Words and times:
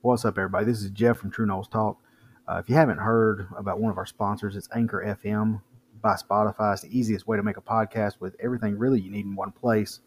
What's 0.00 0.24
up, 0.24 0.38
everybody? 0.38 0.64
This 0.64 0.84
is 0.84 0.90
Jeff 0.90 1.18
from 1.18 1.32
True 1.32 1.44
Noles 1.44 1.68
Talk. 1.68 2.00
Uh, 2.46 2.58
if 2.58 2.68
you 2.68 2.76
haven't 2.76 2.98
heard 2.98 3.48
about 3.58 3.80
one 3.80 3.90
of 3.90 3.98
our 3.98 4.06
sponsors, 4.06 4.54
it's 4.54 4.68
Anchor 4.72 5.02
FM 5.04 5.60
by 6.00 6.14
Spotify. 6.14 6.74
It's 6.74 6.82
the 6.82 6.96
easiest 6.96 7.26
way 7.26 7.36
to 7.36 7.42
make 7.42 7.56
a 7.56 7.60
podcast 7.60 8.20
with 8.20 8.36
everything 8.38 8.78
really 8.78 9.00
you 9.00 9.10
need 9.10 9.24
in 9.24 9.34
one 9.34 9.50
place. 9.50 9.98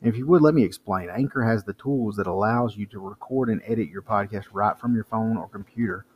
And 0.00 0.08
if 0.08 0.16
you 0.16 0.26
would, 0.28 0.40
let 0.40 0.54
me 0.54 0.64
explain. 0.64 1.10
Anchor 1.10 1.44
has 1.44 1.62
the 1.62 1.74
tools 1.74 2.16
that 2.16 2.26
allows 2.26 2.78
you 2.78 2.86
to 2.86 2.98
record 2.98 3.50
and 3.50 3.60
edit 3.66 3.90
your 3.90 4.00
podcast 4.00 4.46
right 4.50 4.78
from 4.78 4.94
your 4.94 5.04
phone 5.04 5.36
or 5.36 5.46
computer. 5.46 6.06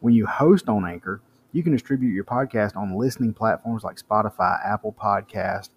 When 0.00 0.12
you 0.12 0.26
host 0.26 0.68
on 0.68 0.84
Anchor, 0.84 1.22
you 1.52 1.62
can 1.62 1.70
distribute 1.70 2.10
your 2.10 2.24
podcast 2.24 2.76
on 2.76 2.98
listening 2.98 3.32
platforms 3.32 3.84
like 3.84 4.02
Spotify, 4.02 4.58
Apple 4.66 4.92
Podcast, 4.92 5.68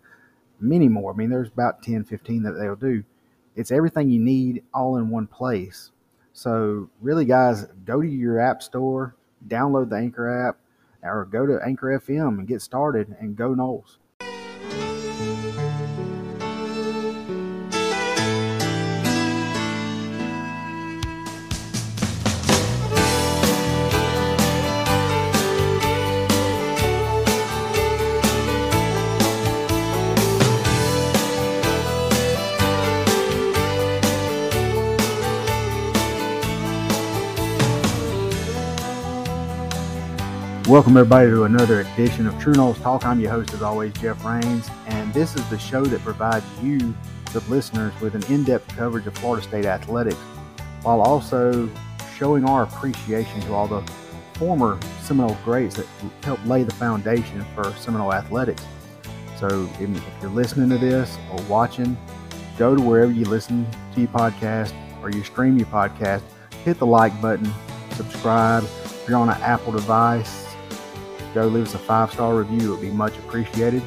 many 0.60 0.90
more. 0.90 1.14
I 1.14 1.16
mean, 1.16 1.30
there's 1.30 1.50
about 1.50 1.84
10, 1.84 2.06
15 2.06 2.42
that 2.42 2.54
they'll 2.54 2.76
do. 2.76 3.04
It's 3.56 3.72
everything 3.72 4.10
you 4.10 4.20
need 4.20 4.64
all 4.74 4.98
in 4.98 5.12
one 5.12 5.28
place. 5.28 5.92
So, 6.38 6.90
really, 7.00 7.24
guys, 7.24 7.64
go 7.86 8.02
to 8.02 8.08
your 8.08 8.42
app 8.42 8.62
store, 8.62 9.16
download 9.48 9.90
the 9.90 9.96
Anchor 9.96 10.50
app, 10.50 10.58
or 11.02 11.24
go 11.24 11.46
to 11.46 11.62
Anchor 11.66 11.98
FM 11.98 12.40
and 12.40 12.46
get 12.46 12.62
started 12.62 13.16
and 13.22 13.38
go 13.38 13.56
Noles. 13.56 14.00
Welcome, 40.76 40.98
everybody, 40.98 41.30
to 41.30 41.46
another 41.46 41.80
edition 41.80 42.28
of 42.28 42.38
True 42.38 42.52
Noles 42.52 42.82
Talk. 42.82 43.06
I'm 43.06 43.22
your 43.22 43.32
host, 43.32 43.54
as 43.54 43.62
always, 43.62 43.94
Jeff 43.94 44.26
Rains, 44.26 44.70
and 44.88 45.14
this 45.14 45.34
is 45.34 45.50
the 45.50 45.58
show 45.58 45.86
that 45.86 46.02
provides 46.02 46.46
you, 46.62 46.94
the 47.32 47.40
listeners, 47.48 47.94
with 48.02 48.14
an 48.14 48.26
in 48.26 48.44
depth 48.44 48.68
coverage 48.76 49.08
of 49.08 49.18
Florida 49.18 49.42
State 49.42 49.64
athletics 49.64 50.20
while 50.82 51.00
also 51.00 51.70
showing 52.18 52.44
our 52.44 52.64
appreciation 52.64 53.40
to 53.44 53.54
all 53.54 53.70
the 53.70 53.90
former 54.34 54.78
Seminole 55.02 55.38
greats 55.46 55.76
that 55.76 55.86
helped 56.24 56.46
lay 56.46 56.64
the 56.64 56.74
foundation 56.74 57.46
for 57.56 57.72
Seminole 57.76 58.14
athletics. 58.14 58.66
So, 59.40 59.70
if 59.80 60.22
you're 60.22 60.30
listening 60.30 60.70
to 60.72 60.78
this 60.78 61.18
or 61.32 61.42
watching, 61.44 61.98
go 62.58 62.76
to 62.76 62.82
wherever 62.82 63.14
you 63.14 63.24
listen 63.24 63.66
to 63.94 64.02
your 64.02 64.10
podcast 64.10 64.74
or 65.02 65.10
you 65.10 65.24
stream 65.24 65.58
your 65.58 65.68
podcast, 65.68 66.24
hit 66.66 66.80
the 66.80 66.86
like 66.86 67.22
button, 67.22 67.50
subscribe. 67.92 68.66
If 68.84 69.06
you're 69.08 69.18
on 69.18 69.30
an 69.30 69.42
Apple 69.42 69.72
device, 69.72 70.55
go 71.36 71.48
leave 71.48 71.68
us 71.68 71.74
a 71.74 71.80
five 71.80 72.10
star 72.14 72.34
review. 72.34 72.70
It 72.70 72.78
would 72.78 72.82
be 72.82 72.90
much 72.90 73.18
appreciated. 73.18 73.84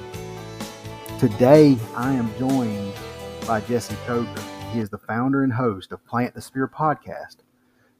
Today, 1.18 1.78
I 1.96 2.12
am 2.12 2.30
joined 2.38 2.92
by 3.46 3.62
Jesse 3.62 3.94
Coger. 4.06 4.72
He 4.74 4.80
is 4.80 4.90
the 4.90 4.98
founder 4.98 5.44
and 5.44 5.52
host 5.52 5.90
of 5.92 6.04
Plant 6.04 6.34
the 6.34 6.42
Spear 6.42 6.68
podcast. 6.68 7.36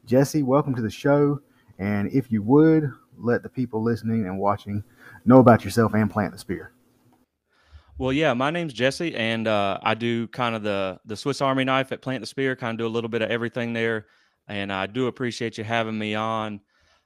Jesse, 0.04 0.42
welcome 0.42 0.74
to 0.74 0.82
the 0.82 0.90
show. 0.90 1.40
And 1.78 2.12
if 2.12 2.30
you 2.30 2.42
would, 2.42 2.92
let 3.16 3.42
the 3.42 3.48
people 3.48 3.82
listening 3.82 4.26
and 4.26 4.38
watching 4.38 4.84
know 5.24 5.38
about 5.38 5.64
yourself 5.64 5.94
and 5.94 6.10
Plant 6.10 6.32
the 6.32 6.38
Spear. 6.38 6.72
Well, 7.96 8.12
yeah, 8.12 8.34
my 8.34 8.50
name's 8.50 8.74
Jesse, 8.74 9.14
and 9.14 9.48
uh, 9.48 9.78
I 9.82 9.94
do 9.94 10.28
kind 10.28 10.56
of 10.56 10.62
the 10.62 11.00
the 11.06 11.16
Swiss 11.16 11.40
Army 11.40 11.64
knife 11.64 11.90
at 11.90 12.02
Plant 12.02 12.20
the 12.20 12.26
Spear. 12.26 12.54
Kind 12.54 12.78
of 12.78 12.84
do 12.84 12.86
a 12.86 12.94
little 12.94 13.08
bit 13.08 13.22
of 13.22 13.30
everything 13.30 13.72
there, 13.72 14.08
and 14.46 14.70
I 14.70 14.86
do 14.86 15.06
appreciate 15.06 15.56
you 15.56 15.64
having 15.64 15.98
me 15.98 16.14
on. 16.14 16.60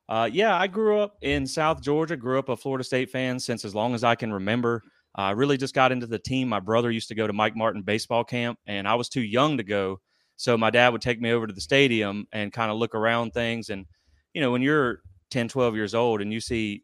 Uh, 0.08 0.28
yeah, 0.30 0.58
I 0.58 0.66
grew 0.66 0.98
up 0.98 1.16
in 1.22 1.46
South 1.46 1.82
Georgia. 1.82 2.16
Grew 2.16 2.38
up 2.38 2.48
a 2.48 2.56
Florida 2.56 2.84
State 2.84 3.10
fan 3.10 3.38
since 3.38 3.64
as 3.64 3.74
long 3.74 3.94
as 3.94 4.04
I 4.04 4.14
can 4.14 4.32
remember. 4.32 4.82
I 5.14 5.30
really 5.30 5.56
just 5.56 5.74
got 5.74 5.92
into 5.92 6.06
the 6.06 6.18
team. 6.18 6.48
My 6.48 6.60
brother 6.60 6.90
used 6.90 7.08
to 7.08 7.14
go 7.14 7.26
to 7.26 7.32
Mike 7.32 7.56
Martin 7.56 7.82
baseball 7.82 8.24
camp, 8.24 8.58
and 8.66 8.88
I 8.88 8.94
was 8.94 9.08
too 9.08 9.22
young 9.22 9.58
to 9.58 9.62
go. 9.62 10.00
So 10.36 10.56
my 10.56 10.70
dad 10.70 10.90
would 10.90 11.02
take 11.02 11.20
me 11.20 11.32
over 11.32 11.46
to 11.46 11.52
the 11.52 11.60
stadium 11.60 12.26
and 12.32 12.52
kind 12.52 12.70
of 12.70 12.78
look 12.78 12.94
around 12.94 13.32
things. 13.32 13.68
And 13.68 13.86
you 14.34 14.40
know, 14.40 14.50
when 14.50 14.62
you're 14.62 15.00
10, 15.30 15.48
12 15.48 15.74
years 15.76 15.94
old 15.94 16.20
and 16.20 16.32
you 16.32 16.40
see 16.40 16.82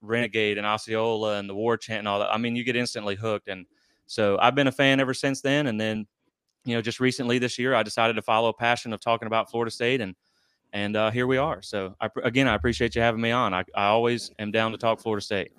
Renegade 0.00 0.58
and 0.58 0.66
Osceola 0.66 1.38
and 1.38 1.48
the 1.48 1.54
War 1.54 1.76
Chant 1.76 2.00
and 2.00 2.08
all 2.08 2.20
that, 2.20 2.32
I 2.32 2.38
mean, 2.38 2.56
you 2.56 2.64
get 2.64 2.76
instantly 2.76 3.16
hooked. 3.16 3.48
And 3.48 3.66
so 4.06 4.38
I've 4.40 4.54
been 4.54 4.68
a 4.68 4.72
fan 4.72 5.00
ever 5.00 5.14
since 5.14 5.40
then. 5.40 5.66
And 5.66 5.80
then, 5.80 6.06
you 6.64 6.74
know, 6.74 6.82
just 6.82 7.00
recently 7.00 7.38
this 7.38 7.58
year, 7.58 7.74
I 7.74 7.82
decided 7.82 8.14
to 8.16 8.22
follow 8.22 8.48
a 8.48 8.54
passion 8.54 8.92
of 8.92 9.00
talking 9.00 9.26
about 9.26 9.50
Florida 9.50 9.70
State 9.70 10.00
and 10.00 10.14
and 10.72 10.96
uh, 10.96 11.10
here 11.10 11.26
we 11.26 11.36
are. 11.36 11.62
So 11.62 11.94
I, 12.00 12.08
again, 12.22 12.48
I 12.48 12.54
appreciate 12.54 12.94
you 12.94 13.02
having 13.02 13.20
me 13.20 13.30
on. 13.30 13.54
I, 13.54 13.64
I 13.74 13.86
always 13.86 14.30
am 14.38 14.50
down 14.50 14.72
to 14.72 14.78
talk 14.78 15.00
Florida 15.00 15.24
State. 15.24 15.52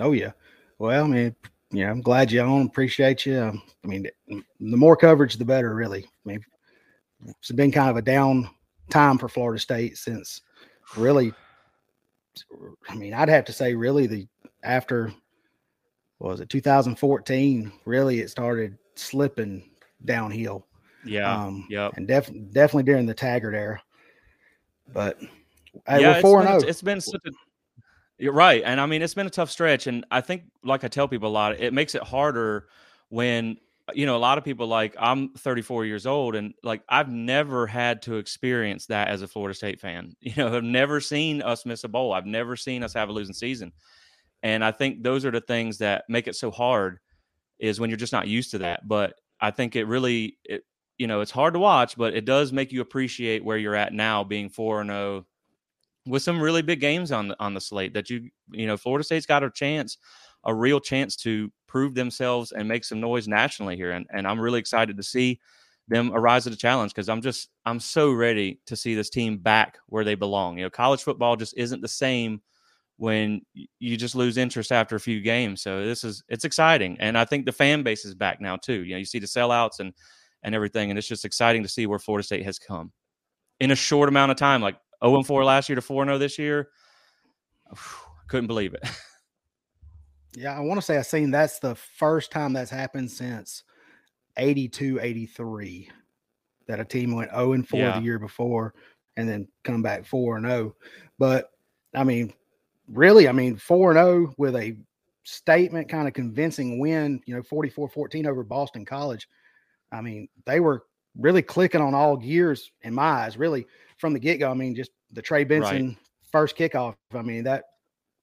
Oh 0.00 0.12
yeah. 0.12 0.32
Well, 0.78 1.04
I 1.04 1.08
mean, 1.08 1.34
yeah, 1.70 1.90
I'm 1.90 2.02
glad 2.02 2.30
you 2.30 2.40
on. 2.40 2.66
Appreciate 2.66 3.26
you. 3.26 3.40
Um, 3.40 3.62
I 3.84 3.88
mean, 3.88 4.06
the 4.28 4.76
more 4.76 4.96
coverage, 4.96 5.36
the 5.36 5.44
better. 5.44 5.74
Really. 5.74 6.04
I 6.04 6.28
mean, 6.28 6.40
it's 7.26 7.52
been 7.52 7.72
kind 7.72 7.90
of 7.90 7.96
a 7.96 8.02
down 8.02 8.48
time 8.90 9.18
for 9.18 9.28
Florida 9.28 9.60
State 9.60 9.98
since 9.98 10.42
really. 10.96 11.32
I 12.88 12.94
mean, 12.94 13.14
I'd 13.14 13.30
have 13.30 13.46
to 13.46 13.52
say, 13.52 13.74
really, 13.74 14.06
the 14.06 14.28
after 14.62 15.12
was 16.18 16.40
it 16.40 16.48
2014? 16.48 17.72
Really, 17.84 18.20
it 18.20 18.30
started 18.30 18.76
slipping 18.94 19.70
downhill. 20.04 20.66
Yeah. 21.04 21.32
Um, 21.32 21.66
yeah. 21.70 21.90
And 21.96 22.06
def- 22.06 22.32
definitely 22.52 22.84
during 22.84 23.06
the 23.06 23.14
Taggart 23.14 23.54
era. 23.54 23.82
But 24.92 25.18
hey, 25.86 26.00
yeah, 26.00 26.14
we're 26.14 26.20
four 26.20 26.40
and 26.40 26.48
zero. 26.48 26.60
Oh. 26.62 26.68
It's 26.68 26.82
been 26.82 27.00
such 27.00 27.20
a 27.26 27.30
you're 28.18 28.32
right, 28.32 28.62
and 28.64 28.80
I 28.80 28.86
mean 28.86 29.02
it's 29.02 29.14
been 29.14 29.26
a 29.26 29.30
tough 29.30 29.50
stretch, 29.50 29.86
and 29.86 30.06
I 30.10 30.20
think, 30.20 30.44
like 30.64 30.84
I 30.84 30.88
tell 30.88 31.08
people 31.08 31.28
a 31.28 31.30
lot, 31.30 31.60
it 31.60 31.72
makes 31.74 31.94
it 31.94 32.02
harder 32.02 32.68
when 33.10 33.58
you 33.94 34.06
know 34.06 34.16
a 34.16 34.18
lot 34.18 34.38
of 34.38 34.44
people 34.44 34.66
like 34.66 34.96
I'm 34.98 35.30
34 35.34 35.84
years 35.84 36.06
old, 36.06 36.34
and 36.34 36.54
like 36.62 36.82
I've 36.88 37.10
never 37.10 37.66
had 37.66 38.02
to 38.02 38.16
experience 38.16 38.86
that 38.86 39.08
as 39.08 39.20
a 39.20 39.28
Florida 39.28 39.54
State 39.54 39.80
fan. 39.80 40.14
You 40.20 40.32
know, 40.36 40.56
I've 40.56 40.64
never 40.64 41.00
seen 41.00 41.42
us 41.42 41.66
miss 41.66 41.84
a 41.84 41.88
bowl. 41.88 42.12
I've 42.12 42.26
never 42.26 42.56
seen 42.56 42.82
us 42.82 42.94
have 42.94 43.10
a 43.10 43.12
losing 43.12 43.34
season, 43.34 43.72
and 44.42 44.64
I 44.64 44.72
think 44.72 45.02
those 45.02 45.24
are 45.26 45.30
the 45.30 45.42
things 45.42 45.78
that 45.78 46.04
make 46.08 46.26
it 46.26 46.36
so 46.36 46.50
hard. 46.50 46.98
Is 47.58 47.80
when 47.80 47.90
you're 47.90 47.96
just 47.96 48.12
not 48.12 48.28
used 48.28 48.50
to 48.52 48.58
that. 48.58 48.86
But 48.86 49.14
I 49.40 49.50
think 49.50 49.76
it 49.76 49.84
really 49.84 50.38
it 50.44 50.64
you 50.98 51.06
know, 51.06 51.20
it's 51.20 51.30
hard 51.30 51.54
to 51.54 51.60
watch, 51.60 51.96
but 51.96 52.14
it 52.14 52.24
does 52.24 52.52
make 52.52 52.72
you 52.72 52.80
appreciate 52.80 53.44
where 53.44 53.58
you're 53.58 53.74
at 53.74 53.92
now, 53.92 54.24
being 54.24 54.48
four 54.48 54.80
and 54.80 54.90
zero, 54.90 54.98
oh 55.00 55.26
with 56.06 56.22
some 56.22 56.40
really 56.40 56.62
big 56.62 56.80
games 56.80 57.12
on 57.12 57.28
the 57.28 57.36
on 57.40 57.54
the 57.54 57.60
slate. 57.60 57.94
That 57.94 58.10
you 58.10 58.30
you 58.52 58.66
know, 58.66 58.76
Florida 58.76 59.04
State's 59.04 59.26
got 59.26 59.42
a 59.42 59.50
chance, 59.50 59.98
a 60.44 60.54
real 60.54 60.80
chance 60.80 61.16
to 61.16 61.50
prove 61.66 61.94
themselves 61.94 62.52
and 62.52 62.68
make 62.68 62.84
some 62.84 63.00
noise 63.00 63.28
nationally 63.28 63.76
here, 63.76 63.92
and 63.92 64.06
and 64.12 64.26
I'm 64.26 64.40
really 64.40 64.60
excited 64.60 64.96
to 64.96 65.02
see 65.02 65.40
them 65.88 66.10
arise 66.14 66.44
to 66.44 66.50
the 66.50 66.56
challenge 66.56 66.92
because 66.92 67.08
I'm 67.08 67.22
just 67.22 67.48
I'm 67.64 67.80
so 67.80 68.12
ready 68.12 68.60
to 68.66 68.76
see 68.76 68.94
this 68.94 69.10
team 69.10 69.38
back 69.38 69.78
where 69.86 70.04
they 70.04 70.14
belong. 70.14 70.58
You 70.58 70.64
know, 70.64 70.70
college 70.70 71.02
football 71.02 71.36
just 71.36 71.54
isn't 71.56 71.80
the 71.80 71.88
same 71.88 72.40
when 72.98 73.42
you 73.78 73.96
just 73.96 74.14
lose 74.14 74.38
interest 74.38 74.72
after 74.72 74.96
a 74.96 75.00
few 75.00 75.20
games. 75.20 75.60
So 75.62 75.84
this 75.84 76.04
is 76.04 76.22
it's 76.28 76.44
exciting, 76.44 76.96
and 77.00 77.18
I 77.18 77.24
think 77.24 77.46
the 77.46 77.52
fan 77.52 77.82
base 77.82 78.04
is 78.04 78.14
back 78.14 78.40
now 78.40 78.56
too. 78.56 78.84
You 78.84 78.94
know, 78.94 78.98
you 78.98 79.04
see 79.04 79.18
the 79.18 79.26
sellouts 79.26 79.80
and 79.80 79.92
and 80.42 80.54
everything. 80.54 80.90
And 80.90 80.98
it's 80.98 81.08
just 81.08 81.24
exciting 81.24 81.62
to 81.62 81.68
see 81.68 81.86
where 81.86 81.98
Florida 81.98 82.24
State 82.24 82.44
has 82.44 82.58
come 82.58 82.92
in 83.60 83.70
a 83.70 83.76
short 83.76 84.08
amount 84.08 84.30
of 84.30 84.36
time, 84.36 84.62
like 84.62 84.76
0 85.04 85.22
4 85.22 85.44
last 85.44 85.68
year 85.68 85.76
to 85.76 85.82
4 85.82 86.04
0 86.04 86.18
this 86.18 86.38
year. 86.38 86.68
Couldn't 88.28 88.48
believe 88.48 88.74
it. 88.74 88.84
Yeah, 90.36 90.54
I 90.54 90.60
want 90.60 90.78
to 90.78 90.84
say 90.84 90.98
I've 90.98 91.06
seen 91.06 91.30
that's 91.30 91.58
the 91.60 91.74
first 91.74 92.30
time 92.30 92.52
that's 92.52 92.70
happened 92.70 93.10
since 93.10 93.64
82 94.36 95.00
83 95.00 95.88
that 96.68 96.78
a 96.78 96.84
team 96.84 97.14
went 97.14 97.30
0 97.30 97.52
and 97.52 97.66
4 97.66 97.80
yeah. 97.80 97.98
the 97.98 98.04
year 98.04 98.18
before 98.18 98.74
and 99.16 99.26
then 99.26 99.48
come 99.64 99.80
back 99.80 100.04
4 100.04 100.36
and 100.36 100.46
0. 100.46 100.76
But 101.18 101.50
I 101.94 102.04
mean, 102.04 102.34
really, 102.86 103.28
I 103.28 103.32
mean, 103.32 103.56
4 103.56 103.92
and 103.92 103.98
0 103.98 104.34
with 104.36 104.56
a 104.56 104.76
statement 105.24 105.88
kind 105.88 106.06
of 106.06 106.12
convincing 106.12 106.78
win, 106.78 107.22
you 107.24 107.34
know, 107.34 107.42
44 107.42 107.88
14 107.88 108.26
over 108.26 108.44
Boston 108.44 108.84
College. 108.84 109.26
I 109.92 110.00
mean, 110.00 110.28
they 110.44 110.60
were 110.60 110.84
really 111.18 111.42
clicking 111.42 111.80
on 111.80 111.94
all 111.94 112.16
gears 112.16 112.70
in 112.82 112.94
my 112.94 113.02
eyes, 113.02 113.36
really 113.36 113.66
from 113.98 114.12
the 114.12 114.18
get 114.18 114.38
go. 114.38 114.50
I 114.50 114.54
mean, 114.54 114.74
just 114.74 114.90
the 115.12 115.22
Trey 115.22 115.44
Benson 115.44 115.88
right. 115.88 115.96
first 116.30 116.56
kickoff. 116.56 116.94
I 117.14 117.22
mean, 117.22 117.44
that 117.44 117.64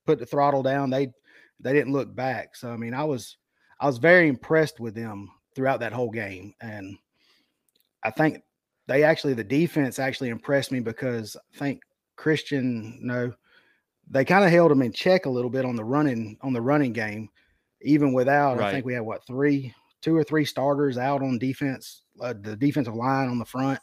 put 0.05 0.19
the 0.19 0.25
throttle 0.25 0.63
down. 0.63 0.89
They 0.89 1.11
they 1.59 1.73
didn't 1.73 1.93
look 1.93 2.13
back. 2.13 2.55
So 2.55 2.71
I 2.71 2.77
mean, 2.77 2.93
I 2.93 3.03
was 3.03 3.37
I 3.79 3.87
was 3.87 3.97
very 3.97 4.27
impressed 4.27 4.79
with 4.79 4.95
them 4.95 5.29
throughout 5.55 5.79
that 5.79 5.93
whole 5.93 6.11
game, 6.11 6.53
and 6.61 6.97
I 8.03 8.11
think 8.11 8.41
they 8.87 9.03
actually 9.03 9.33
the 9.33 9.43
defense 9.43 9.99
actually 9.99 10.29
impressed 10.29 10.71
me 10.71 10.79
because 10.79 11.37
I 11.55 11.57
think 11.57 11.81
Christian, 12.15 12.99
know, 13.01 13.33
they 14.09 14.25
kind 14.25 14.45
of 14.45 14.51
held 14.51 14.71
them 14.71 14.81
in 14.81 14.91
check 14.91 15.25
a 15.25 15.29
little 15.29 15.49
bit 15.49 15.65
on 15.65 15.75
the 15.75 15.83
running 15.83 16.37
on 16.41 16.53
the 16.53 16.61
running 16.61 16.93
game, 16.93 17.29
even 17.81 18.13
without. 18.13 18.57
Right. 18.57 18.67
I 18.67 18.71
think 18.71 18.85
we 18.85 18.93
had 18.93 19.03
what 19.03 19.25
three 19.25 19.73
two 20.03 20.15
or 20.15 20.23
three 20.23 20.45
starters 20.45 20.97
out 20.99 21.23
on 21.23 21.39
defense, 21.39 22.03
uh, 22.21 22.33
the 22.39 22.55
defensive 22.55 22.93
line 22.93 23.29
on 23.29 23.39
the 23.39 23.45
front 23.45 23.79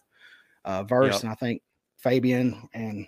uh, 0.65 0.83
Verse, 0.85 1.15
yep. 1.15 1.23
and 1.23 1.33
I 1.33 1.35
think 1.35 1.63
Fabian 1.97 2.69
and 2.75 3.07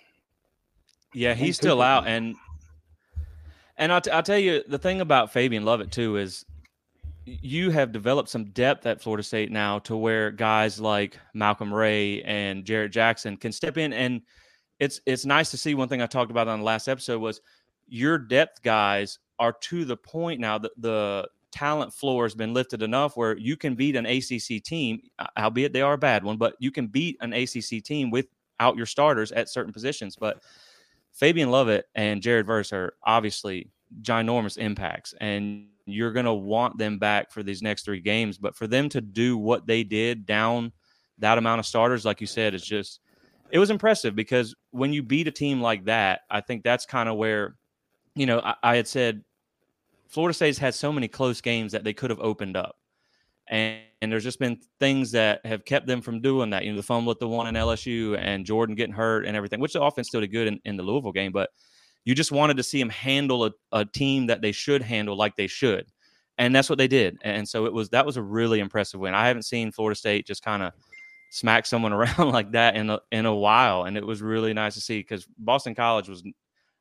yeah, 1.13 1.33
he's 1.33 1.55
still 1.55 1.81
out 1.81 2.07
and 2.07 2.35
and 3.77 3.91
I'll, 3.91 4.01
t- 4.01 4.11
I'll 4.11 4.23
tell 4.23 4.37
you 4.37 4.63
the 4.67 4.77
thing 4.77 5.01
about 5.01 5.31
Fabian 5.31 5.65
Lovett 5.65 5.91
too 5.91 6.17
is 6.17 6.45
you 7.25 7.69
have 7.71 7.91
developed 7.91 8.29
some 8.29 8.45
depth 8.45 8.85
at 8.85 9.01
Florida 9.01 9.23
State 9.23 9.51
now 9.51 9.79
to 9.79 9.95
where 9.95 10.31
guys 10.31 10.79
like 10.79 11.17
Malcolm 11.33 11.73
Ray 11.73 12.21
and 12.23 12.65
Jarrett 12.65 12.91
Jackson 12.91 13.37
can 13.37 13.51
step 13.51 13.77
in 13.77 13.93
and 13.93 14.21
it's 14.79 14.99
it's 15.05 15.25
nice 15.25 15.51
to 15.51 15.57
see 15.57 15.75
one 15.75 15.87
thing 15.87 16.01
I 16.01 16.07
talked 16.07 16.31
about 16.31 16.47
on 16.47 16.59
the 16.59 16.65
last 16.65 16.87
episode 16.87 17.19
was 17.19 17.41
your 17.87 18.17
depth 18.17 18.63
guys 18.63 19.19
are 19.39 19.53
to 19.53 19.85
the 19.85 19.97
point 19.97 20.39
now 20.39 20.57
that 20.57 20.71
the 20.77 21.27
talent 21.53 21.93
floor 21.93 22.25
has 22.25 22.33
been 22.33 22.53
lifted 22.53 22.81
enough 22.81 23.15
where 23.15 23.37
you 23.37 23.55
can 23.55 23.75
beat 23.75 23.95
an 23.95 24.05
ACC 24.05 24.61
team, 24.63 25.01
uh, 25.19 25.27
albeit 25.37 25.71
they 25.71 25.81
are 25.81 25.93
a 25.93 25.97
bad 25.97 26.23
one, 26.23 26.37
but 26.37 26.55
you 26.59 26.71
can 26.71 26.87
beat 26.87 27.15
an 27.21 27.31
ACC 27.31 27.83
team 27.83 28.09
without 28.09 28.75
your 28.75 28.87
starters 28.87 29.31
at 29.31 29.49
certain 29.49 29.71
positions. 29.71 30.15
But 30.15 30.43
Fabian 31.13 31.51
Lovett 31.51 31.85
and 31.93 32.21
Jared 32.21 32.47
Verse 32.47 32.73
are 32.73 32.95
obviously 33.05 33.69
ginormous 34.01 34.57
impacts, 34.57 35.13
and 35.21 35.67
you're 35.85 36.11
going 36.11 36.25
to 36.25 36.33
want 36.33 36.77
them 36.77 36.97
back 36.97 37.31
for 37.31 37.43
these 37.43 37.61
next 37.61 37.85
three 37.85 37.99
games. 37.99 38.37
But 38.37 38.55
for 38.55 38.65
them 38.65 38.89
to 38.89 39.01
do 39.01 39.37
what 39.37 39.67
they 39.67 39.83
did 39.83 40.25
down 40.25 40.71
that 41.19 41.37
amount 41.37 41.59
of 41.59 41.65
starters, 41.67 42.03
like 42.03 42.19
you 42.19 42.27
said, 42.27 42.55
is 42.55 42.63
just 42.63 42.99
it 43.51 43.59
was 43.59 43.69
impressive 43.69 44.15
because 44.15 44.55
when 44.71 44.91
you 44.91 45.03
beat 45.03 45.27
a 45.27 45.31
team 45.31 45.61
like 45.61 45.85
that, 45.85 46.21
I 46.31 46.41
think 46.41 46.63
that's 46.63 46.87
kind 46.87 47.07
of 47.07 47.17
where, 47.17 47.55
you 48.15 48.25
know, 48.25 48.39
I, 48.39 48.55
I, 48.63 48.75
had 48.75 48.87
said 48.87 49.23
Florida 50.13 50.33
State's 50.33 50.59
had 50.59 50.75
so 50.75 50.93
many 50.93 51.07
close 51.07 51.41
games 51.41 51.71
that 51.71 51.83
they 51.83 51.93
could 51.93 52.11
have 52.11 52.19
opened 52.19 52.55
up. 52.55 52.75
And, 53.49 53.81
and 53.99 54.11
there's 54.11 54.23
just 54.23 54.37
been 54.37 54.59
things 54.79 55.11
that 55.11 55.43
have 55.43 55.65
kept 55.65 55.87
them 55.87 56.01
from 56.01 56.21
doing 56.21 56.51
that. 56.51 56.63
You 56.63 56.71
know, 56.71 56.77
the 56.77 56.83
fumble 56.83 57.11
at 57.11 57.19
the 57.19 57.27
one 57.27 57.47
in 57.47 57.55
LSU 57.55 58.15
and 58.19 58.45
Jordan 58.45 58.75
getting 58.75 58.93
hurt 58.93 59.25
and 59.25 59.35
everything, 59.35 59.59
which 59.59 59.73
the 59.73 59.81
offense 59.81 60.09
still 60.09 60.21
did 60.21 60.31
good 60.31 60.47
in, 60.47 60.59
in 60.65 60.77
the 60.77 60.83
Louisville 60.83 61.11
game. 61.11 61.31
But 61.31 61.49
you 62.05 62.13
just 62.13 62.31
wanted 62.31 62.57
to 62.57 62.63
see 62.63 62.79
them 62.79 62.89
handle 62.89 63.45
a, 63.45 63.51
a 63.71 63.85
team 63.85 64.27
that 64.27 64.41
they 64.41 64.51
should 64.51 64.83
handle 64.83 65.17
like 65.17 65.35
they 65.35 65.47
should. 65.47 65.87
And 66.37 66.55
that's 66.55 66.69
what 66.69 66.77
they 66.77 66.87
did. 66.87 67.17
And 67.23 67.47
so 67.49 67.65
it 67.65 67.73
was 67.73 67.89
that 67.89 68.05
was 68.05 68.17
a 68.17 68.21
really 68.21 68.59
impressive 68.59 68.99
win. 68.99 69.15
I 69.15 69.27
haven't 69.27 69.43
seen 69.43 69.71
Florida 69.71 69.97
State 69.97 70.27
just 70.27 70.43
kind 70.43 70.61
of 70.61 70.73
smack 71.31 71.65
someone 71.65 71.93
around 71.93 72.29
like 72.31 72.51
that 72.51 72.75
in 72.75 72.91
a, 72.91 72.99
in 73.11 73.25
a 73.25 73.35
while. 73.35 73.85
And 73.85 73.97
it 73.97 74.05
was 74.05 74.21
really 74.21 74.53
nice 74.53 74.75
to 74.75 74.81
see 74.81 74.99
because 74.99 75.25
Boston 75.39 75.73
College 75.73 76.07
was, 76.07 76.23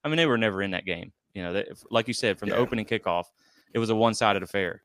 I 0.04 0.08
mean, 0.08 0.18
they 0.18 0.26
were 0.26 0.38
never 0.38 0.62
in 0.62 0.72
that 0.72 0.84
game. 0.84 1.12
You 1.34 1.42
know, 1.42 1.52
they, 1.52 1.66
like 1.90 2.08
you 2.08 2.14
said, 2.14 2.38
from 2.38 2.48
yeah. 2.48 2.56
the 2.56 2.60
opening 2.60 2.84
kickoff, 2.84 3.24
it 3.72 3.78
was 3.78 3.90
a 3.90 3.94
one 3.94 4.14
sided 4.14 4.42
affair. 4.42 4.82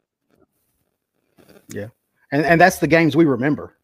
Yeah. 1.70 1.88
And, 2.32 2.46
and 2.46 2.60
that's 2.60 2.80
the 2.80 2.88
games 2.88 3.16
we 3.16 3.26
remember. 3.26 3.78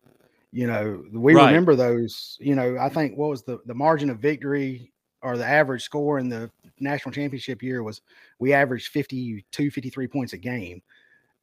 You 0.51 0.67
know, 0.67 1.03
we 1.11 1.33
right. 1.33 1.47
remember 1.47 1.75
those. 1.75 2.37
You 2.39 2.55
know, 2.55 2.77
I 2.79 2.89
think 2.89 3.17
what 3.17 3.29
was 3.29 3.43
the, 3.43 3.59
the 3.65 3.73
margin 3.73 4.09
of 4.09 4.19
victory 4.19 4.91
or 5.21 5.37
the 5.37 5.45
average 5.45 5.83
score 5.83 6.19
in 6.19 6.29
the 6.29 6.51
national 6.79 7.11
championship 7.11 7.63
year 7.63 7.81
was 7.81 8.01
we 8.39 8.53
averaged 8.53 8.89
52, 8.89 9.71
53 9.71 10.07
points 10.07 10.33
a 10.33 10.37
game. 10.37 10.81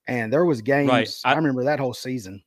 And 0.06 0.32
there 0.32 0.44
was 0.44 0.62
games, 0.62 0.88
right. 0.88 1.14
I, 1.24 1.32
I 1.32 1.36
remember 1.36 1.64
that 1.64 1.80
whole 1.80 1.94
season. 1.94 2.42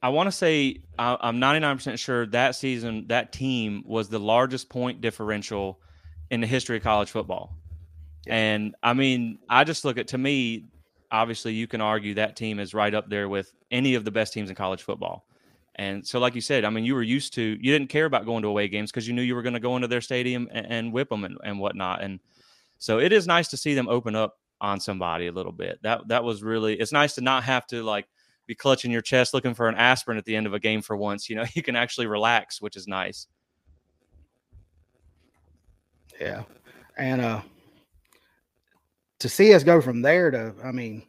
I 0.00 0.10
want 0.10 0.28
to 0.28 0.32
say 0.32 0.82
I'm 0.98 1.40
99% 1.40 1.98
sure 1.98 2.26
that 2.26 2.54
season, 2.54 3.06
that 3.08 3.32
team 3.32 3.82
was 3.84 4.08
the 4.08 4.20
largest 4.20 4.68
point 4.68 5.00
differential 5.00 5.80
in 6.30 6.40
the 6.40 6.46
history 6.46 6.76
of 6.76 6.82
college 6.82 7.10
football. 7.10 7.56
Yeah. 8.26 8.36
And 8.36 8.74
I 8.82 8.92
mean, 8.92 9.38
I 9.48 9.64
just 9.64 9.84
look 9.84 9.98
at, 9.98 10.08
to 10.08 10.18
me, 10.18 10.66
obviously 11.10 11.54
you 11.54 11.66
can 11.66 11.80
argue 11.80 12.14
that 12.14 12.36
team 12.36 12.58
is 12.58 12.74
right 12.74 12.92
up 12.92 13.08
there 13.08 13.28
with 13.28 13.52
any 13.70 13.94
of 13.94 14.04
the 14.04 14.10
best 14.10 14.32
teams 14.32 14.50
in 14.50 14.56
college 14.56 14.82
football. 14.82 15.24
And 15.76 16.04
so, 16.04 16.18
like 16.18 16.34
you 16.34 16.40
said, 16.40 16.64
I 16.64 16.70
mean, 16.70 16.84
you 16.84 16.94
were 16.94 17.02
used 17.02 17.34
to, 17.34 17.42
you 17.42 17.72
didn't 17.72 17.88
care 17.88 18.04
about 18.04 18.26
going 18.26 18.42
to 18.42 18.48
away 18.48 18.66
games 18.66 18.90
because 18.90 19.06
you 19.06 19.14
knew 19.14 19.22
you 19.22 19.36
were 19.36 19.42
going 19.42 19.54
to 19.54 19.60
go 19.60 19.76
into 19.76 19.86
their 19.86 20.00
stadium 20.00 20.48
and, 20.50 20.66
and 20.66 20.92
whip 20.92 21.08
them 21.08 21.24
and, 21.24 21.38
and 21.44 21.60
whatnot. 21.60 22.02
And 22.02 22.18
so 22.78 22.98
it 22.98 23.12
is 23.12 23.28
nice 23.28 23.48
to 23.48 23.56
see 23.56 23.74
them 23.74 23.88
open 23.88 24.16
up 24.16 24.38
on 24.60 24.80
somebody 24.80 25.28
a 25.28 25.32
little 25.32 25.52
bit. 25.52 25.78
That, 25.82 26.08
that 26.08 26.24
was 26.24 26.42
really, 26.42 26.74
it's 26.74 26.90
nice 26.90 27.14
to 27.14 27.20
not 27.20 27.44
have 27.44 27.64
to 27.68 27.84
like 27.84 28.08
be 28.48 28.56
clutching 28.56 28.90
your 28.90 29.02
chest 29.02 29.32
looking 29.32 29.54
for 29.54 29.68
an 29.68 29.76
aspirin 29.76 30.18
at 30.18 30.24
the 30.24 30.34
end 30.34 30.48
of 30.48 30.54
a 30.54 30.58
game 30.58 30.82
for 30.82 30.96
once. 30.96 31.30
You 31.30 31.36
know, 31.36 31.44
you 31.54 31.62
can 31.62 31.76
actually 31.76 32.08
relax, 32.08 32.60
which 32.60 32.74
is 32.74 32.88
nice. 32.88 33.28
Yeah. 36.20 36.42
And, 36.96 37.20
uh, 37.20 37.42
to 39.20 39.28
see 39.28 39.52
us 39.54 39.64
go 39.64 39.80
from 39.80 40.02
there 40.02 40.30
to, 40.30 40.54
I 40.64 40.72
mean, 40.72 41.02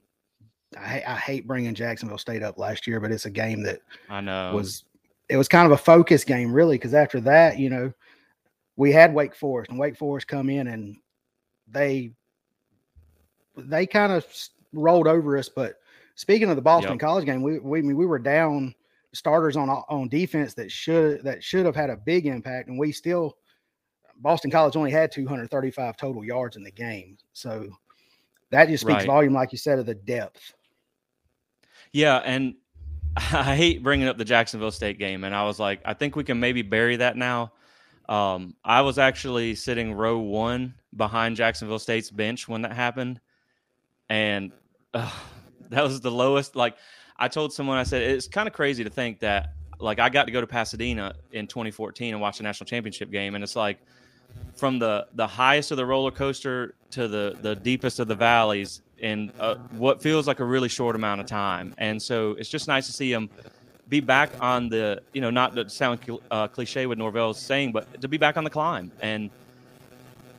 I, 0.78 1.04
I, 1.08 1.16
hate 1.16 1.48
bringing 1.48 1.74
Jacksonville 1.74 2.18
State 2.18 2.44
up 2.44 2.58
last 2.58 2.88
year, 2.88 3.00
but 3.00 3.12
it's 3.12 3.26
a 3.26 3.32
game 3.32 3.64
that 3.64 3.82
I 4.10 4.22
know 4.22 4.54
was 4.54 4.84
it 5.28 5.38
was 5.38 5.48
kind 5.48 5.66
of 5.66 5.72
a 5.72 5.78
focus 5.78 6.24
game, 6.24 6.52
really, 6.52 6.76
because 6.76 6.94
after 6.94 7.20
that, 7.22 7.60
you 7.60 7.70
know, 7.70 7.94
we 8.76 8.92
had 8.92 9.14
Wake 9.14 9.36
Forest 9.36 9.72
and 9.72 9.80
Wake 9.80 9.98
Forest 9.98 10.28
come 10.28 10.50
in 10.50 10.68
and 10.68 10.98
they 11.68 12.12
they 13.58 13.86
kind 13.86 14.12
of 14.12 14.26
rolled 14.74 15.08
over 15.08 15.38
us. 15.38 15.50
But 15.50 15.76
speaking 16.16 16.50
of 16.50 16.56
the 16.56 16.62
Boston 16.62 16.94
yep. 16.94 17.00
College 17.00 17.26
game, 17.26 17.42
we 17.42 17.60
we 17.60 17.82
we 17.82 18.06
were 18.06 18.20
down 18.20 18.74
starters 19.14 19.58
on 19.58 19.70
on 19.70 20.08
defense 20.08 20.54
that 20.54 20.72
should 20.72 21.24
that 21.24 21.44
should 21.44 21.66
have 21.66 21.76
had 21.76 21.90
a 21.90 21.98
big 21.98 22.26
impact, 22.26 22.70
and 22.70 22.78
we 22.78 22.92
still 22.92 23.38
Boston 24.20 24.52
College 24.52 24.76
only 24.76 24.92
had 24.92 25.12
235 25.12 25.98
total 25.98 26.24
yards 26.24 26.56
in 26.56 26.64
the 26.64 26.72
game, 26.72 27.18
so 27.34 27.70
that 28.52 28.68
just 28.68 28.82
speaks 28.82 29.00
right. 29.00 29.08
volume, 29.08 29.34
like 29.34 29.52
you 29.52 29.58
said, 29.58 29.80
of 29.80 29.86
the 29.86 29.96
depth. 29.96 30.54
Yeah, 31.94 32.18
and 32.18 32.56
I 33.18 33.56
hate 33.56 33.84
bringing 33.84 34.08
up 34.08 34.18
the 34.18 34.26
Jacksonville 34.26 34.72
State 34.72 35.00
game, 35.00 35.24
and 35.24 35.36
I 35.36 35.44
was 35.44 35.60
like, 35.60 35.82
I 35.86 35.94
think 35.94 36.16
we 36.16 36.24
can 36.24 36.40
maybe 36.40 36.62
bury 36.62 36.98
that 36.98 37.18
now. 37.18 37.54
Um, 38.08 38.56
I 38.64 38.82
was 38.82 38.98
actually 38.98 39.56
sitting 39.56 39.94
row 39.94 40.18
one 40.18 40.74
behind 40.96 41.36
Jacksonville 41.36 41.80
State's 41.80 42.10
bench 42.10 42.48
when 42.48 42.64
that 42.64 42.74
happened, 42.74 43.20
and 44.10 44.52
uh, 44.94 45.12
that 45.70 45.84
was 45.84 46.02
the 46.02 46.12
lowest. 46.12 46.56
Like 46.56 46.78
I 47.18 47.28
told 47.28 47.54
someone, 47.54 47.78
I 47.78 47.84
said 47.84 48.02
it's 48.02 48.28
kind 48.28 48.48
of 48.48 48.54
crazy 48.54 48.84
to 48.84 48.90
think 48.90 49.20
that 49.20 49.54
like 49.80 50.00
I 50.00 50.10
got 50.10 50.26
to 50.26 50.32
go 50.32 50.42
to 50.42 50.48
Pasadena 50.48 51.14
in 51.32 51.48
2014 51.48 52.14
and 52.14 52.22
watch 52.22 52.38
the 52.38 52.44
national 52.44 52.66
championship 52.66 53.12
game, 53.12 53.36
and 53.36 53.44
it's 53.44 53.56
like 53.56 53.80
from 54.56 54.80
the 54.80 55.08
the 55.16 55.28
highest 55.28 55.72
of 55.72 55.78
the 55.78 55.86
roller 55.86 56.12
coaster 56.12 56.76
to 56.92 57.08
the 57.08 57.38
the 57.42 57.56
deepest 57.56 58.00
of 58.00 58.08
the 58.08 58.16
valleys 58.16 58.82
in 59.00 59.32
uh, 59.40 59.56
what 59.72 60.02
feels 60.02 60.28
like 60.28 60.40
a 60.40 60.46
really 60.46 60.70
short 60.70 60.96
amount 60.96 61.22
of 61.22 61.28
time. 61.28 61.74
And 61.78 62.02
so 62.02 62.32
it's 62.32 62.50
just 62.50 62.68
nice 62.68 62.86
to 62.88 62.94
see 62.94 63.12
him 63.12 63.30
be 63.88 64.00
back 64.00 64.30
on 64.40 64.70
the, 64.70 65.02
you 65.14 65.22
know, 65.22 65.30
not 65.30 65.56
to 65.56 65.70
sound 65.70 66.00
uh, 66.30 66.48
cliche 66.48 66.86
with 66.86 66.98
Norvell's 66.98 67.40
saying, 67.40 67.72
but 67.72 68.02
to 68.02 68.08
be 68.08 68.18
back 68.18 68.38
on 68.38 68.44
the 68.44 68.50
climb. 68.50 68.92
And 69.02 69.30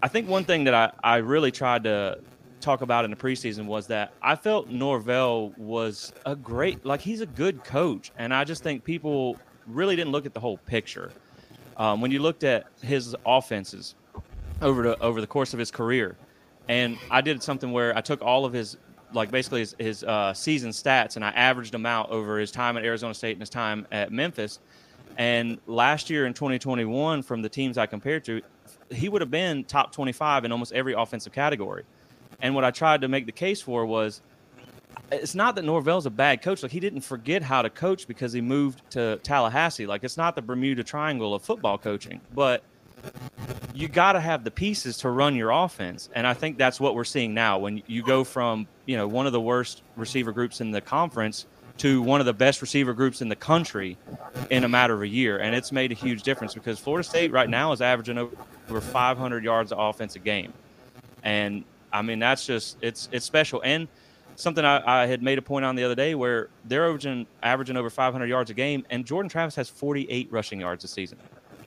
I 0.02 0.08
think 0.08 0.28
one 0.28 0.44
thing 0.44 0.64
that 0.64 0.74
I, 0.74 0.92
I 1.02 1.16
really 1.16 1.50
tried 1.50 1.84
to 1.84 2.20
talk 2.60 2.82
about 2.82 3.04
in 3.04 3.10
the 3.10 3.16
preseason 3.16 3.66
was 3.66 3.86
that 3.88 4.12
I 4.22 4.36
felt 4.36 4.68
Norvell 4.68 5.52
was 5.56 6.12
a 6.26 6.36
great, 6.36 6.84
like 6.84 7.00
he's 7.00 7.22
a 7.22 7.26
good 7.26 7.64
coach. 7.64 8.12
And 8.18 8.32
I 8.32 8.44
just 8.44 8.62
think 8.62 8.84
people 8.84 9.36
really 9.66 9.96
didn't 9.96 10.12
look 10.12 10.26
at 10.26 10.34
the 10.34 10.40
whole 10.40 10.58
picture. 10.58 11.10
Um, 11.76 12.00
when 12.00 12.10
you 12.10 12.20
looked 12.20 12.44
at 12.44 12.66
his 12.82 13.16
offenses 13.24 13.94
over 14.60 14.82
the 14.82 14.98
over 15.00 15.20
the 15.20 15.26
course 15.26 15.52
of 15.52 15.58
his 15.58 15.70
career, 15.70 16.16
and 16.68 16.98
I 17.10 17.20
did 17.20 17.42
something 17.42 17.72
where 17.72 17.96
I 17.96 18.00
took 18.00 18.22
all 18.22 18.44
of 18.44 18.52
his 18.52 18.76
like 19.12 19.30
basically 19.30 19.60
his, 19.60 19.74
his 19.78 20.04
uh, 20.04 20.32
season 20.34 20.70
stats 20.70 21.16
and 21.16 21.24
I 21.24 21.30
averaged 21.30 21.72
them 21.72 21.86
out 21.86 22.10
over 22.10 22.38
his 22.38 22.50
time 22.52 22.76
at 22.76 22.84
Arizona 22.84 23.14
State 23.14 23.32
and 23.32 23.40
his 23.40 23.50
time 23.50 23.86
at 23.90 24.12
Memphis. 24.12 24.60
And 25.18 25.58
last 25.66 26.10
year 26.10 26.26
in 26.26 26.34
2021, 26.34 27.22
from 27.22 27.42
the 27.42 27.48
teams 27.48 27.76
I 27.76 27.86
compared 27.86 28.24
to, 28.24 28.40
he 28.90 29.08
would 29.08 29.20
have 29.20 29.30
been 29.30 29.64
top 29.64 29.92
25 29.92 30.44
in 30.44 30.52
almost 30.52 30.72
every 30.72 30.92
offensive 30.92 31.32
category. 31.32 31.84
And 32.40 32.54
what 32.54 32.64
I 32.64 32.70
tried 32.70 33.00
to 33.02 33.08
make 33.08 33.26
the 33.26 33.32
case 33.32 33.60
for 33.60 33.84
was 33.84 34.22
it's 35.10 35.34
not 35.34 35.54
that 35.56 35.64
Norvell's 35.64 36.06
a 36.06 36.10
bad 36.10 36.42
coach. 36.42 36.62
Like 36.62 36.72
he 36.72 36.80
didn't 36.80 37.00
forget 37.02 37.42
how 37.42 37.62
to 37.62 37.70
coach 37.70 38.06
because 38.06 38.32
he 38.32 38.40
moved 38.40 38.82
to 38.90 39.18
Tallahassee. 39.22 39.86
Like 39.86 40.04
it's 40.04 40.16
not 40.16 40.34
the 40.34 40.42
Bermuda 40.42 40.84
Triangle 40.84 41.34
of 41.34 41.42
football 41.42 41.78
coaching, 41.78 42.20
but 42.34 42.62
you 43.74 43.88
got 43.88 44.12
to 44.12 44.20
have 44.20 44.44
the 44.44 44.50
pieces 44.50 44.98
to 44.98 45.10
run 45.10 45.34
your 45.34 45.50
offense. 45.50 46.08
And 46.14 46.26
I 46.26 46.34
think 46.34 46.58
that's 46.58 46.80
what 46.80 46.94
we're 46.94 47.04
seeing 47.04 47.34
now 47.34 47.58
when 47.58 47.82
you 47.86 48.02
go 48.02 48.24
from, 48.24 48.66
you 48.86 48.96
know, 48.96 49.06
one 49.06 49.26
of 49.26 49.32
the 49.32 49.40
worst 49.40 49.82
receiver 49.96 50.32
groups 50.32 50.60
in 50.60 50.70
the 50.70 50.80
conference 50.80 51.46
to 51.78 52.02
one 52.02 52.20
of 52.20 52.26
the 52.26 52.34
best 52.34 52.60
receiver 52.60 52.92
groups 52.92 53.22
in 53.22 53.28
the 53.28 53.36
country 53.36 53.96
in 54.50 54.64
a 54.64 54.68
matter 54.68 54.92
of 54.92 55.02
a 55.02 55.08
year. 55.08 55.38
And 55.38 55.54
it's 55.54 55.72
made 55.72 55.92
a 55.92 55.94
huge 55.94 56.22
difference 56.22 56.52
because 56.52 56.78
Florida 56.78 57.08
State 57.08 57.32
right 57.32 57.48
now 57.48 57.72
is 57.72 57.80
averaging 57.80 58.18
over 58.18 58.80
500 58.80 59.42
yards 59.42 59.72
of 59.72 59.78
offense 59.78 60.14
a 60.14 60.18
game. 60.18 60.52
And 61.22 61.64
I 61.90 62.02
mean, 62.02 62.18
that's 62.18 62.44
just, 62.44 62.76
it's, 62.82 63.08
it's 63.12 63.24
special. 63.24 63.62
And 63.64 63.88
something 64.40 64.64
I, 64.64 65.02
I 65.02 65.06
had 65.06 65.22
made 65.22 65.38
a 65.38 65.42
point 65.42 65.64
on 65.64 65.76
the 65.76 65.84
other 65.84 65.94
day 65.94 66.14
where 66.14 66.48
they're 66.64 66.86
averaging, 66.86 67.26
averaging 67.42 67.76
over 67.76 67.90
500 67.90 68.26
yards 68.26 68.50
a 68.50 68.54
game 68.54 68.84
and 68.90 69.04
Jordan 69.04 69.28
Travis 69.28 69.54
has 69.56 69.68
48 69.68 70.30
rushing 70.30 70.60
yards 70.60 70.82
this 70.82 70.90
season. 70.90 71.18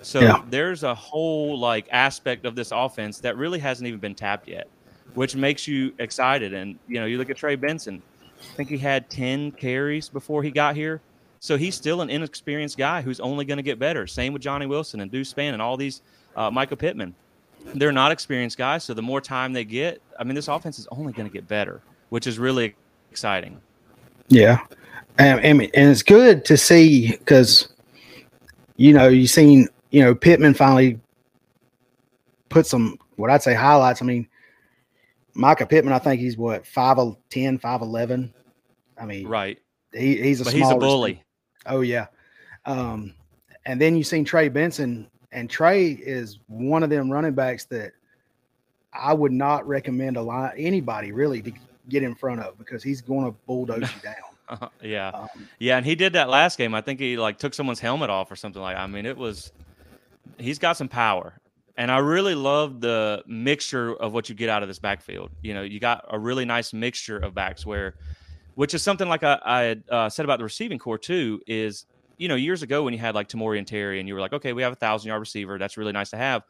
So 0.02 0.20
yeah. 0.20 0.42
there's 0.50 0.84
a 0.84 0.94
whole 0.94 1.58
like 1.58 1.88
aspect 1.92 2.46
of 2.46 2.56
this 2.56 2.72
offense 2.72 3.20
that 3.20 3.38
really 3.38 3.60
hasn't 3.60 3.88
even 3.88 4.00
been 4.00 4.16
tapped 4.16 4.48
yet, 4.48 4.68
which 5.14 5.36
makes 5.36 5.68
you 5.68 5.94
excited. 6.00 6.54
And 6.54 6.78
you 6.88 7.00
know, 7.00 7.06
you 7.06 7.18
look 7.18 7.30
at 7.30 7.38
Trey 7.38 7.56
Benson. 7.56 8.02
I 8.40 8.56
think 8.56 8.70
he 8.70 8.78
had 8.78 9.10
10 9.10 9.54
carries 9.54 10.10
before 10.10 10.44
he 10.44 10.52
got 10.52 10.76
here. 10.76 11.02
So 11.40 11.58
he's 11.58 11.76
still 11.76 12.02
an 12.02 12.10
inexperienced 12.10 12.78
guy 12.78 13.02
who's 13.02 13.20
only 13.20 13.46
going 13.46 13.58
to 13.58 13.64
get 13.64 13.80
better. 13.80 14.08
Same 14.08 14.34
with 14.34 14.42
Johnny 14.42 14.66
Wilson 14.66 15.02
and 15.02 15.12
Deuce 15.12 15.34
Spann 15.34 15.54
and 15.54 15.62
all 15.62 15.78
these 15.78 16.02
uh, 16.36 16.50
Michael 16.50 16.78
Pittman. 16.78 17.16
They're 17.76 17.92
not 17.92 18.12
experienced 18.12 18.58
guys, 18.58 18.84
so 18.84 18.94
the 18.94 19.02
more 19.02 19.22
time 19.22 19.54
they 19.54 19.64
get, 19.64 20.02
I 20.20 20.24
mean, 20.24 20.36
this 20.36 20.48
offense 20.48 20.80
is 20.80 20.88
only 20.92 21.14
going 21.14 21.28
to 21.28 21.34
get 21.34 21.48
better, 21.48 21.82
which 22.14 22.28
is 22.28 22.38
really 22.38 22.76
exciting. 23.10 23.60
Yeah, 24.28 24.60
and, 25.18 25.40
and, 25.40 25.62
and 25.64 25.90
it's 25.90 26.04
good 26.04 26.46
to 26.46 26.58
see 26.58 27.10
because 27.10 27.70
you 28.76 28.94
know 28.94 29.08
you've 29.08 29.32
seen 29.32 29.68
you 29.90 30.04
know 30.04 30.14
Pittman 30.14 30.54
finally 30.54 31.00
put 32.50 32.68
some 32.68 33.00
what 33.16 33.32
I'd 33.32 33.42
say 33.42 33.56
highlights. 33.56 34.04
I 34.04 34.06
mean, 34.06 34.28
Mycah 35.36 35.68
Pittman, 35.68 35.92
I 35.92 35.98
think 35.98 36.22
he's 36.22 36.38
what 36.38 36.66
5'10, 36.66 37.60
5'11. 37.60 38.32
I 39.00 39.06
mean, 39.08 39.28
right. 39.28 39.60
He, 39.92 40.22
he's 40.22 40.40
a 40.40 40.44
but 40.44 40.54
he's 40.54 40.70
a 40.70 40.76
bully. 40.76 41.24
Oh 41.66 41.82
yeah. 41.82 42.06
Um, 42.68 43.16
and 43.66 43.82
then 43.82 43.96
you've 43.98 44.06
seen 44.06 44.24
Trey 44.24 44.50
Benson, 44.50 45.10
and 45.32 45.50
Trey 45.50 45.88
is 45.88 46.38
one 46.46 46.84
of 46.84 46.92
them 46.92 47.10
running 47.10 47.34
backs 47.34 47.66
that 47.66 47.94
I 48.94 49.16
would 49.16 49.32
not 49.32 49.68
recommend 49.68 50.16
a 50.16 50.22
lot 50.22 50.54
anybody 50.56 51.12
really 51.12 51.42
to 51.42 51.52
get 51.90 52.04
in 52.04 52.16
front 52.16 52.42
of 52.42 52.58
because 52.58 52.84
he's 52.84 53.02
going 53.02 53.26
to 53.26 53.38
bulldoze 53.46 53.82
you 53.82 54.02
down. 54.02 54.70
yeah, 54.82 55.10
um, 55.10 55.28
yeah, 55.60 55.78
and 55.78 55.86
he 55.86 55.96
did 55.96 56.14
that 56.14 56.30
last 56.30 56.58
game. 56.58 56.76
I 56.76 56.82
think 56.82 57.00
he 57.00 57.18
like 57.18 57.38
took 57.38 57.54
someone's 57.54 57.80
helmet 57.80 58.10
off 58.10 58.32
or 58.32 58.36
something 58.36 58.62
like. 58.62 58.78
I 58.78 58.88
mean, 58.88 59.06
it 59.06 59.18
was. 59.18 59.52
He's 60.38 60.60
got 60.60 60.78
some 60.78 60.88
power, 60.88 61.40
and 61.78 61.92
I 61.92 62.00
really 62.00 62.36
love 62.36 62.82
the 62.82 63.24
mixture 63.26 63.96
of 63.96 64.14
what 64.14 64.30
you 64.30 64.36
get 64.36 64.50
out 64.50 64.62
of 64.62 64.68
this 64.68 64.80
backfield. 64.80 65.32
You 65.42 65.54
know, 65.54 65.62
you 65.64 65.80
got 65.80 66.06
a 66.10 66.20
really 66.20 66.46
nice 66.46 66.74
mixture 66.74 67.18
of 67.18 67.34
backs 67.34 67.66
where, 67.66 67.96
which 68.56 68.74
is 68.74 68.82
something 68.82 69.08
like 69.08 69.24
I, 69.24 69.40
I 69.44 69.62
had 69.62 69.84
uh, 69.90 70.10
said 70.10 70.26
about 70.26 70.40
the 70.40 70.44
receiving 70.44 70.80
core 70.80 70.98
too. 70.98 71.42
Is 71.48 71.86
you 72.18 72.28
know 72.28 72.36
years 72.36 72.64
ago 72.64 72.84
when 72.84 72.94
you 72.94 73.00
had 73.00 73.16
like 73.16 73.30
Tamorrion 73.30 73.60
and 73.60 73.68
Terry, 73.68 74.00
and 74.00 74.08
you 74.08 74.14
were 74.14 74.22
like, 74.22 74.34
okay, 74.34 74.54
we 74.54 74.62
have 74.62 74.74
a 74.74 74.78
thousand 74.78 75.08
yard 75.08 75.22
receiver. 75.22 75.58
That's 75.58 75.78
really 75.78 75.94
nice 75.94 76.10
to 76.12 76.18
have, 76.18 76.44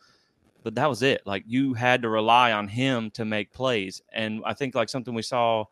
but 0.63 0.75
that 0.75 0.89
was 0.89 1.01
it. 1.01 1.21
Like 1.25 1.43
you 1.47 1.73
had 1.73 2.01
to 2.03 2.09
rely 2.09 2.51
on 2.51 2.67
him 2.67 3.11
to 3.11 3.25
make 3.25 3.53
plays, 3.53 4.01
and 4.11 4.41
I 4.45 4.53
think 4.53 4.75
like 4.75 4.89
something 4.89 5.13
we 5.13 5.21
saw 5.21 5.65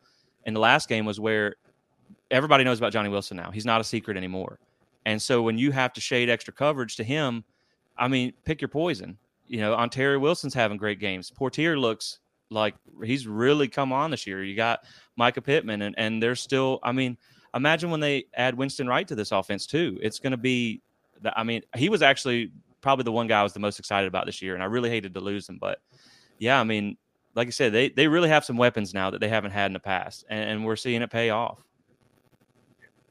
in 0.46 0.54
the 0.54 0.60
last 0.60 0.90
game 0.90 1.06
was 1.06 1.20
where 1.20 1.56
everybody 2.30 2.64
knows 2.64 2.80
about 2.80 2.94
Johnny 2.94 3.10
Wilson 3.10 3.38
now. 3.38 3.52
He's 3.52 3.66
not 3.66 3.82
a 3.82 3.84
secret 3.84 4.18
anymore, 4.18 4.60
and 5.06 5.22
so 5.22 5.42
when 5.42 5.58
you 5.58 5.72
have 5.72 5.94
to 5.94 6.02
shade 6.02 6.30
extra 6.30 6.54
coverage 6.54 6.96
to 6.98 7.04
him, 7.04 7.44
I 7.98 8.08
mean, 8.08 8.34
pick 8.46 8.62
your 8.62 8.70
poison 8.70 9.18
you 9.52 9.60
know, 9.60 9.76
Ontaria 9.76 10.20
Wilson's 10.20 10.54
having 10.54 10.78
great 10.78 10.98
games. 10.98 11.30
Poitier 11.30 11.78
looks 11.78 12.20
like 12.50 12.74
he's 13.04 13.28
really 13.28 13.68
come 13.68 13.92
on 13.92 14.10
this 14.10 14.26
year. 14.26 14.42
You 14.46 14.56
got 14.56 14.86
Mycah 15.20 15.44
Pittman, 15.44 15.82
and, 15.82 15.94
and 15.98 16.24
there's 16.24 16.40
still, 16.40 16.80
I 16.84 16.94
mean, 16.94 17.18
imagine 17.54 17.92
when 17.92 18.00
they 18.00 18.28
add 18.34 18.56
Winston 18.56 18.88
Wright 18.88 19.06
to 19.10 19.14
this 19.14 19.34
offense, 19.34 19.68
too. 19.68 20.00
It's 20.02 20.20
going 20.20 20.32
to 20.32 20.38
be, 20.38 20.82
I 21.36 21.44
mean, 21.44 21.64
he 21.76 21.90
was 21.90 22.02
actually 22.02 22.50
probably 22.82 23.04
the 23.04 23.12
one 23.12 23.28
guy 23.28 23.40
I 23.40 23.44
was 23.44 23.54
the 23.54 23.60
most 23.60 23.80
excited 23.80 24.08
about 24.08 24.26
this 24.26 24.42
year, 24.42 24.54
and 24.54 24.64
I 24.64 24.68
really 24.68 24.90
hated 24.90 25.14
to 25.14 25.20
lose 25.20 25.48
him. 25.48 25.58
But 25.60 25.80
yeah, 26.40 26.60
I 26.60 26.64
mean, 26.64 26.98
like 27.36 27.48
I 27.48 27.52
said, 27.52 27.72
they, 27.72 27.90
they 27.90 28.08
really 28.08 28.30
have 28.30 28.44
some 28.44 28.58
weapons 28.58 28.94
now 28.94 29.10
that 29.10 29.22
they 29.22 29.30
haven't 29.30 29.52
had 29.52 29.68
in 29.68 29.74
the 29.74 29.80
past, 29.80 30.26
and, 30.30 30.50
and 30.50 30.66
we're 30.66 30.76
seeing 30.76 31.02
it 31.02 31.12
pay 31.12 31.30
off. 31.30 31.64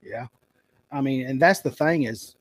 Yeah. 0.03 0.27
I 0.93 1.01
mean, 1.01 1.27
and 1.27 1.41
that's 1.41 1.61
the 1.61 1.71
thing 1.71 2.05
is 2.05 2.35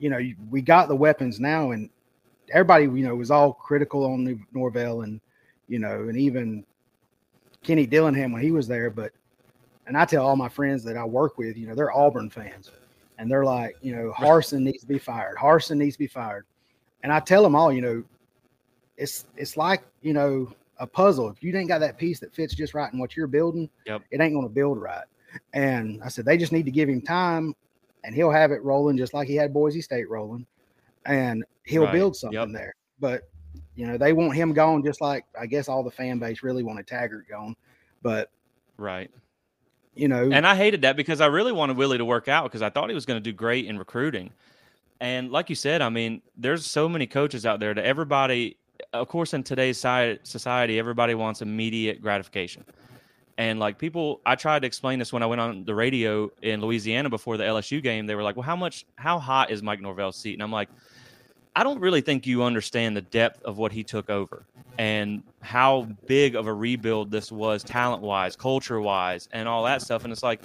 you 0.00 0.08
know, 0.08 0.18
we 0.50 0.62
got 0.62 0.88
the 0.88 0.96
weapons 0.96 1.38
now, 1.38 1.70
and 1.70 1.88
everybody, 2.52 2.84
you 2.84 3.06
know, 3.06 3.14
was 3.14 3.30
all 3.30 3.52
critical 3.52 4.04
on 4.06 4.44
Norvell 4.52 5.02
and, 5.02 5.20
you 5.68 5.78
know, 5.78 6.08
and 6.08 6.16
even 6.16 6.64
Kenny 7.62 7.86
Dillingham 7.86 8.32
when 8.32 8.42
he 8.42 8.50
was 8.50 8.66
there. 8.66 8.90
But, 8.90 9.12
and 9.86 9.96
I 9.96 10.06
tell 10.06 10.26
all 10.26 10.36
my 10.36 10.48
friends 10.48 10.82
that 10.84 10.96
I 10.96 11.04
work 11.04 11.36
with, 11.38 11.56
you 11.56 11.66
know, 11.66 11.74
they're 11.74 11.94
Auburn 11.94 12.30
fans, 12.30 12.70
and 13.20 13.30
they're 13.30 13.44
like, 13.44 13.76
you 13.82 13.94
know, 13.94 14.12
Harsin 14.16 14.62
needs 14.62 14.80
to 14.80 14.86
be 14.86 14.98
fired. 14.98 15.36
Harsin 15.36 15.76
needs 15.76 15.94
to 15.94 15.98
be 15.98 16.06
fired. 16.06 16.46
And 17.02 17.12
I 17.12 17.20
tell 17.20 17.42
them 17.42 17.54
all, 17.54 17.70
you 17.70 17.82
know, 17.82 18.02
it's 18.96 19.26
it's 19.36 19.58
like 19.58 19.82
you 20.00 20.14
know 20.14 20.52
a 20.78 20.86
puzzle. 20.86 21.28
If 21.28 21.42
you 21.42 21.54
ain't 21.54 21.68
got 21.68 21.80
that 21.80 21.98
piece 21.98 22.18
that 22.20 22.34
fits 22.34 22.54
just 22.54 22.72
right 22.72 22.90
in 22.90 22.98
what 22.98 23.16
you're 23.16 23.26
building, 23.26 23.68
yep. 23.86 24.02
it 24.10 24.20
ain't 24.22 24.32
going 24.32 24.48
to 24.48 24.52
build 24.52 24.80
right. 24.80 25.04
And 25.52 26.02
I 26.02 26.08
said 26.08 26.24
they 26.24 26.38
just 26.38 26.50
need 26.50 26.64
to 26.64 26.70
give 26.70 26.88
him 26.88 27.02
time 27.02 27.54
and 28.04 28.14
he'll 28.14 28.30
have 28.30 28.52
it 28.52 28.62
rolling 28.62 28.96
just 28.96 29.12
like 29.12 29.28
he 29.28 29.36
had 29.36 29.52
Boise 29.52 29.82
State 29.82 30.08
rolling, 30.08 30.46
and 31.04 31.44
he'll 31.64 31.84
right. 31.84 31.92
build 31.92 32.16
something 32.16 32.38
yep. 32.38 32.48
there. 32.52 32.74
But 32.98 33.28
you 33.76 33.86
know, 33.86 33.98
they 33.98 34.14
want 34.14 34.34
him 34.34 34.54
gone 34.54 34.82
just 34.82 35.02
like 35.02 35.26
I 35.38 35.44
guess 35.44 35.68
all 35.68 35.82
the 35.82 35.90
fan 35.90 36.18
base 36.18 36.42
really 36.42 36.62
wanted 36.62 36.86
Taggart 36.86 37.28
gone. 37.28 37.54
But 38.00 38.30
right, 38.78 39.10
you 39.94 40.08
know, 40.08 40.30
and 40.30 40.46
I 40.46 40.54
hated 40.54 40.82
that 40.82 40.96
because 40.96 41.20
I 41.20 41.26
really 41.26 41.52
wanted 41.52 41.76
Willie 41.76 41.98
to 41.98 42.04
work 42.04 42.28
out 42.28 42.44
because 42.44 42.62
I 42.62 42.70
thought 42.70 42.88
he 42.88 42.94
was 42.94 43.06
going 43.06 43.16
to 43.16 43.22
do 43.22 43.32
great 43.32 43.66
in 43.66 43.78
recruiting. 43.78 44.30
And 45.00 45.32
like 45.32 45.48
you 45.48 45.56
said, 45.56 45.82
I 45.82 45.88
mean, 45.88 46.20
there's 46.36 46.66
so 46.66 46.88
many 46.88 47.06
coaches 47.06 47.46
out 47.46 47.58
there 47.58 47.74
that 47.74 47.84
everybody, 47.84 48.56
of 48.92 49.08
course, 49.08 49.34
in 49.34 49.42
today's 49.42 49.78
society, 49.78 50.78
everybody 50.78 51.14
wants 51.14 51.42
immediate 51.42 52.02
gratification. 52.02 52.64
And 53.38 53.58
like 53.58 53.78
people, 53.78 54.20
I 54.26 54.34
tried 54.34 54.60
to 54.60 54.66
explain 54.66 54.98
this 54.98 55.12
when 55.14 55.22
I 55.22 55.26
went 55.26 55.40
on 55.40 55.64
the 55.64 55.74
radio 55.74 56.30
in 56.42 56.60
Louisiana 56.60 57.08
before 57.08 57.38
the 57.38 57.44
LSU 57.44 57.82
game. 57.82 58.06
They 58.06 58.14
were 58.14 58.22
like, 58.22 58.36
"Well, 58.36 58.42
how 58.42 58.56
much, 58.56 58.84
how 58.96 59.18
hot 59.18 59.50
is 59.50 59.62
Mike 59.62 59.80
Norvell's 59.80 60.16
seat?" 60.16 60.34
And 60.34 60.42
I'm 60.42 60.52
like, 60.52 60.68
I 61.56 61.64
don't 61.64 61.80
really 61.80 62.00
think 62.00 62.26
you 62.26 62.42
understand 62.42 62.96
the 62.96 63.02
depth 63.02 63.42
of 63.42 63.58
what 63.58 63.72
he 63.72 63.82
took 63.82 64.08
over 64.08 64.44
and 64.78 65.22
how 65.42 65.88
big 66.06 66.36
of 66.36 66.46
a 66.46 66.54
rebuild 66.54 67.10
this 67.10 67.30
was, 67.32 67.64
talent 67.64 68.02
wise, 68.02 68.36
culture 68.36 68.80
wise, 68.80 69.28
and 69.32 69.48
all 69.48 69.64
that 69.64 69.82
stuff. 69.82 70.04
And 70.04 70.12
it's 70.12 70.22
like, 70.22 70.40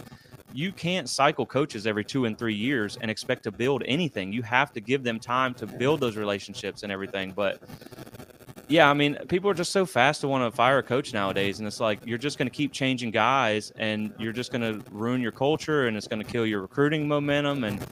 you 0.54 0.72
can't 0.72 1.10
cycle 1.10 1.46
coaches 1.46 1.86
every 1.86 2.06
two 2.06 2.26
and 2.26 2.38
three 2.38 2.56
years 2.56 2.98
and 3.02 3.12
expect 3.12 3.44
to 3.44 3.52
build 3.52 3.84
anything. 3.86 4.32
You 4.32 4.42
have 4.44 4.72
to 4.74 4.80
give 4.80 5.04
them 5.04 5.20
time 5.20 5.54
to 5.56 5.68
build 5.68 6.00
those 6.00 6.16
relationships 6.16 6.84
and 6.84 6.92
everything. 6.92 7.32
But 7.32 7.62
yeah, 8.68 8.90
I 8.90 8.94
mean, 8.94 9.16
people 9.28 9.50
are 9.50 9.54
just 9.54 9.72
so 9.72 9.86
fast 9.86 10.22
to 10.22 10.28
want 10.28 10.50
to 10.50 10.56
fire 10.56 10.80
a 10.80 10.84
coach 10.84 11.14
nowadays, 11.14 11.60
and 11.60 11.68
it's 11.68 11.80
like 11.80 12.00
you're 12.06 12.18
just 12.18 12.38
going 12.38 12.48
to 12.48 12.56
keep 12.56 12.72
changing 12.72 13.12
guys, 13.12 13.72
and 13.78 14.14
you're 14.18 14.34
just 14.34 14.52
going 14.52 14.62
to 14.62 14.84
ruin 14.92 15.22
your 15.22 15.34
culture, 15.34 15.88
and 15.88 15.96
it's 15.96 16.08
going 16.08 16.24
to 16.24 16.30
kill 16.30 16.46
your 16.46 16.62
recruiting 16.62 17.08
momentum. 17.08 17.64
And 17.64 17.86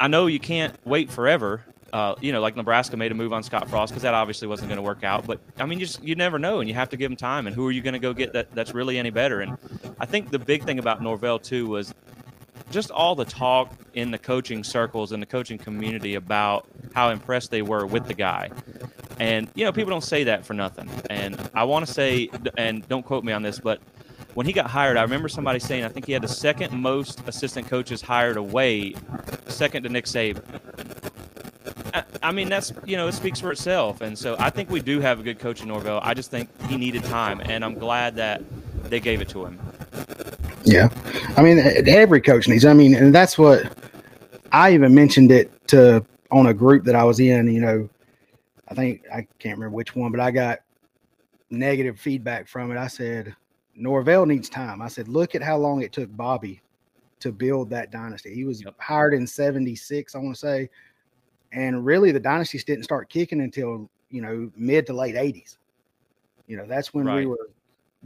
I 0.00 0.08
know 0.08 0.26
you 0.26 0.40
can't 0.40 0.74
wait 0.86 1.10
forever. 1.10 1.64
Uh, 1.92 2.14
you 2.22 2.32
know, 2.32 2.40
like 2.40 2.56
Nebraska 2.56 2.96
made 2.96 3.12
a 3.12 3.14
move 3.14 3.34
on 3.34 3.42
Scott 3.42 3.68
Frost 3.68 3.92
because 3.92 4.02
that 4.02 4.14
obviously 4.14 4.48
wasn't 4.48 4.68
going 4.70 4.78
to 4.78 4.82
work 4.82 5.04
out. 5.04 5.26
But 5.26 5.40
I 5.58 5.66
mean, 5.66 5.78
you 5.78 5.86
just 5.86 6.02
you 6.02 6.14
never 6.14 6.38
know, 6.38 6.60
and 6.60 6.68
you 6.68 6.74
have 6.74 6.88
to 6.90 6.96
give 6.96 7.10
him 7.10 7.16
time. 7.16 7.46
And 7.46 7.54
who 7.54 7.66
are 7.66 7.70
you 7.70 7.82
going 7.82 7.92
to 7.92 7.98
go 7.98 8.14
get 8.14 8.32
that 8.32 8.50
that's 8.52 8.72
really 8.72 8.98
any 8.98 9.10
better? 9.10 9.40
And 9.40 9.58
I 10.00 10.06
think 10.06 10.30
the 10.30 10.38
big 10.38 10.64
thing 10.64 10.78
about 10.78 11.02
Norvell 11.02 11.38
too 11.38 11.66
was 11.66 11.94
just 12.70 12.90
all 12.90 13.14
the 13.14 13.26
talk 13.26 13.70
in 13.92 14.10
the 14.10 14.18
coaching 14.18 14.64
circles 14.64 15.12
and 15.12 15.22
the 15.22 15.26
coaching 15.26 15.58
community 15.58 16.14
about 16.14 16.66
how 16.94 17.10
impressed 17.10 17.50
they 17.50 17.62
were 17.62 17.84
with 17.84 18.06
the 18.06 18.14
guy. 18.14 18.50
And 19.20 19.50
you 19.54 19.64
know, 19.64 19.72
people 19.72 19.90
don't 19.90 20.02
say 20.02 20.24
that 20.24 20.46
for 20.46 20.54
nothing. 20.54 20.88
And 21.10 21.38
I 21.54 21.64
want 21.64 21.86
to 21.86 21.92
say, 21.92 22.30
and 22.56 22.88
don't 22.88 23.04
quote 23.04 23.22
me 23.22 23.32
on 23.32 23.42
this, 23.42 23.60
but 23.60 23.80
when 24.34 24.46
he 24.46 24.52
got 24.52 24.66
hired, 24.66 24.96
I 24.96 25.02
remember 25.02 25.28
somebody 25.28 25.58
saying 25.58 25.84
I 25.84 25.88
think 25.88 26.06
he 26.06 26.12
had 26.12 26.22
the 26.22 26.28
second 26.28 26.72
most 26.72 27.20
assistant 27.28 27.68
coaches 27.68 28.00
hired 28.00 28.38
away, 28.38 28.94
second 29.46 29.82
to 29.82 29.90
Nick 29.90 30.06
Saban. 30.06 30.42
I, 32.22 32.32
mean, 32.32 32.48
that's 32.48 32.72
you 32.84 32.96
know, 32.96 33.08
it 33.08 33.12
speaks 33.12 33.40
for 33.40 33.52
itself. 33.52 34.00
And 34.00 34.18
so 34.18 34.36
I 34.38 34.50
think 34.50 34.70
we 34.70 34.80
do 34.80 35.00
have 35.00 35.20
a 35.20 35.22
good 35.22 35.38
coach 35.38 35.62
in 35.62 35.68
Norvell. 35.68 36.00
I 36.02 36.14
just 36.14 36.30
think 36.30 36.48
he 36.68 36.76
needed 36.76 37.04
time, 37.04 37.40
and 37.40 37.64
I'm 37.64 37.74
glad 37.74 38.16
that 38.16 38.42
they 38.84 39.00
gave 39.00 39.20
it 39.20 39.28
to 39.30 39.44
him. 39.44 39.58
Yeah, 40.64 40.88
I 41.36 41.42
mean, 41.42 41.58
every 41.88 42.20
coach 42.20 42.48
needs. 42.48 42.64
I 42.64 42.72
mean, 42.72 42.94
and 42.94 43.14
that's 43.14 43.36
what 43.36 43.76
I 44.52 44.72
even 44.72 44.94
mentioned 44.94 45.32
it 45.32 45.50
to 45.68 46.04
on 46.30 46.46
a 46.46 46.54
group 46.54 46.84
that 46.84 46.94
I 46.94 47.04
was 47.04 47.20
in. 47.20 47.52
You 47.52 47.60
know, 47.60 47.88
I 48.68 48.74
think 48.74 49.02
I 49.12 49.26
can't 49.38 49.58
remember 49.58 49.76
which 49.76 49.94
one, 49.94 50.12
but 50.12 50.20
I 50.20 50.30
got 50.30 50.60
negative 51.50 51.98
feedback 51.98 52.48
from 52.48 52.70
it. 52.70 52.78
I 52.78 52.86
said 52.86 53.34
Norvell 53.74 54.26
needs 54.26 54.48
time. 54.48 54.80
I 54.80 54.88
said, 54.88 55.08
look 55.08 55.34
at 55.34 55.42
how 55.42 55.58
long 55.58 55.82
it 55.82 55.92
took 55.92 56.14
Bobby 56.16 56.60
to 57.20 57.32
build 57.32 57.70
that 57.70 57.90
dynasty. 57.90 58.34
He 58.34 58.44
was 58.44 58.62
yep. 58.62 58.74
hired 58.78 59.14
in 59.14 59.26
'76, 59.26 60.14
I 60.14 60.18
want 60.18 60.34
to 60.34 60.40
say, 60.40 60.70
and 61.52 61.84
really 61.84 62.12
the 62.12 62.20
dynasties 62.20 62.64
didn't 62.64 62.84
start 62.84 63.08
kicking 63.08 63.40
until 63.40 63.88
you 64.10 64.22
know 64.22 64.50
mid 64.56 64.86
to 64.86 64.92
late 64.92 65.14
'80s. 65.14 65.56
You 66.46 66.56
know, 66.56 66.66
that's 66.66 66.92
when 66.92 67.06
right. 67.06 67.20
we 67.20 67.26
were 67.26 67.50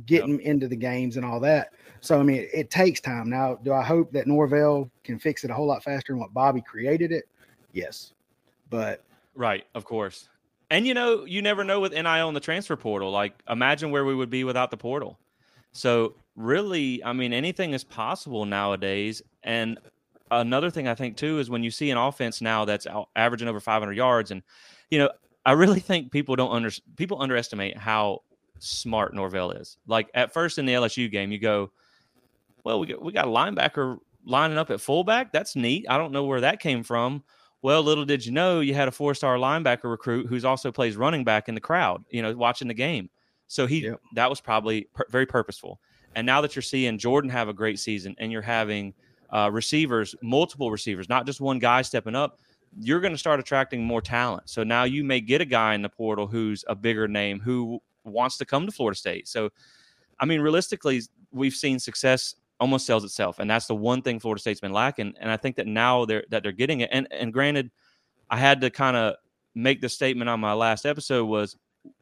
getting 0.05 0.39
yep. 0.39 0.41
into 0.41 0.69
the 0.69 0.77
games 0.77 1.17
and 1.17 1.25
all 1.25 1.41
that. 1.41 1.73
So 2.01 2.21
I 2.21 2.23
mean, 2.23 2.39
it, 2.39 2.51
it, 2.53 2.71
takes 2.71 3.01
time. 3.01 3.31
Now, 3.31 3.55
do 3.65 3.73
I 3.73 3.83
hope 3.83 4.13
that 4.13 4.27
Norvell 4.27 4.91
can 5.05 5.19
fix 5.19 5.45
it 5.45 5.51
a 5.51 5.55
whole 5.55 5.67
lot 5.67 5.83
faster 5.83 6.13
than 6.13 6.21
what 6.21 6.35
Bobby 6.35 6.61
created 6.61 7.13
it? 7.13 7.25
Yes, 7.73 8.13
but 8.69 9.03
right, 9.35 9.65
of 9.75 9.85
course. 9.85 10.29
And 10.71 10.87
you 10.87 10.95
know, 10.95 11.25
you 11.25 11.43
never 11.43 11.65
know 11.65 11.81
with 11.81 11.93
NIL 11.93 12.29
and 12.29 12.37
the 12.37 12.41
transfer 12.41 12.77
portal. 12.77 13.11
Like, 13.11 13.35
imagine 13.49 13.91
where 13.91 14.05
we 14.05 14.15
would 14.15 14.31
be 14.31 14.45
without 14.45 14.71
the 14.71 14.77
portal. 14.77 15.19
So, 15.73 16.15
really, 16.35 17.05
I 17.05 17.13
mean, 17.13 17.33
anything 17.33 17.73
is 17.73 17.85
possible 17.85 18.45
nowadays. 18.45 19.23
And 19.43 19.79
another 20.31 20.71
thing 20.71 20.89
I 20.89 20.95
think 20.95 21.17
too 21.17 21.39
is 21.39 21.51
when 21.51 21.63
you 21.63 21.71
see 21.71 21.91
an 21.91 21.99
offense 21.99 22.41
now 22.41 22.65
that's 22.65 22.87
averaging 23.15 23.49
over 23.49 23.61
500 23.61 23.93
yards, 23.93 24.31
and 24.31 24.43
you 24.91 24.99
know, 24.99 25.11
I 25.45 25.53
really 25.53 25.81
think 25.81 26.11
people 26.11 26.37
don't 26.37 26.53
under 26.53 26.71
people 26.97 27.21
underestimate 27.21 27.77
how 27.77 28.23
smart 28.59 29.15
Norvell 29.15 29.53
is. 29.53 29.79
Like 29.87 30.11
at 30.15 30.33
first 30.33 30.59
in 30.59 30.67
the 30.67 30.75
LSU 30.75 31.11
game, 31.11 31.31
you 31.31 31.39
go, 31.39 31.71
well, 32.65 32.81
we 32.81 32.87
got, 32.89 33.03
we 33.03 33.13
got 33.13 33.27
a 33.27 33.31
linebacker 33.31 33.99
lining 34.25 34.59
up 34.59 34.71
at 34.71 34.81
fullback. 34.81 35.33
That's 35.33 35.57
neat. 35.57 35.87
I 35.89 35.99
don't 35.99 36.13
know 36.13 36.25
where 36.25 36.41
that 36.41 36.61
came 36.61 36.83
from. 36.83 37.23
Well, 37.63 37.83
little 37.83 38.05
did 38.05 38.25
you 38.25 38.33
know, 38.33 38.61
you 38.61 38.75
had 38.75 38.89
a 38.89 38.93
four-star 38.93 39.37
linebacker 39.37 39.85
recruit 39.85 40.27
who's 40.27 40.45
also 40.45 40.71
plays 40.71 40.97
running 40.97 41.25
back 41.25 41.49
in 41.49 41.55
the 41.55 41.61
crowd. 41.61 42.05
You 42.11 42.23
know, 42.23 42.37
watching 42.37 42.69
the 42.69 42.75
game. 42.75 43.09
So 43.49 43.67
he 43.67 43.85
yep. 43.85 44.01
that 44.15 44.29
was 44.29 44.41
probably 44.41 44.89
per- 44.95 45.07
very 45.11 45.27
purposeful. 45.27 45.81
And 46.15 46.27
now 46.27 46.41
that 46.41 46.57
you're 46.57 46.63
seeing 46.63 46.99
Jordan 46.99 47.31
have 47.31 47.49
a 47.49 47.53
great 47.53 47.79
season, 47.79 48.15
and 48.19 48.33
you're 48.33 48.43
having 48.43 48.95
uh, 49.31 49.51
receivers, 49.53 50.15
multiple 50.23 50.71
receivers, 50.71 51.09
not 51.09 51.27
just 51.27 51.41
one 51.41 51.59
guy 51.59 51.83
stepping 51.83 52.15
up, 52.15 52.39
you're 52.79 53.01
going 53.01 53.13
to 53.13 53.19
start 53.19 53.41
attracting 53.41 53.83
more 53.85 54.01
talent. 54.01 54.49
So 54.49 54.63
now 54.63 54.85
you 54.85 55.05
may 55.05 55.21
get 55.21 55.41
a 55.41 55.45
guy 55.45 55.75
in 55.75 55.83
the 55.83 55.89
portal 55.89 56.27
who's 56.27 56.65
a 56.69 56.75
bigger 56.75 57.09
name 57.09 57.41
who 57.41 57.81
wants 58.05 58.37
to 58.39 58.45
come 58.45 58.67
to 58.67 58.73
Florida 58.73 58.97
State. 58.97 59.29
So, 59.29 59.51
I 60.21 60.27
mean, 60.27 60.41
realistically, 60.41 61.03
we've 61.33 61.55
seen 61.55 61.79
success 61.79 62.35
almost 62.59 62.87
sells 62.87 63.05
itself, 63.05 63.39
and 63.39 63.51
that's 63.51 63.67
the 63.67 63.75
one 63.75 64.03
thing 64.03 64.19
Florida 64.19 64.41
State's 64.41 64.61
been 64.61 64.73
lacking. 64.73 65.15
And 65.21 65.31
I 65.31 65.37
think 65.37 65.57
that 65.57 65.67
now 65.67 66.05
they're 66.05 66.25
that 66.31 66.43
they're 66.43 66.53
getting 66.53 66.81
it. 66.81 66.91
And 66.93 67.09
and 67.11 67.33
granted, 67.33 67.71
I 68.31 68.39
had 68.39 68.61
to 68.63 68.71
kind 68.71 68.97
of 68.97 69.17
make 69.55 69.81
the 69.81 69.89
statement 69.89 70.29
on 70.29 70.41
my 70.41 70.53
last 70.53 70.85
episode 70.87 71.25
was 71.25 71.57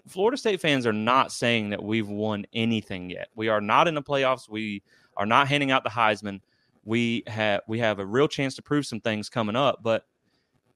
Florida 0.09 0.37
State 0.37 0.61
fans 0.61 0.87
are 0.87 0.93
not 0.93 1.33
saying 1.33 1.71
that 1.71 1.83
we've 1.83 2.09
won 2.09 2.47
anything 2.52 3.11
yet. 3.11 3.28
We 3.35 3.49
are 3.49 3.61
not 3.61 3.88
in 3.88 3.95
the 3.95 4.02
playoffs. 4.02 4.49
We 4.49 4.83
are 5.16 5.26
not 5.26 5.49
handing 5.49 5.71
out 5.71 5.85
the 5.85 5.90
Heisman. 5.90 6.40
We 6.85 7.23
have 7.26 7.62
we 7.67 7.79
have 7.79 7.99
a 7.99 8.07
real 8.07 8.29
chance 8.29 8.55
to 8.57 8.62
prove 8.62 8.87
some 8.87 9.00
things 9.00 9.29
coming 9.29 9.57
up, 9.57 9.83
but 9.83 10.07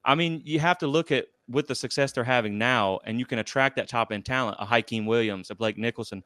I 0.05 0.15
mean, 0.15 0.43
you 0.45 0.59
have 0.61 0.79
to 0.79 0.87
look 0.87 1.13
at 1.13 1.27
with 1.49 1.67
the 1.67 1.75
success 1.75 2.13
they're 2.13 2.25
having 2.25 2.59
now, 2.59 3.01
and 3.05 3.19
you 3.19 3.27
can 3.27 3.39
attract 3.39 3.77
that 3.77 3.89
top 3.89 4.13
end 4.13 4.25
talent, 4.25 4.57
a 4.61 4.67
Hykeem 4.67 5.07
Williams, 5.07 5.51
a 5.51 5.55
Blake 5.55 5.77
Nichelson, 5.77 6.23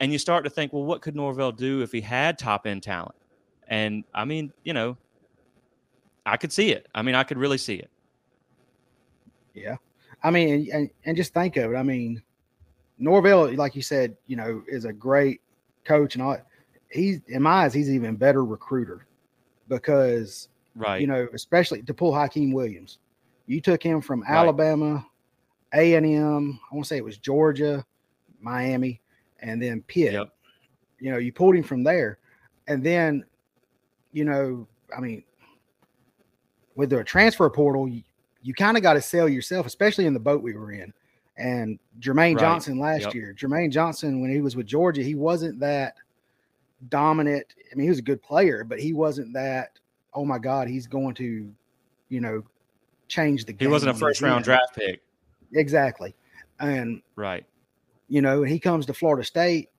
and 0.00 0.12
you 0.12 0.18
start 0.18 0.44
to 0.44 0.50
think, 0.50 0.72
well, 0.72 0.84
what 0.84 1.02
could 1.02 1.14
Norvell 1.14 1.52
do 1.52 1.82
if 1.82 1.92
he 1.92 2.00
had 2.00 2.38
top 2.38 2.66
end 2.66 2.82
talent? 2.82 3.14
And 3.68 4.04
I 4.14 4.24
mean, 4.24 4.52
you 4.64 4.72
know, 4.72 4.96
I 6.24 6.36
could 6.36 6.52
see 6.52 6.72
it. 6.72 6.88
I 6.94 7.02
mean, 7.02 7.14
I 7.14 7.24
could 7.24 7.38
really 7.38 7.58
see 7.58 7.76
it. 7.76 7.90
Yeah, 9.54 9.76
I 10.22 10.30
mean, 10.30 10.68
and, 10.72 10.90
and 11.04 11.16
just 11.16 11.34
think 11.34 11.56
of 11.56 11.72
it. 11.72 11.76
I 11.76 11.82
mean, 11.82 12.22
Norvell, 12.98 13.54
like 13.54 13.74
you 13.74 13.82
said, 13.82 14.16
you 14.26 14.36
know, 14.36 14.62
is 14.68 14.84
a 14.84 14.92
great 14.92 15.40
coach 15.84 16.14
and 16.14 16.22
all. 16.22 16.38
He's 16.92 17.20
in 17.28 17.42
my 17.42 17.64
eyes, 17.64 17.74
he's 17.74 17.90
even 17.90 18.16
better 18.16 18.44
recruiter 18.44 19.06
because 19.68 20.48
right? 20.74 21.00
You 21.00 21.06
know, 21.06 21.28
especially 21.32 21.82
to 21.82 21.94
pull 21.94 22.12
Hykeem 22.12 22.52
Williams. 22.52 22.98
You 23.46 23.60
took 23.60 23.82
him 23.82 24.00
from 24.00 24.22
right. 24.22 24.30
Alabama, 24.30 25.04
A 25.74 25.94
and 25.94 26.06
M. 26.06 26.60
I 26.70 26.74
want 26.74 26.84
to 26.84 26.88
say 26.88 26.96
it 26.96 27.04
was 27.04 27.18
Georgia, 27.18 27.84
Miami, 28.40 29.00
and 29.40 29.62
then 29.62 29.82
Pitt. 29.82 30.12
Yep. 30.12 30.28
You 31.00 31.10
know, 31.10 31.18
you 31.18 31.32
pulled 31.32 31.56
him 31.56 31.64
from 31.64 31.82
there, 31.82 32.18
and 32.68 32.84
then, 32.84 33.24
you 34.12 34.24
know, 34.24 34.68
I 34.96 35.00
mean, 35.00 35.24
with 36.76 36.90
the 36.90 37.02
transfer 37.02 37.48
portal, 37.50 37.88
you, 37.88 38.02
you 38.42 38.54
kind 38.54 38.76
of 38.76 38.82
got 38.82 38.94
to 38.94 39.02
sell 39.02 39.28
yourself, 39.28 39.66
especially 39.66 40.06
in 40.06 40.14
the 40.14 40.20
boat 40.20 40.42
we 40.42 40.54
were 40.54 40.72
in. 40.72 40.92
And 41.36 41.78
Jermaine 41.98 42.34
right. 42.34 42.38
Johnson 42.38 42.78
last 42.78 43.02
yep. 43.02 43.14
year, 43.14 43.34
Jermaine 43.36 43.72
Johnson, 43.72 44.20
when 44.20 44.30
he 44.30 44.40
was 44.40 44.54
with 44.54 44.66
Georgia, 44.66 45.02
he 45.02 45.14
wasn't 45.14 45.58
that 45.60 45.94
dominant. 46.88 47.46
I 47.70 47.74
mean, 47.74 47.84
he 47.84 47.88
was 47.88 47.98
a 47.98 48.02
good 48.02 48.22
player, 48.22 48.64
but 48.64 48.80
he 48.80 48.92
wasn't 48.92 49.34
that. 49.34 49.78
Oh 50.14 50.24
my 50.24 50.38
God, 50.38 50.68
he's 50.68 50.86
going 50.86 51.14
to, 51.14 51.50
you 52.08 52.20
know, 52.20 52.42
change 53.08 53.44
the 53.44 53.52
game. 53.52 53.68
He 53.68 53.72
wasn't 53.72 53.96
a 53.96 53.98
first 53.98 54.20
round 54.20 54.44
draft 54.44 54.74
pick. 54.74 55.00
Exactly. 55.54 56.14
And 56.60 57.02
right. 57.16 57.44
You 58.08 58.22
know, 58.22 58.42
he 58.42 58.58
comes 58.58 58.86
to 58.86 58.94
Florida 58.94 59.24
State, 59.24 59.70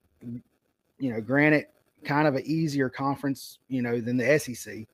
you 0.98 1.12
know, 1.12 1.20
granted, 1.20 1.66
kind 2.04 2.26
of 2.26 2.34
an 2.34 2.42
easier 2.44 2.88
conference, 2.88 3.58
you 3.68 3.82
know, 3.82 4.00
than 4.00 4.16
the 4.16 4.38
SEC 4.38 4.86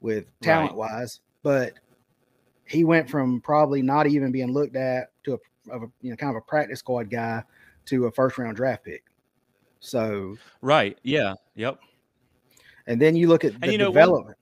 with 0.00 0.26
talent 0.40 0.70
right. 0.70 0.78
wise, 0.78 1.20
but 1.42 1.74
he 2.64 2.84
went 2.84 3.08
from 3.08 3.40
probably 3.40 3.82
not 3.82 4.06
even 4.06 4.30
being 4.30 4.52
looked 4.52 4.76
at 4.76 5.10
to 5.24 5.34
a, 5.34 5.74
of 5.74 5.82
a 5.82 5.86
you 6.02 6.10
know 6.10 6.16
kind 6.16 6.30
of 6.30 6.36
a 6.36 6.46
practice 6.46 6.78
squad 6.78 7.10
guy 7.10 7.42
to 7.86 8.06
a 8.06 8.12
first 8.12 8.38
round 8.38 8.56
draft 8.56 8.84
pick. 8.84 9.04
So 9.80 10.36
right, 10.62 10.98
yeah, 11.02 11.34
yep. 11.54 11.78
And 12.86 13.00
then 13.00 13.14
you 13.16 13.28
look 13.28 13.44
at 13.44 13.60
the 13.60 13.70
you 13.70 13.78
know, 13.78 13.86
development. 13.86 14.36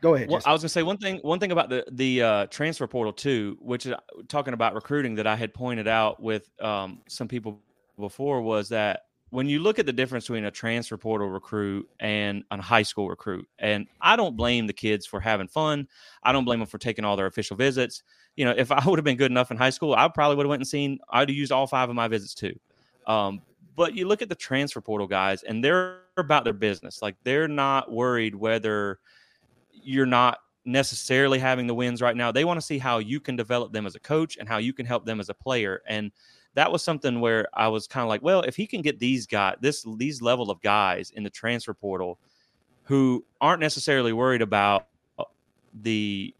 Go 0.00 0.14
ahead. 0.14 0.28
Well, 0.28 0.40
I 0.46 0.52
was 0.52 0.62
gonna 0.62 0.70
say 0.70 0.82
one 0.82 0.96
thing. 0.96 1.18
One 1.18 1.38
thing 1.38 1.52
about 1.52 1.68
the 1.68 1.84
the 1.90 2.22
uh, 2.22 2.46
transfer 2.46 2.86
portal 2.86 3.12
too, 3.12 3.58
which 3.60 3.86
is 3.86 3.92
uh, 3.92 3.98
talking 4.28 4.54
about 4.54 4.74
recruiting 4.74 5.14
that 5.16 5.26
I 5.26 5.36
had 5.36 5.52
pointed 5.52 5.86
out 5.86 6.22
with 6.22 6.48
um, 6.60 7.00
some 7.06 7.28
people 7.28 7.60
before, 7.98 8.40
was 8.40 8.70
that 8.70 9.02
when 9.28 9.46
you 9.46 9.60
look 9.60 9.78
at 9.78 9.86
the 9.86 9.92
difference 9.92 10.24
between 10.24 10.44
a 10.44 10.50
transfer 10.50 10.96
portal 10.96 11.28
recruit 11.28 11.88
and 12.00 12.44
a 12.50 12.60
high 12.60 12.82
school 12.82 13.08
recruit, 13.08 13.46
and 13.58 13.86
I 14.00 14.16
don't 14.16 14.36
blame 14.36 14.66
the 14.66 14.72
kids 14.72 15.06
for 15.06 15.20
having 15.20 15.48
fun. 15.48 15.86
I 16.22 16.32
don't 16.32 16.44
blame 16.44 16.60
them 16.60 16.68
for 16.68 16.78
taking 16.78 17.04
all 17.04 17.16
their 17.16 17.26
official 17.26 17.56
visits. 17.56 18.02
You 18.36 18.46
know, 18.46 18.54
if 18.56 18.72
I 18.72 18.82
would 18.86 18.98
have 18.98 19.04
been 19.04 19.18
good 19.18 19.30
enough 19.30 19.50
in 19.50 19.58
high 19.58 19.70
school, 19.70 19.94
I 19.94 20.08
probably 20.08 20.36
would 20.36 20.46
have 20.46 20.50
went 20.50 20.60
and 20.60 20.68
seen. 20.68 20.98
I'd 21.10 21.28
have 21.28 21.36
used 21.36 21.52
all 21.52 21.66
five 21.66 21.90
of 21.90 21.94
my 21.94 22.08
visits 22.08 22.34
too. 22.34 22.58
Um, 23.06 23.42
but 23.80 23.94
you 23.94 24.06
look 24.06 24.20
at 24.20 24.28
the 24.28 24.34
transfer 24.34 24.82
portal 24.82 25.06
guys, 25.06 25.42
and 25.42 25.64
they're 25.64 26.00
about 26.18 26.44
their 26.44 26.52
business. 26.52 27.00
Like 27.00 27.16
they're 27.24 27.48
not 27.48 27.90
worried 27.90 28.34
whether 28.34 28.98
you're 29.72 30.04
not 30.04 30.40
necessarily 30.66 31.38
having 31.38 31.66
the 31.66 31.74
wins 31.74 32.02
right 32.02 32.14
now. 32.14 32.30
They 32.30 32.44
want 32.44 32.60
to 32.60 32.66
see 32.66 32.76
how 32.76 32.98
you 32.98 33.20
can 33.20 33.36
develop 33.36 33.72
them 33.72 33.86
as 33.86 33.94
a 33.94 33.98
coach 33.98 34.36
and 34.36 34.46
how 34.46 34.58
you 34.58 34.74
can 34.74 34.84
help 34.84 35.06
them 35.06 35.18
as 35.18 35.30
a 35.30 35.34
player. 35.34 35.80
And 35.88 36.12
that 36.52 36.70
was 36.70 36.82
something 36.82 37.22
where 37.22 37.48
I 37.54 37.68
was 37.68 37.86
kind 37.86 38.02
of 38.02 38.10
like, 38.10 38.20
well, 38.20 38.42
if 38.42 38.54
he 38.54 38.66
can 38.66 38.82
get 38.82 38.98
these 38.98 39.26
guys, 39.26 39.56
this 39.62 39.86
these 39.96 40.20
level 40.20 40.50
of 40.50 40.60
guys 40.60 41.10
in 41.16 41.22
the 41.22 41.30
transfer 41.30 41.72
portal 41.72 42.18
who 42.82 43.24
aren't 43.40 43.60
necessarily 43.60 44.12
worried 44.12 44.42
about 44.42 44.88
uh, 45.18 45.24
the 45.72 46.34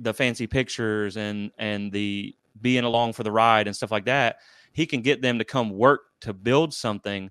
the 0.00 0.12
fancy 0.12 0.48
pictures 0.48 1.16
and 1.16 1.52
and 1.58 1.92
the 1.92 2.34
being 2.60 2.82
along 2.82 3.12
for 3.12 3.22
the 3.22 3.30
ride 3.30 3.68
and 3.68 3.76
stuff 3.76 3.92
like 3.92 4.06
that, 4.06 4.38
he 4.76 4.86
can 4.86 5.00
get 5.00 5.22
them 5.22 5.38
to 5.38 5.44
come 5.44 5.70
work 5.70 6.02
to 6.20 6.32
build 6.32 6.72
something 6.72 7.30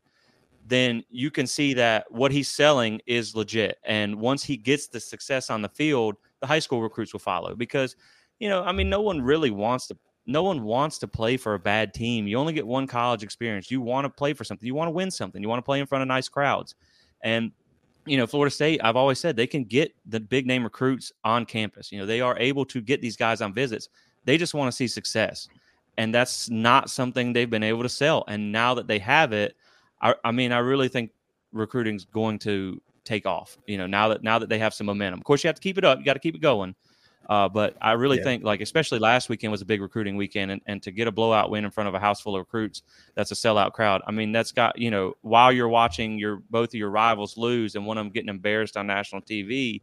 then 0.68 1.04
you 1.10 1.30
can 1.30 1.46
see 1.46 1.76
that 1.76 2.12
what 2.12 2.32
he's 2.32 2.50
selling 2.50 3.00
is 3.06 3.36
legit. 3.36 3.78
And 3.86 4.16
once 4.16 4.44
he 4.44 4.58
gets 4.58 4.88
the 4.88 5.00
success 5.00 5.50
on 5.50 5.62
the 5.62 5.70
field, 5.70 6.16
the 6.42 6.48
high 6.48 6.60
school 6.60 6.82
recruits 6.82 7.14
will 7.14 7.20
follow 7.20 7.56
because, 7.56 7.96
you 8.40 8.50
know, 8.50 8.64
I 8.64 8.72
mean, 8.72 8.90
no 8.90 9.02
one 9.02 9.22
really 9.22 9.52
wants 9.52 9.88
to. 9.88 9.98
No 10.28 10.42
one 10.42 10.64
wants 10.64 10.98
to 10.98 11.08
play 11.08 11.38
for 11.38 11.54
a 11.54 11.60
bad 11.60 11.94
team. 11.94 12.26
You 12.26 12.40
only 12.40 12.52
get 12.52 12.66
one 12.66 12.88
college 12.88 13.22
experience. 13.22 13.70
You 13.70 13.80
want 13.80 14.06
to 14.06 14.10
play 14.10 14.34
for 14.34 14.44
something. 14.44 14.66
You 14.66 14.74
want 14.74 14.88
to 14.88 14.92
win 14.92 15.12
something. 15.12 15.40
You 15.40 15.48
want 15.48 15.60
to 15.60 15.64
play 15.64 15.80
in 15.80 15.86
front 15.86 16.02
of 16.02 16.08
nice 16.08 16.28
crowds. 16.28 16.74
And 17.22 17.52
you 18.08 18.18
know, 18.18 18.26
Florida 18.26 18.50
State, 18.50 18.82
I've 18.84 18.96
always 18.96 19.20
said 19.20 19.36
they 19.36 19.46
can 19.46 19.66
get 19.66 19.94
the 20.08 20.20
big 20.20 20.48
name 20.48 20.64
recruits 20.64 21.12
on 21.24 21.46
campus. 21.46 21.92
You 21.92 22.00
know, 22.00 22.08
they 22.08 22.22
are 22.22 22.36
able 22.40 22.66
to 22.66 22.82
get 22.82 23.02
these 23.02 23.16
guys 23.16 23.42
on 23.42 23.54
visits. 23.54 23.90
They 24.24 24.38
just 24.38 24.56
want 24.56 24.72
to 24.72 24.76
see 24.76 24.88
success. 24.88 25.48
And 25.98 26.14
that's 26.14 26.50
not 26.50 26.90
something 26.90 27.34
they've 27.34 27.50
been 27.50 27.64
able 27.64 27.84
to 27.84 27.90
sell. 27.90 28.24
And 28.28 28.52
now 28.52 28.74
that 28.74 28.88
they 28.88 29.00
have 29.00 29.32
it, 29.32 29.56
I, 30.02 30.16
I 30.24 30.32
mean, 30.32 30.52
I 30.52 30.58
really 30.58 30.90
think 30.90 31.12
recruiting's 31.54 32.06
going 32.06 32.40
to 32.40 32.82
take 33.06 33.26
off. 33.26 33.58
You 33.66 33.78
know, 33.78 33.88
now 33.88 34.10
that 34.10 34.24
now 34.24 34.40
that 34.40 34.50
they 34.50 34.60
have 34.60 34.74
some 34.74 34.88
momentum. 34.88 35.20
Of 35.20 35.26
course, 35.26 35.44
you 35.44 35.48
have 35.48 35.56
to 35.56 35.62
keep 35.62 35.78
it 35.78 35.86
up. 35.86 36.00
You 36.00 36.06
got 36.06 36.14
to 36.14 36.20
keep 36.20 36.36
it 36.36 36.42
going. 36.42 36.76
Uh, 37.28 37.50
but 37.50 37.76
I 37.82 37.94
really 37.94 38.18
yeah. 38.18 38.24
think, 38.24 38.44
like, 38.44 38.62
especially 38.62 39.00
last 39.00 39.30
weekend 39.30 39.50
was 39.50 39.62
a 39.62 39.66
big 39.66 39.82
recruiting 39.82 40.16
weekend, 40.16 40.52
and, 40.52 40.62
and 40.68 40.84
to 40.84 40.92
get 40.92 41.08
a 41.08 41.12
blowout 41.12 41.50
win 41.50 41.66
in 41.66 41.72
front 41.72 41.88
of 41.88 41.96
a 41.96 42.00
house 42.00 42.22
full 42.22 42.36
of 42.36 42.42
recruits, 42.42 42.84
that's 43.16 43.32
a 43.32 43.34
sellout 43.34 43.74
crowd. 43.74 44.04
I 44.06 44.12
mean, 44.12 44.32
that's 44.32 44.52
got 44.52 44.78
you 44.78 44.92
know, 44.92 45.16
while 45.22 45.52
you're 45.52 45.70
watching 45.70 46.20
your 46.20 46.42
both 46.50 46.70
of 46.70 46.76
your 46.76 46.90
rivals 46.90 47.38
lose 47.38 47.76
and 47.76 47.86
one 47.86 47.98
of 47.98 48.06
them 48.06 48.12
getting 48.12 48.30
embarrassed 48.30 48.78
on 48.78 48.86
national 48.86 49.22
TV, 49.22 49.82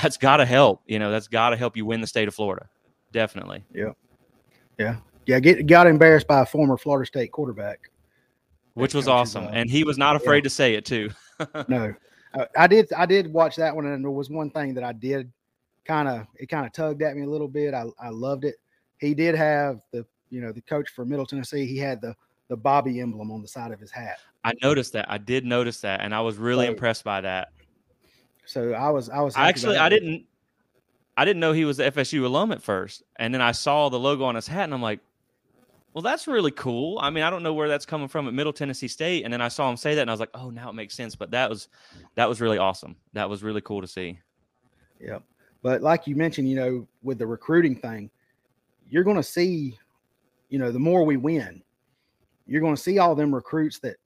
that's 0.00 0.16
got 0.16 0.36
to 0.36 0.44
help. 0.44 0.82
You 0.86 0.98
know, 0.98 1.10
that's 1.10 1.28
got 1.28 1.50
to 1.50 1.56
help 1.56 1.76
you 1.76 1.84
win 1.84 2.00
the 2.00 2.06
state 2.06 2.28
of 2.28 2.34
Florida. 2.34 2.68
Definitely. 3.12 3.64
Yeah. 3.72 3.92
Yeah. 4.78 4.96
Yeah. 5.26 5.40
Get 5.40 5.66
got 5.66 5.86
embarrassed 5.86 6.26
by 6.26 6.40
a 6.40 6.46
former 6.46 6.76
Florida 6.76 7.06
State 7.06 7.32
quarterback 7.32 7.90
which 8.74 8.94
was 8.94 9.08
awesome, 9.08 9.48
and 9.52 9.70
he 9.70 9.84
was 9.84 9.98
not 9.98 10.16
afraid 10.16 10.38
yeah. 10.38 10.42
to 10.44 10.50
say 10.50 10.74
it 10.74 10.84
too. 10.84 11.10
no, 11.68 11.94
uh, 12.34 12.44
I 12.56 12.66
did. 12.66 12.92
I 12.92 13.06
did 13.06 13.32
watch 13.32 13.56
that 13.56 13.74
one, 13.74 13.86
and 13.86 14.04
there 14.04 14.10
was 14.10 14.30
one 14.30 14.50
thing 14.50 14.74
that 14.74 14.84
I 14.84 14.92
did 14.92 15.30
kind 15.84 16.08
of 16.08 16.26
it 16.36 16.46
kind 16.46 16.64
of 16.64 16.72
tugged 16.72 17.02
at 17.02 17.16
me 17.16 17.22
a 17.22 17.28
little 17.28 17.48
bit. 17.48 17.74
I 17.74 17.84
I 18.00 18.08
loved 18.08 18.44
it. 18.44 18.56
He 18.98 19.14
did 19.14 19.34
have 19.34 19.82
the 19.92 20.06
you 20.30 20.40
know 20.40 20.52
the 20.52 20.62
coach 20.62 20.88
for 20.90 21.04
Middle 21.04 21.26
Tennessee. 21.26 21.66
He 21.66 21.78
had 21.78 22.00
the 22.00 22.14
the 22.48 22.56
Bobby 22.56 23.00
emblem 23.00 23.30
on 23.30 23.42
the 23.42 23.48
side 23.48 23.72
of 23.72 23.80
his 23.80 23.90
hat. 23.90 24.18
I 24.44 24.52
noticed 24.62 24.92
that. 24.94 25.10
I 25.10 25.18
did 25.18 25.44
notice 25.44 25.80
that, 25.82 26.00
and 26.00 26.14
I 26.14 26.20
was 26.20 26.36
really 26.36 26.66
so, 26.66 26.72
impressed 26.72 27.04
by 27.04 27.20
that. 27.20 27.48
So 28.46 28.72
I 28.72 28.90
was 28.90 29.08
I 29.10 29.20
was 29.20 29.36
actually 29.36 29.76
I 29.76 29.88
didn't 29.88 30.24
I 31.16 31.24
didn't 31.24 31.40
know 31.40 31.52
he 31.52 31.66
was 31.66 31.76
the 31.76 31.84
FSU 31.84 32.24
alum 32.24 32.52
at 32.52 32.62
first, 32.62 33.02
and 33.16 33.34
then 33.34 33.42
I 33.42 33.52
saw 33.52 33.90
the 33.90 33.98
logo 33.98 34.24
on 34.24 34.34
his 34.34 34.46
hat, 34.46 34.64
and 34.64 34.74
I'm 34.74 34.82
like, 34.82 35.00
well, 35.94 36.02
that's 36.02 36.26
really 36.26 36.50
cool. 36.50 36.98
I 37.00 37.10
mean, 37.10 37.24
I 37.24 37.30
don't 37.30 37.42
know 37.42 37.52
where 37.52 37.68
that's 37.68 37.86
coming 37.86 38.08
from 38.08 38.26
at 38.26 38.34
Middle 38.34 38.52
Tennessee 38.52 38.88
State, 38.88 39.24
and 39.24 39.32
then 39.32 39.40
I 39.40 39.48
saw 39.48 39.68
him 39.70 39.76
say 39.76 39.94
that, 39.94 40.00
and 40.02 40.10
I 40.10 40.12
was 40.12 40.20
like, 40.20 40.30
"Oh, 40.34 40.50
now 40.50 40.70
it 40.70 40.74
makes 40.74 40.94
sense." 40.94 41.14
But 41.14 41.30
that 41.32 41.50
was 41.50 41.68
that 42.14 42.28
was 42.28 42.40
really 42.40 42.58
awesome. 42.58 42.96
That 43.12 43.28
was 43.28 43.42
really 43.42 43.60
cool 43.60 43.80
to 43.80 43.86
see. 43.86 44.18
Yeah, 45.00 45.18
but 45.62 45.82
like 45.82 46.06
you 46.06 46.16
mentioned, 46.16 46.48
you 46.48 46.56
know, 46.56 46.88
with 47.02 47.18
the 47.18 47.26
recruiting 47.26 47.76
thing, 47.76 48.10
you're 48.88 49.04
going 49.04 49.16
to 49.16 49.22
see, 49.22 49.78
you 50.48 50.58
know, 50.58 50.72
the 50.72 50.78
more 50.78 51.04
we 51.04 51.16
win, 51.16 51.62
you're 52.46 52.60
going 52.60 52.76
to 52.76 52.80
see 52.80 52.98
all 52.98 53.14
them 53.14 53.34
recruits 53.34 53.78
that 53.80 53.96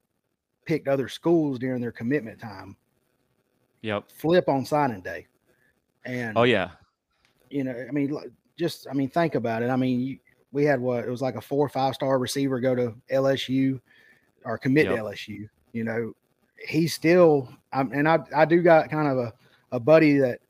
picked 0.64 0.88
other 0.88 1.08
schools 1.08 1.58
during 1.58 1.80
their 1.80 1.92
commitment 1.92 2.40
time 2.40 2.76
yep. 3.82 4.10
flip 4.10 4.48
on 4.48 4.64
signing 4.64 5.00
day. 5.00 5.26
And 6.04 6.36
oh 6.36 6.42
yeah, 6.44 6.70
you 7.50 7.64
know, 7.64 7.86
I 7.88 7.92
mean, 7.92 8.16
just 8.58 8.86
I 8.88 8.92
mean, 8.92 9.08
think 9.08 9.34
about 9.34 9.62
it. 9.62 9.70
I 9.70 9.76
mean, 9.76 10.00
you, 10.00 10.18
we 10.56 10.64
had 10.64 10.80
what 10.80 11.04
it 11.04 11.10
was 11.10 11.20
like 11.20 11.36
a 11.36 11.40
four 11.40 11.66
or 11.66 11.68
five 11.68 11.94
star 11.94 12.18
receiver 12.18 12.58
go 12.60 12.74
to 12.74 12.94
LSU 13.12 13.78
or 14.42 14.56
commit 14.56 14.86
yep. 14.86 14.96
to 14.96 15.02
LSU. 15.02 15.46
You 15.72 15.84
know, 15.84 16.12
he's 16.66 16.94
still, 16.94 17.50
I'm, 17.74 17.92
and 17.92 18.08
I 18.08 18.20
I 18.34 18.46
do 18.46 18.62
got 18.62 18.90
kind 18.90 19.06
of 19.06 19.18
a 19.18 19.32
a 19.72 19.78
buddy 19.78 20.16
that 20.16 20.40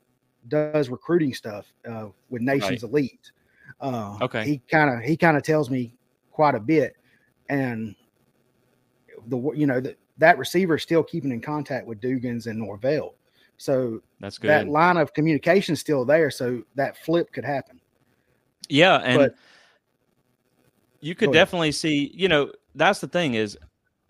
does 0.47 0.87
recruiting 0.87 1.33
stuff 1.33 1.65
uh, 1.87 2.07
with 2.29 2.41
Nations 2.41 2.83
right. 2.83 2.89
Elite. 2.89 3.31
Uh, 3.81 4.17
okay, 4.21 4.45
he 4.45 4.61
kind 4.71 4.89
of 4.89 5.03
he 5.03 5.17
kind 5.17 5.35
of 5.35 5.43
tells 5.43 5.69
me 5.69 5.93
quite 6.31 6.55
a 6.55 6.59
bit, 6.59 6.95
and 7.49 7.93
the 9.27 9.51
you 9.53 9.67
know 9.67 9.81
that 9.81 9.97
that 10.19 10.37
receiver 10.37 10.75
is 10.75 10.83
still 10.83 11.03
keeping 11.03 11.31
in 11.31 11.41
contact 11.41 11.85
with 11.85 11.99
Dugans 11.99 12.47
and 12.47 12.57
Norvell. 12.57 13.15
So 13.57 14.01
that's 14.21 14.37
good. 14.37 14.51
That 14.51 14.69
line 14.69 14.95
of 14.95 15.13
communication 15.13 15.73
is 15.73 15.81
still 15.81 16.05
there, 16.05 16.31
so 16.31 16.63
that 16.75 16.95
flip 16.95 17.33
could 17.33 17.43
happen. 17.43 17.81
Yeah, 18.69 18.97
and 19.03 19.17
but, 19.17 19.35
you 20.99 21.15
could 21.15 21.31
definitely 21.31 21.71
see. 21.71 22.11
You 22.13 22.27
know, 22.27 22.51
that's 22.75 22.99
the 22.99 23.07
thing 23.07 23.33
is, 23.33 23.57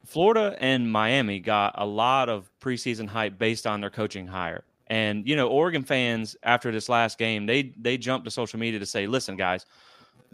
Florida 0.06 0.56
and 0.60 0.92
Miami 0.92 1.40
got 1.40 1.76
a 1.78 1.86
lot 1.86 2.30
of 2.30 2.50
preseason 2.62 3.08
hype 3.08 3.38
based 3.38 3.68
on 3.68 3.82
their 3.82 3.90
coaching 3.90 4.28
hire. 4.28 4.64
And 4.88 5.28
you 5.28 5.36
know, 5.36 5.50
Oregon 5.50 5.84
fans 5.84 6.36
after 6.44 6.72
this 6.72 6.88
last 6.88 7.18
game, 7.18 7.46
they 7.46 7.74
they 7.78 7.98
jumped 7.98 8.26
to 8.26 8.32
social 8.32 8.60
media 8.60 8.80
to 8.80 8.86
say, 8.86 9.06
"Listen, 9.06 9.36
guys, 9.36 9.66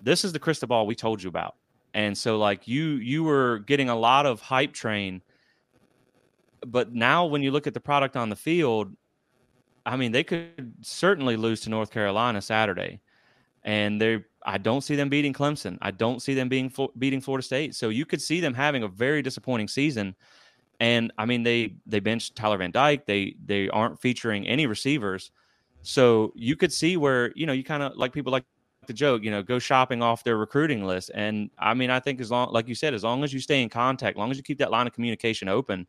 this 0.02 0.24
is 0.24 0.32
the 0.32 0.40
crystal 0.40 0.68
ball 0.68 0.86
we 0.86 0.96
told 0.96 1.24
you 1.24 1.30
about." 1.30 1.56
And 1.94 2.18
so, 2.18 2.38
like 2.38 2.68
you, 2.68 2.96
you 2.96 3.24
were 3.24 3.60
getting 3.60 3.90
a 3.90 3.96
lot 3.96 4.26
of 4.26 4.42
hype 4.42 4.74
train, 4.74 5.22
but 6.66 6.94
now 6.94 7.26
when 7.26 7.44
you 7.44 7.52
look 7.52 7.68
at 7.68 7.74
the 7.74 7.80
product 7.80 8.16
on 8.16 8.30
the 8.30 8.36
field, 8.36 8.96
I 9.86 9.96
mean, 9.96 10.12
they 10.12 10.24
could 10.24 10.74
certainly 10.82 11.36
lose 11.36 11.62
to 11.62 11.70
North 11.70 11.92
Carolina 11.92 12.42
Saturday, 12.42 13.00
and 13.64 14.02
they 14.02 14.24
I 14.46 14.58
don't 14.58 14.82
see 14.82 14.96
them 14.96 15.10
beating 15.10 15.34
Clemson. 15.34 15.78
I 15.82 15.92
don't 15.92 16.22
see 16.22 16.34
them 16.34 16.50
being 16.50 16.72
beating 16.98 17.22
Florida 17.22 17.44
State. 17.44 17.76
So 17.76 17.90
you 17.90 18.06
could 18.06 18.22
see 18.22 18.40
them 18.40 18.54
having 18.54 18.84
a 18.84 18.88
very 18.88 19.22
disappointing 19.22 19.68
season. 19.68 20.16
And 20.80 21.12
I 21.18 21.26
mean, 21.26 21.44
they 21.44 21.76
they 21.86 22.00
benched 22.00 22.36
Tyler 22.36 22.58
Van 22.58 22.72
Dyke. 22.72 23.06
They 23.06 23.36
they 23.46 23.70
aren't 23.70 24.02
featuring 24.02 24.48
any 24.48 24.66
receivers. 24.66 25.32
So 25.82 26.34
you 26.36 26.56
could 26.56 26.74
see 26.74 26.98
where 26.98 27.32
you 27.36 27.46
know 27.46 27.54
you 27.54 27.64
kind 27.64 27.84
of 27.84 27.96
like 27.96 28.14
people 28.14 28.32
like 28.32 28.46
the 28.88 28.94
joke, 28.94 29.24
you 29.24 29.32
know, 29.32 29.42
go 29.42 29.60
shopping 29.60 30.02
off 30.02 30.24
their 30.24 30.38
recruiting 30.38 30.86
list. 30.86 31.12
And 31.14 31.50
I 31.58 31.74
mean, 31.74 31.90
I 31.90 32.00
think 32.00 32.20
as 32.20 32.32
long, 32.32 32.52
like 32.52 32.68
you 32.68 32.76
said, 32.76 32.94
as 32.94 33.04
long 33.04 33.24
as 33.24 33.34
you 33.34 33.40
stay 33.40 33.62
in 33.62 33.70
contact, 33.70 34.18
as 34.18 34.20
long 34.20 34.32
as 34.32 34.38
you 34.38 34.44
keep 34.44 34.60
that 34.60 34.72
line 34.72 34.88
of 34.88 34.94
communication 34.94 35.48
open, 35.48 35.88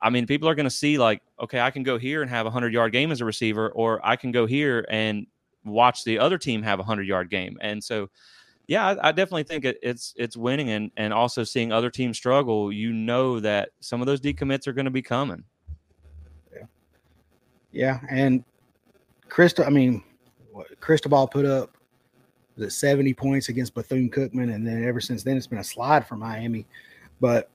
I 0.00 0.10
mean, 0.10 0.26
people 0.26 0.48
are 0.48 0.54
going 0.54 0.64
to 0.64 0.70
see 0.70 0.98
like, 0.98 1.22
okay, 1.40 1.60
I 1.60 1.70
can 1.70 1.84
go 1.84 1.96
here 1.96 2.22
and 2.22 2.30
have 2.30 2.44
a 2.44 2.50
hundred 2.50 2.72
yard 2.72 2.92
game 2.92 3.12
as 3.12 3.20
a 3.20 3.24
receiver, 3.24 3.70
or 3.70 4.04
I 4.04 4.16
can 4.16 4.32
go 4.32 4.46
here 4.46 4.84
and 4.90 5.26
watch 5.64 6.04
the 6.04 6.18
other 6.18 6.38
team 6.38 6.62
have 6.62 6.80
a 6.80 6.82
hundred 6.82 7.06
yard 7.06 7.30
game. 7.30 7.58
And 7.60 7.82
so, 7.82 8.10
yeah, 8.66 8.88
I, 8.88 9.08
I 9.08 9.12
definitely 9.12 9.44
think 9.44 9.64
it, 9.64 9.78
it's 9.82 10.14
it's 10.16 10.36
winning, 10.36 10.70
and 10.70 10.90
and 10.96 11.12
also 11.12 11.44
seeing 11.44 11.72
other 11.72 11.90
teams 11.90 12.16
struggle. 12.16 12.72
You 12.72 12.92
know 12.92 13.40
that 13.40 13.70
some 13.80 14.00
of 14.00 14.06
those 14.06 14.20
decommits 14.20 14.66
are 14.66 14.72
going 14.72 14.84
to 14.84 14.90
be 14.90 15.02
coming. 15.02 15.44
Yeah, 16.54 16.66
yeah, 17.72 18.00
and 18.10 18.44
Crystal. 19.28 19.64
I 19.64 19.70
mean, 19.70 20.02
Cristobal 20.80 21.26
put 21.26 21.44
up 21.44 21.76
was 22.56 22.66
it 22.66 22.70
70 22.70 23.14
points 23.14 23.48
against 23.48 23.74
Bethune 23.74 24.10
Cookman, 24.10 24.54
and 24.54 24.66
then 24.66 24.84
ever 24.84 25.00
since 25.00 25.22
then 25.22 25.36
it's 25.36 25.46
been 25.46 25.58
a 25.58 25.64
slide 25.64 26.06
for 26.06 26.16
Miami. 26.16 26.66
But 27.20 27.50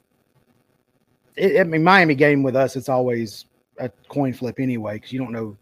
it, 1.36 1.60
I 1.60 1.64
mean, 1.64 1.84
Miami 1.84 2.16
game 2.16 2.44
with 2.44 2.56
us, 2.56 2.76
it's 2.76 2.90
always 2.90 3.46
a 3.78 3.90
coin 4.10 4.34
flip 4.34 4.60
anyway 4.60 4.96
because 4.96 5.14
you 5.14 5.20
don't 5.20 5.32
know 5.32 5.56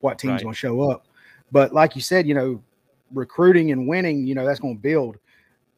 what 0.00 0.18
team's 0.18 0.32
right. 0.32 0.42
going 0.42 0.54
to 0.54 0.58
show 0.58 0.90
up. 0.90 1.06
But 1.54 1.72
like 1.72 1.94
you 1.94 2.02
said, 2.02 2.26
you 2.26 2.34
know, 2.34 2.60
recruiting 3.12 3.70
and 3.70 3.86
winning, 3.86 4.26
you 4.26 4.34
know, 4.34 4.44
that's 4.44 4.58
going 4.58 4.74
to 4.74 4.82
build. 4.82 5.18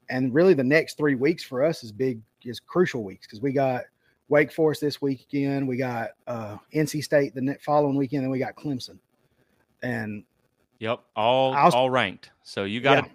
And 0.08 0.32
really, 0.32 0.54
the 0.54 0.64
next 0.64 0.96
three 0.96 1.16
weeks 1.16 1.44
for 1.44 1.62
us 1.62 1.84
is 1.84 1.92
big, 1.92 2.18
is 2.42 2.58
crucial 2.58 3.04
weeks 3.04 3.26
because 3.26 3.42
we 3.42 3.52
got 3.52 3.82
Wake 4.30 4.50
Forest 4.50 4.80
this 4.80 5.02
weekend, 5.02 5.68
we 5.68 5.76
got 5.76 6.12
uh, 6.26 6.56
NC 6.74 7.04
State 7.04 7.34
the 7.34 7.58
following 7.60 7.94
weekend, 7.94 8.22
and 8.22 8.32
we 8.32 8.38
got 8.38 8.56
Clemson. 8.56 8.96
And 9.82 10.24
Yep, 10.78 11.00
all 11.14 11.52
was, 11.52 11.74
all 11.74 11.90
ranked. 11.90 12.30
So 12.42 12.64
you 12.64 12.80
got 12.80 13.04
yeah. 13.04 13.10
a, 13.10 13.14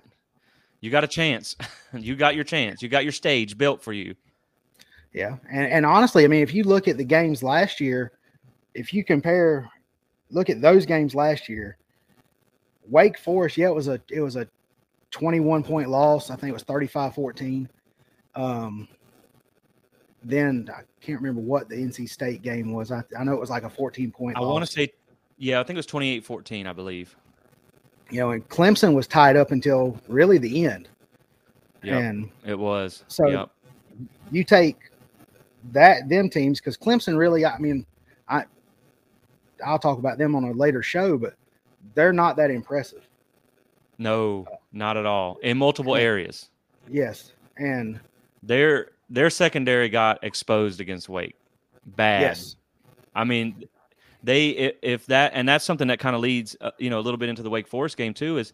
you 0.82 0.91
got 0.91 1.04
a 1.04 1.08
chance. 1.08 1.56
you 1.97 2.15
got 2.15 2.36
your 2.36 2.43
chance. 2.43 2.84
You 2.84 2.89
got 2.89 3.04
your 3.04 3.12
stage 3.12 3.58
built 3.58 3.82
for 3.82 3.91
you. 3.91 4.13
Yeah, 5.13 5.38
and 5.52 5.65
and 5.65 5.84
honestly, 5.84 6.26
I 6.26 6.28
mean, 6.28 6.43
if 6.43 6.54
you 6.54 6.63
look 6.63 6.88
at 6.88 6.97
the 6.97 7.04
games 7.04 7.41
last 7.41 7.80
year, 7.80 8.12
if 8.76 8.93
you 8.93 9.04
compare, 9.04 9.67
look 10.30 10.52
at 10.52 10.62
those 10.62 10.86
games 10.86 11.15
last 11.15 11.50
year. 11.50 11.78
Wake 12.91 13.17
Forest, 13.17 13.58
yeah, 13.58 13.67
it 13.67 13.75
was 13.75 13.88
a 13.88 13.99
it 14.10 14.21
was 14.21 14.36
a 14.36 14.47
21 15.10 15.63
point 15.63 15.89
loss. 15.89 16.30
I 16.30 16.36
think 16.36 16.51
it 16.51 16.54
was 16.54 16.63
35-14. 16.63 17.67
Um, 18.36 18.88
then 20.23 20.69
I 20.71 20.84
can't 21.04 21.19
remember 21.19 21.41
what 21.41 21.67
the 21.67 21.75
NC 21.75 22.08
State 22.08 22.43
game 22.43 22.71
was. 22.71 22.91
I, 22.91 23.04
I 23.17 23.23
know 23.23 23.34
it 23.34 23.39
was 23.39 23.49
like 23.49 23.63
a 23.63 23.69
14 23.69 24.12
point. 24.12 24.38
I 24.38 24.41
want 24.41 24.63
to 24.63 24.71
say, 24.71 24.93
yeah, 25.38 25.60
I 25.60 25.63
think 25.63 25.75
it 25.75 25.80
was 25.80 25.86
28 25.88 26.23
14, 26.23 26.67
I 26.67 26.73
believe 26.73 27.15
you 28.12 28.19
know, 28.19 28.32
and 28.32 28.47
Clemson 28.49 28.93
was 28.93 29.08
tied 29.08 29.38
up 29.38 29.51
until 29.51 29.97
really 30.08 30.38
the 30.38 30.65
end. 30.65 30.89
Yeah, 31.82 31.97
and 31.97 32.30
it 32.45 32.60
was. 32.60 33.04
So 33.08 33.27
yep. 33.27 33.49
you 34.32 34.43
take 34.43 34.77
that 35.71 36.08
them 36.10 36.30
teams 36.30 36.60
because 36.60 36.77
Clemson 36.77 37.17
really, 37.17 37.45
I 37.45 37.58
mean, 37.58 37.86
I 38.27 38.43
I'll 39.65 39.80
talk 39.80 39.97
about 39.97 40.17
them 40.17 40.36
on 40.36 40.43
a 40.43 40.51
later 40.51 40.84
show, 40.84 41.17
but 41.17 41.34
they're 41.94 42.13
not 42.13 42.36
that 42.38 42.52
impressive. 42.52 43.08
No, 43.98 44.48
not 44.72 44.98
at 44.98 45.06
all. 45.06 45.38
In 45.44 45.58
multiple 45.58 45.96
areas. 45.96 46.50
Yes, 46.89 47.34
and 47.58 48.00
their 48.41 48.89
their 49.10 49.30
secondary 49.30 49.89
got 49.89 50.24
exposed 50.24 50.80
against 50.80 51.10
Wake. 51.10 51.36
Bad. 51.86 52.22
Yes. 52.22 52.56
I 53.13 53.24
mean, 53.24 53.67
they 54.24 54.74
if 54.82 55.06
that 55.08 55.32
and 55.36 55.48
that's 55.48 55.65
something 55.65 55.88
that 55.89 56.00
kind 56.00 56.15
of 56.15 56.22
leads 56.22 56.56
uh, 56.62 56.72
you 56.78 56.89
know 56.89 57.00
a 57.00 57.02
little 57.02 57.17
bit 57.17 57.30
into 57.30 57.44
the 57.44 57.50
Wake 57.50 57.67
Forest 57.67 57.98
game 57.98 58.13
too 58.13 58.38
is 58.38 58.54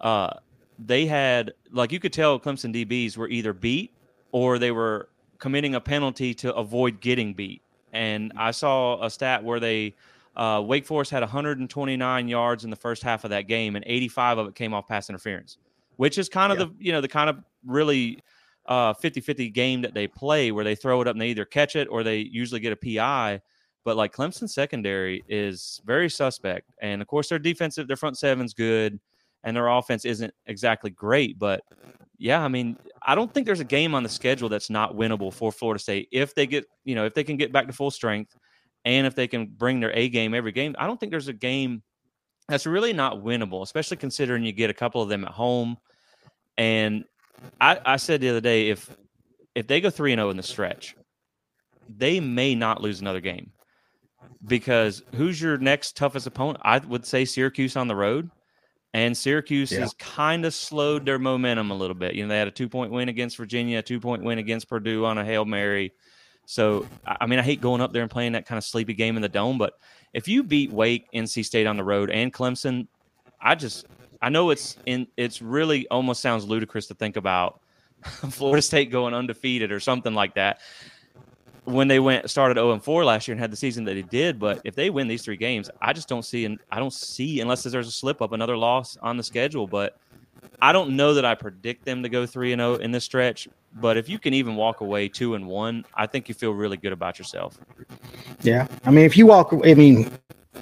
uh 0.00 0.30
they 0.78 1.06
had 1.06 1.52
like 1.70 1.92
you 1.92 2.00
could 2.00 2.12
tell 2.12 2.38
Clemson 2.38 2.74
DBs 2.74 3.16
were 3.16 3.28
either 3.28 3.52
beat 3.52 3.92
or 4.32 4.58
they 4.58 4.70
were 4.70 5.08
committing 5.38 5.74
a 5.74 5.80
penalty 5.80 6.34
to 6.34 6.54
avoid 6.54 7.00
getting 7.00 7.34
beat. 7.34 7.62
And 7.92 8.32
I 8.36 8.52
saw 8.52 9.02
a 9.04 9.10
stat 9.10 9.42
where 9.42 9.58
they 9.58 9.94
uh, 10.36 10.62
Wake 10.64 10.86
Forest 10.86 11.10
had 11.10 11.22
129 11.22 12.28
yards 12.28 12.64
in 12.64 12.70
the 12.70 12.76
first 12.76 13.02
half 13.02 13.24
of 13.24 13.30
that 13.30 13.48
game, 13.48 13.76
and 13.76 13.84
85 13.86 14.38
of 14.38 14.48
it 14.48 14.54
came 14.54 14.72
off 14.72 14.86
pass 14.86 15.08
interference, 15.08 15.58
which 15.96 16.18
is 16.18 16.28
kind 16.28 16.52
of 16.52 16.58
yeah. 16.58 16.64
the 16.64 16.84
you 16.84 16.92
know 16.92 17.00
the 17.00 17.08
kind 17.08 17.28
of 17.28 17.38
really 17.66 18.22
uh, 18.66 18.94
50-50 18.94 19.52
game 19.52 19.82
that 19.82 19.94
they 19.94 20.06
play 20.06 20.52
where 20.52 20.64
they 20.64 20.74
throw 20.74 21.00
it 21.00 21.08
up 21.08 21.14
and 21.14 21.20
they 21.20 21.28
either 21.28 21.44
catch 21.44 21.76
it 21.76 21.88
or 21.90 22.02
they 22.02 22.18
usually 22.18 22.60
get 22.60 22.72
a 22.72 22.76
PI. 22.76 23.40
But 23.84 23.96
like 23.96 24.14
Clemson 24.14 24.48
secondary 24.48 25.24
is 25.28 25.80
very 25.84 26.10
suspect, 26.10 26.70
and 26.80 27.00
of 27.00 27.08
course 27.08 27.28
their 27.28 27.38
defensive, 27.38 27.88
their 27.88 27.96
front 27.96 28.18
seven's 28.18 28.54
good, 28.54 29.00
and 29.42 29.56
their 29.56 29.68
offense 29.68 30.04
isn't 30.04 30.32
exactly 30.46 30.90
great. 30.90 31.38
But 31.38 31.62
yeah, 32.18 32.42
I 32.42 32.48
mean, 32.48 32.76
I 33.02 33.14
don't 33.14 33.32
think 33.32 33.46
there's 33.46 33.60
a 33.60 33.64
game 33.64 33.94
on 33.94 34.02
the 34.02 34.08
schedule 34.08 34.50
that's 34.50 34.68
not 34.68 34.94
winnable 34.94 35.32
for 35.32 35.50
Florida 35.50 35.82
State 35.82 36.08
if 36.12 36.34
they 36.34 36.46
get, 36.46 36.66
you 36.84 36.94
know, 36.94 37.06
if 37.06 37.14
they 37.14 37.24
can 37.24 37.38
get 37.38 37.52
back 37.52 37.66
to 37.66 37.72
full 37.72 37.90
strength, 37.90 38.36
and 38.84 39.06
if 39.06 39.14
they 39.14 39.28
can 39.28 39.46
bring 39.46 39.80
their 39.80 39.92
A 39.92 40.08
game 40.08 40.34
every 40.34 40.52
game. 40.52 40.74
I 40.78 40.86
don't 40.86 40.98
think 40.98 41.10
there's 41.10 41.28
a 41.28 41.32
game 41.32 41.82
that's 42.48 42.66
really 42.66 42.92
not 42.92 43.22
winnable, 43.22 43.62
especially 43.62 43.96
considering 43.96 44.44
you 44.44 44.52
get 44.52 44.70
a 44.70 44.74
couple 44.74 45.02
of 45.02 45.08
them 45.08 45.24
at 45.24 45.30
home. 45.30 45.76
And 46.58 47.04
I, 47.60 47.80
I 47.84 47.96
said 47.96 48.20
the 48.20 48.30
other 48.30 48.40
day, 48.40 48.68
if 48.70 48.94
if 49.54 49.66
they 49.66 49.80
go 49.80 49.90
three 49.90 50.12
and 50.12 50.18
zero 50.18 50.28
oh 50.28 50.30
in 50.30 50.36
the 50.36 50.42
stretch, 50.42 50.96
they 51.88 52.20
may 52.20 52.54
not 52.54 52.80
lose 52.80 53.00
another 53.00 53.20
game 53.20 53.52
because 54.46 55.02
who's 55.14 55.40
your 55.40 55.58
next 55.58 55.96
toughest 55.96 56.26
opponent? 56.26 56.60
I 56.62 56.78
would 56.78 57.04
say 57.06 57.24
Syracuse 57.24 57.76
on 57.76 57.88
the 57.88 57.96
road. 57.96 58.30
And 58.92 59.16
Syracuse 59.16 59.70
yeah. 59.70 59.80
has 59.80 59.94
kind 59.94 60.44
of 60.44 60.52
slowed 60.52 61.06
their 61.06 61.20
momentum 61.20 61.70
a 61.70 61.76
little 61.76 61.94
bit. 61.94 62.14
You 62.16 62.24
know, 62.24 62.28
they 62.28 62.38
had 62.38 62.48
a 62.48 62.52
two 62.52 62.68
point 62.68 62.90
win 62.90 63.08
against 63.08 63.36
Virginia, 63.36 63.78
a 63.78 63.82
two 63.82 64.00
point 64.00 64.24
win 64.24 64.38
against 64.38 64.68
Purdue 64.68 65.04
on 65.04 65.16
a 65.16 65.24
Hail 65.24 65.44
Mary. 65.44 65.92
So, 66.50 66.84
I 67.06 67.26
mean, 67.26 67.38
I 67.38 67.42
hate 67.42 67.60
going 67.60 67.80
up 67.80 67.92
there 67.92 68.02
and 68.02 68.10
playing 68.10 68.32
that 68.32 68.44
kind 68.44 68.58
of 68.58 68.64
sleepy 68.64 68.92
game 68.92 69.14
in 69.14 69.22
the 69.22 69.28
dome, 69.28 69.56
but 69.56 69.78
if 70.12 70.26
you 70.26 70.42
beat 70.42 70.72
Wake, 70.72 71.06
NC 71.12 71.44
State 71.44 71.64
on 71.64 71.76
the 71.76 71.84
road, 71.84 72.10
and 72.10 72.32
Clemson, 72.32 72.88
I 73.40 73.54
just, 73.54 73.86
I 74.20 74.30
know 74.30 74.50
it's 74.50 74.76
in, 74.84 75.06
it's 75.16 75.40
really 75.40 75.86
almost 75.90 76.20
sounds 76.20 76.44
ludicrous 76.44 76.88
to 76.88 76.94
think 76.94 77.16
about 77.16 77.60
Florida 78.02 78.62
State 78.62 78.90
going 78.90 79.14
undefeated 79.14 79.70
or 79.70 79.78
something 79.78 80.12
like 80.12 80.34
that 80.34 80.58
when 81.66 81.86
they 81.86 82.00
went 82.00 82.28
started 82.28 82.56
0 82.56 82.72
and 82.72 82.82
4 82.82 83.04
last 83.04 83.28
year 83.28 83.34
and 83.34 83.40
had 83.40 83.52
the 83.52 83.56
season 83.56 83.84
that 83.84 83.94
he 83.94 84.02
did. 84.02 84.40
But 84.40 84.60
if 84.64 84.74
they 84.74 84.90
win 84.90 85.06
these 85.06 85.22
three 85.22 85.36
games, 85.36 85.70
I 85.80 85.92
just 85.92 86.08
don't 86.08 86.24
see 86.24 86.46
and 86.46 86.58
I 86.72 86.80
don't 86.80 86.92
see 86.92 87.40
unless 87.40 87.62
there's 87.62 87.86
a 87.86 87.92
slip 87.92 88.20
up 88.20 88.32
another 88.32 88.56
loss 88.56 88.96
on 89.00 89.16
the 89.16 89.22
schedule. 89.22 89.68
But 89.68 89.98
I 90.60 90.72
don't 90.72 90.96
know 90.96 91.14
that 91.14 91.24
I 91.24 91.36
predict 91.36 91.84
them 91.84 92.02
to 92.02 92.08
go 92.08 92.26
three 92.26 92.52
and 92.52 92.58
0 92.58 92.74
in 92.76 92.90
this 92.90 93.04
stretch. 93.04 93.46
But 93.74 93.96
if 93.96 94.08
you 94.08 94.18
can 94.18 94.34
even 94.34 94.56
walk 94.56 94.80
away 94.80 95.08
two 95.08 95.34
and 95.34 95.46
one, 95.46 95.84
I 95.94 96.06
think 96.06 96.28
you 96.28 96.34
feel 96.34 96.52
really 96.52 96.76
good 96.76 96.92
about 96.92 97.18
yourself. 97.18 97.58
Yeah, 98.42 98.66
I 98.84 98.90
mean, 98.90 99.04
if 99.04 99.16
you 99.16 99.26
walk, 99.26 99.52
I 99.64 99.74
mean, 99.74 100.10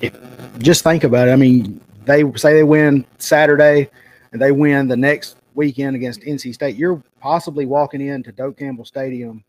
if, 0.03 0.15
just 0.59 0.85
think 0.85 1.05
about 1.05 1.29
it. 1.29 1.33
I 1.33 1.37
mean, 1.37 1.81
they 2.05 2.31
say 2.37 2.53
they 2.53 2.65
win 2.65 3.07
Saturday, 3.17 3.89
and 4.33 4.41
they 4.41 4.53
win 4.53 4.89
the 4.89 4.97
next 4.97 5.37
weekend 5.55 5.97
against 5.97 6.21
NC 6.21 6.53
State. 6.53 6.77
You're 6.77 7.03
possibly 7.21 7.65
walking 7.65 8.01
into 8.01 8.31
Doak 8.31 8.59
Campbell 8.59 8.85
Stadium 8.85 9.43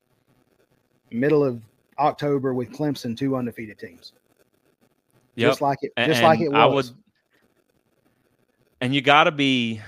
middle 1.12 1.44
of 1.44 1.62
October 1.98 2.54
with 2.54 2.72
Clemson, 2.72 3.18
two 3.18 3.36
undefeated 3.36 3.78
teams. 3.78 4.14
Yep. 5.36 5.50
Just 5.50 5.62
like 5.62 5.80
it, 5.82 5.92
just 5.98 6.22
and 6.22 6.24
like 6.24 6.40
it 6.40 6.50
was. 6.50 6.58
I 6.58 6.66
would, 6.66 6.90
and 8.82 8.96
you 8.96 9.02
got 9.02 9.26
to 9.26 9.32
be 9.32 9.82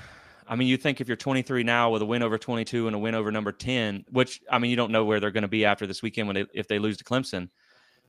I 0.52 0.56
mean, 0.58 0.68
you 0.68 0.76
think 0.76 1.00
if 1.00 1.08
you're 1.08 1.16
23 1.16 1.64
now 1.64 1.90
with 1.92 2.02
a 2.02 2.06
win 2.06 2.22
over 2.22 2.38
22 2.38 2.88
and 2.88 2.94
a 2.94 3.00
win 3.00 3.16
over 3.16 3.32
number 3.32 3.54
10, 3.54 4.04
which 4.12 4.42
I 4.52 4.60
mean, 4.60 4.70
you 4.70 4.76
don't 4.76 4.92
know 4.92 5.06
where 5.06 5.22
they're 5.22 5.32
going 5.32 5.44
to 5.44 5.48
be 5.48 5.64
after 5.64 5.88
this 5.88 6.04
weekend 6.04 6.28
when 6.28 6.36
they, 6.36 6.46
if 6.54 6.68
they 6.68 6.78
lose 6.78 6.98
to 6.98 7.06
Clemson. 7.06 7.48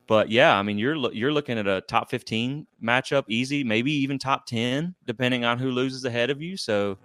But 0.08 0.28
yeah, 0.28 0.58
I 0.58 0.64
mean, 0.64 0.76
you're 0.76 0.96
you're 1.12 1.32
looking 1.32 1.56
at 1.56 1.68
a 1.68 1.82
top 1.82 2.10
15 2.10 2.66
matchup, 2.82 3.22
easy, 3.28 3.62
maybe 3.62 3.92
even 3.92 4.18
top 4.18 4.46
10, 4.46 4.92
depending 5.06 5.44
on 5.44 5.60
who 5.60 5.70
loses 5.70 6.04
ahead 6.04 6.30
of 6.30 6.42
you. 6.42 6.56
So, 6.56 6.98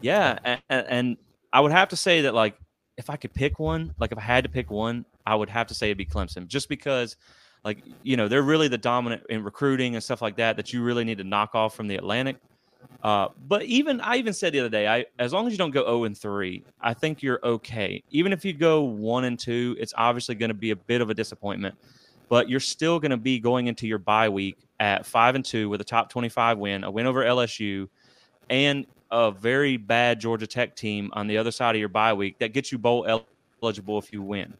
yeah, 0.00 0.38
and, 0.44 0.60
and 0.70 1.16
I 1.52 1.60
would 1.60 1.72
have 1.72 1.88
to 1.88 1.96
say 1.96 2.22
that 2.22 2.32
like 2.32 2.56
if 2.96 3.10
I 3.10 3.16
could 3.16 3.34
pick 3.34 3.58
one, 3.58 3.94
like 3.98 4.10
if 4.10 4.16
I 4.16 4.22
had 4.22 4.42
to 4.44 4.50
pick 4.50 4.70
one, 4.70 5.04
I 5.26 5.34
would 5.34 5.50
have 5.50 5.66
to 5.66 5.74
say 5.74 5.88
it'd 5.88 5.98
be 5.98 6.06
Clemson, 6.06 6.46
just 6.46 6.70
because 6.70 7.14
like 7.62 7.84
you 8.02 8.16
know 8.16 8.26
they're 8.26 8.42
really 8.42 8.68
the 8.68 8.78
dominant 8.78 9.24
in 9.28 9.44
recruiting 9.44 9.96
and 9.96 10.02
stuff 10.02 10.22
like 10.22 10.36
that 10.36 10.56
that 10.56 10.72
you 10.72 10.82
really 10.82 11.04
need 11.04 11.18
to 11.18 11.24
knock 11.24 11.54
off 11.54 11.76
from 11.76 11.88
the 11.88 11.96
Atlantic. 11.96 12.36
Uh, 13.02 13.28
but 13.46 13.62
even 13.62 14.00
I 14.00 14.16
even 14.16 14.32
said 14.32 14.52
the 14.52 14.60
other 14.60 14.68
day, 14.68 14.88
I 14.88 15.06
as 15.18 15.32
long 15.32 15.46
as 15.46 15.52
you 15.52 15.58
don't 15.58 15.70
go 15.70 15.84
0 15.84 16.04
and 16.04 16.18
3, 16.18 16.64
I 16.80 16.94
think 16.94 17.22
you're 17.22 17.40
okay. 17.44 18.02
Even 18.10 18.32
if 18.32 18.44
you 18.44 18.52
go 18.52 18.82
1 18.82 19.24
and 19.24 19.38
2, 19.38 19.76
it's 19.78 19.94
obviously 19.96 20.34
going 20.34 20.48
to 20.48 20.54
be 20.54 20.72
a 20.72 20.76
bit 20.76 21.00
of 21.00 21.08
a 21.08 21.14
disappointment, 21.14 21.76
but 22.28 22.48
you're 22.48 22.60
still 22.60 22.98
going 22.98 23.12
to 23.12 23.16
be 23.16 23.38
going 23.38 23.68
into 23.68 23.86
your 23.86 23.98
bye 23.98 24.28
week 24.28 24.58
at 24.80 25.06
5 25.06 25.36
and 25.36 25.44
2 25.44 25.68
with 25.68 25.80
a 25.80 25.84
top 25.84 26.10
25 26.10 26.58
win, 26.58 26.82
a 26.84 26.90
win 26.90 27.06
over 27.06 27.24
LSU, 27.24 27.88
and 28.50 28.84
a 29.10 29.30
very 29.30 29.76
bad 29.76 30.20
Georgia 30.20 30.46
Tech 30.46 30.74
team 30.74 31.10
on 31.12 31.28
the 31.28 31.38
other 31.38 31.52
side 31.52 31.76
of 31.76 31.80
your 31.80 31.88
bye 31.88 32.12
week 32.12 32.38
that 32.38 32.52
gets 32.52 32.72
you 32.72 32.78
bowl 32.78 33.22
eligible 33.62 33.98
if 33.98 34.12
you 34.12 34.22
win. 34.22 34.54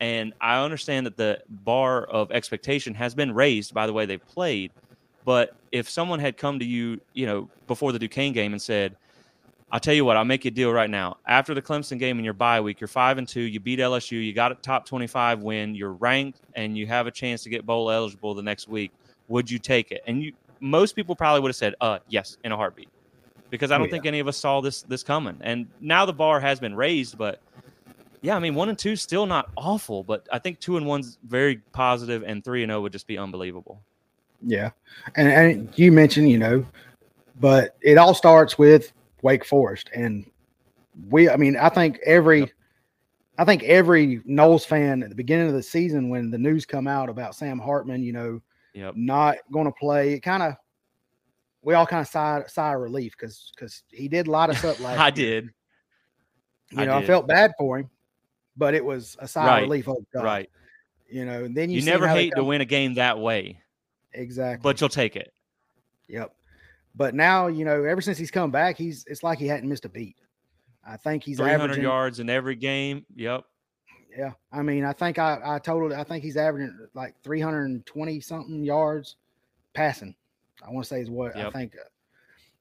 And 0.00 0.32
I 0.40 0.62
understand 0.62 1.06
that 1.06 1.16
the 1.16 1.42
bar 1.48 2.04
of 2.04 2.30
expectation 2.32 2.94
has 2.94 3.14
been 3.14 3.32
raised 3.32 3.72
by 3.72 3.86
the 3.86 3.92
way 3.92 4.04
they've 4.04 4.26
played 4.26 4.72
but 5.28 5.54
if 5.72 5.88
someone 5.88 6.18
had 6.18 6.36
come 6.36 6.58
to 6.58 6.64
you, 6.64 7.00
you 7.12 7.26
know, 7.26 7.48
before 7.66 7.92
the 7.92 7.98
Duquesne 7.98 8.32
game 8.32 8.52
and 8.52 8.60
said, 8.60 8.96
I'll 9.70 9.80
tell 9.80 9.94
you 9.94 10.04
what, 10.04 10.16
I'll 10.16 10.24
make 10.24 10.44
you 10.44 10.48
a 10.48 10.52
deal 10.52 10.72
right 10.72 10.88
now. 10.88 11.18
After 11.26 11.52
the 11.52 11.60
Clemson 11.60 11.98
game 11.98 12.18
in 12.18 12.24
your 12.24 12.34
bye 12.34 12.60
week, 12.60 12.80
you're 12.80 12.88
five 12.88 13.18
and 13.18 13.28
two, 13.28 13.42
you 13.42 13.60
beat 13.60 13.78
LSU, 13.78 14.24
you 14.24 14.32
got 14.32 14.50
a 14.50 14.54
top 14.54 14.86
25 14.86 15.40
win, 15.40 15.74
you're 15.74 15.92
ranked, 15.92 16.40
and 16.54 16.76
you 16.76 16.86
have 16.86 17.06
a 17.06 17.10
chance 17.10 17.42
to 17.42 17.50
get 17.50 17.66
bowl 17.66 17.90
eligible 17.90 18.34
the 18.34 18.42
next 18.42 18.66
week. 18.68 18.92
Would 19.28 19.50
you 19.50 19.58
take 19.58 19.92
it? 19.92 20.02
And 20.06 20.22
you, 20.22 20.32
most 20.60 20.96
people 20.96 21.14
probably 21.14 21.40
would 21.42 21.50
have 21.50 21.56
said, 21.56 21.74
uh, 21.82 21.98
yes, 22.08 22.38
in 22.44 22.52
a 22.52 22.56
heartbeat. 22.56 22.88
Because 23.50 23.70
I 23.70 23.76
don't 23.76 23.82
oh, 23.82 23.86
yeah. 23.86 23.92
think 23.92 24.06
any 24.06 24.20
of 24.20 24.28
us 24.28 24.36
saw 24.36 24.60
this 24.60 24.82
this 24.82 25.02
coming. 25.02 25.38
And 25.40 25.66
now 25.80 26.04
the 26.04 26.12
bar 26.12 26.38
has 26.38 26.60
been 26.60 26.74
raised, 26.74 27.16
but 27.16 27.40
yeah, 28.20 28.36
I 28.36 28.40
mean 28.40 28.54
one 28.54 28.68
and 28.68 28.78
two 28.78 28.96
still 28.96 29.26
not 29.26 29.50
awful, 29.56 30.02
but 30.02 30.26
I 30.32 30.38
think 30.38 30.60
two 30.60 30.76
and 30.76 30.86
one's 30.86 31.18
very 31.26 31.56
positive, 31.72 32.24
and 32.26 32.44
three 32.44 32.62
and 32.62 32.72
oh 32.72 32.82
would 32.82 32.92
just 32.92 33.06
be 33.06 33.16
unbelievable. 33.16 33.80
Yeah, 34.40 34.70
and 35.16 35.28
and 35.28 35.78
you 35.78 35.90
mentioned 35.92 36.30
you 36.30 36.38
know, 36.38 36.64
but 37.40 37.76
it 37.80 37.98
all 37.98 38.14
starts 38.14 38.58
with 38.58 38.92
Wake 39.22 39.44
Forest, 39.44 39.90
and 39.94 40.24
we. 41.08 41.28
I 41.28 41.36
mean, 41.36 41.56
I 41.56 41.68
think 41.68 41.98
every. 42.04 42.52
I 43.40 43.44
think 43.44 43.62
every 43.62 44.18
Noles 44.28 44.66
fan 44.66 45.00
at 45.04 45.10
the 45.10 45.14
beginning 45.14 45.46
of 45.46 45.54
the 45.54 45.62
season, 45.62 46.08
when 46.08 46.28
the 46.28 46.38
news 46.38 46.66
come 46.66 46.88
out 46.88 47.08
about 47.08 47.36
Sam 47.36 47.60
Hartman, 47.60 48.02
you 48.02 48.12
know, 48.12 48.40
yep. 48.74 48.94
not 48.96 49.36
going 49.52 49.66
to 49.66 49.72
play, 49.78 50.14
it 50.14 50.24
kind 50.24 50.42
of 50.42 50.54
we 51.62 51.74
all 51.74 51.86
kind 51.86 52.00
of 52.00 52.08
sigh 52.08 52.42
sigh 52.46 52.74
of 52.74 52.80
relief 52.80 53.12
because 53.12 53.52
because 53.54 53.82
he 53.90 54.08
did 54.08 54.26
light 54.26 54.50
us 54.50 54.64
up 54.64 54.80
last. 54.80 54.98
I 54.98 55.06
year. 55.06 55.12
did. 55.12 55.50
You 56.70 56.86
know, 56.86 56.92
I, 56.92 56.98
I, 56.98 57.06
felt 57.06 57.26
bad 57.26 57.52
for 57.58 57.78
him, 57.78 57.90
but 58.56 58.74
it 58.74 58.84
was 58.84 59.16
a 59.20 59.28
sigh 59.28 59.46
right. 59.46 59.58
of 59.58 59.62
relief. 59.62 59.88
Oh 59.88 60.04
God. 60.12 60.24
Right. 60.24 60.50
You 61.10 61.24
know, 61.24 61.44
and 61.44 61.56
then 61.56 61.70
you, 61.70 61.80
you 61.80 61.86
never 61.86 62.06
hate 62.06 62.34
to 62.36 62.44
win 62.44 62.60
a 62.60 62.66
game 62.66 62.94
that 62.94 63.18
way. 63.18 63.62
Exactly. 64.12 64.62
But 64.62 64.80
you'll 64.80 64.88
take 64.88 65.16
it. 65.16 65.32
Yep. 66.08 66.34
But 66.94 67.14
now, 67.14 67.46
you 67.46 67.64
know, 67.64 67.84
ever 67.84 68.00
since 68.00 68.18
he's 68.18 68.30
come 68.30 68.50
back, 68.50 68.76
he's 68.76 69.04
it's 69.06 69.22
like 69.22 69.38
he 69.38 69.46
hadn't 69.46 69.68
missed 69.68 69.84
a 69.84 69.88
beat. 69.88 70.16
I 70.86 70.96
think 70.96 71.22
he's 71.22 71.36
300 71.36 71.62
averaging, 71.62 71.82
yards 71.84 72.20
in 72.20 72.30
every 72.30 72.56
game. 72.56 73.04
Yep. 73.14 73.44
Yeah. 74.16 74.32
I 74.52 74.62
mean, 74.62 74.84
I 74.84 74.92
think 74.92 75.18
I, 75.18 75.38
I 75.44 75.58
totaled, 75.58 75.92
I 75.92 76.02
think 76.02 76.24
he's 76.24 76.36
averaging 76.36 76.76
like 76.94 77.14
320 77.22 78.20
something 78.20 78.64
yards 78.64 79.16
passing. 79.74 80.14
I 80.66 80.70
want 80.70 80.84
to 80.84 80.88
say 80.88 81.00
is 81.00 81.10
what 81.10 81.36
yep. 81.36 81.48
I 81.48 81.50
think. 81.50 81.76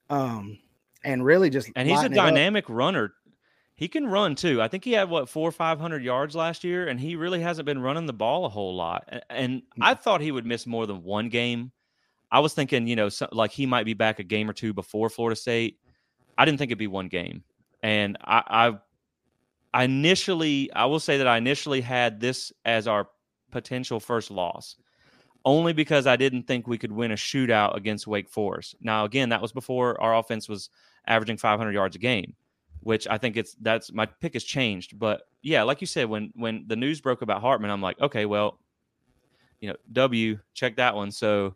Um, 0.10 0.60
and 1.04 1.24
really 1.24 1.50
just, 1.50 1.70
and 1.76 1.88
he's 1.88 2.02
a 2.04 2.10
dynamic 2.10 2.66
runner. 2.68 3.14
He 3.78 3.88
can 3.88 4.08
run 4.08 4.34
too. 4.34 4.60
I 4.60 4.68
think 4.68 4.84
he 4.84 4.94
had 4.94 5.08
what 5.08 5.30
four 5.30 5.48
or 5.48 5.52
five 5.52 5.80
hundred 5.80 6.04
yards 6.04 6.36
last 6.36 6.64
year, 6.64 6.88
and 6.88 7.00
he 7.00 7.16
really 7.16 7.42
hasn't 7.42 7.68
been 7.68 7.80
running 7.80 8.08
the 8.08 8.14
ball 8.14 8.46
a 8.46 8.50
whole 8.50 8.76
lot. 8.76 9.08
And 9.30 9.62
I 9.80 9.94
mm. 9.94 10.00
thought 10.02 10.20
he 10.20 10.32
would 10.32 10.48
miss 10.48 10.66
more 10.66 10.88
than 10.88 11.04
one 11.04 11.30
game. 11.30 11.72
I 12.32 12.40
was 12.40 12.56
thinking, 12.56 12.88
you 12.88 12.96
know, 12.96 13.10
so, 13.10 13.30
like 13.32 13.52
he 13.52 13.68
might 13.68 13.86
be 13.86 13.94
back 13.94 14.18
a 14.18 14.24
game 14.24 14.50
or 14.50 14.54
two 14.54 14.74
before 14.74 15.12
Florida 15.12 15.36
State. 15.36 15.80
I 16.40 16.44
didn't 16.44 16.58
think 16.58 16.70
it'd 16.70 16.80
be 16.80 16.88
one 16.88 17.08
game, 17.08 17.44
and 17.84 18.18
I, 18.22 18.44
I, 18.48 19.80
I 19.80 19.84
initially, 19.84 20.74
I 20.74 20.86
will 20.86 21.00
say 21.00 21.20
that 21.20 21.28
I 21.28 21.38
initially 21.38 21.82
had 21.82 22.20
this 22.20 22.52
as 22.66 22.88
our 22.88 23.08
potential 23.52 24.00
first 24.00 24.32
loss, 24.32 24.76
only 25.46 25.74
because 25.74 26.08
I 26.08 26.16
didn't 26.16 26.48
think 26.48 26.68
we 26.68 26.80
could 26.80 26.92
win 26.92 27.12
a 27.12 27.16
shootout 27.16 27.76
against 27.76 28.08
Wake 28.08 28.28
Forest. 28.28 28.76
Now, 28.82 29.06
again, 29.06 29.30
that 29.30 29.42
was 29.42 29.52
before 29.52 30.02
our 30.02 30.18
offense 30.18 30.50
was 30.50 30.72
averaging 31.06 31.38
500 31.38 31.74
yards 31.74 31.96
a 31.96 32.00
game 32.00 32.36
which 32.88 33.06
I 33.06 33.18
think 33.18 33.36
it's 33.36 33.54
that's 33.60 33.92
my 33.92 34.06
pick 34.06 34.34
has 34.36 34.46
changed. 34.46 34.98
But 34.98 35.24
yeah, 35.42 35.64
like 35.64 35.82
you 35.82 35.88
said, 35.88 36.08
when 36.08 36.32
when 36.36 36.64
the 36.68 36.78
news 36.78 37.02
broke 37.02 37.22
about 37.22 37.42
Hartman, 37.42 37.70
I'm 37.70 37.82
like, 37.82 38.00
okay, 38.00 38.26
well, 38.26 38.62
you 39.60 39.68
know, 39.68 39.76
W, 39.92 40.40
check 40.54 40.78
that 40.78 40.96
one. 40.96 41.12
So, 41.12 41.54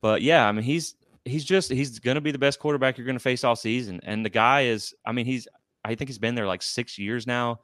but 0.00 0.22
yeah, 0.22 0.46
I 0.46 0.52
mean, 0.52 0.62
he's 0.62 0.94
he's 1.24 1.44
just 1.44 1.72
he's 1.72 1.98
going 1.98 2.14
to 2.14 2.20
be 2.20 2.30
the 2.30 2.38
best 2.38 2.60
quarterback 2.60 2.96
you're 2.96 3.04
going 3.04 3.16
to 3.16 3.20
face 3.20 3.42
all 3.42 3.56
season, 3.56 3.98
and 4.04 4.24
the 4.24 4.30
guy 4.30 4.60
is, 4.62 4.94
I 5.04 5.10
mean, 5.10 5.26
he's 5.26 5.48
I 5.84 5.96
think 5.96 6.08
he's 6.08 6.20
been 6.20 6.36
there 6.36 6.46
like 6.46 6.62
six 6.62 6.96
years 6.96 7.26
now. 7.26 7.58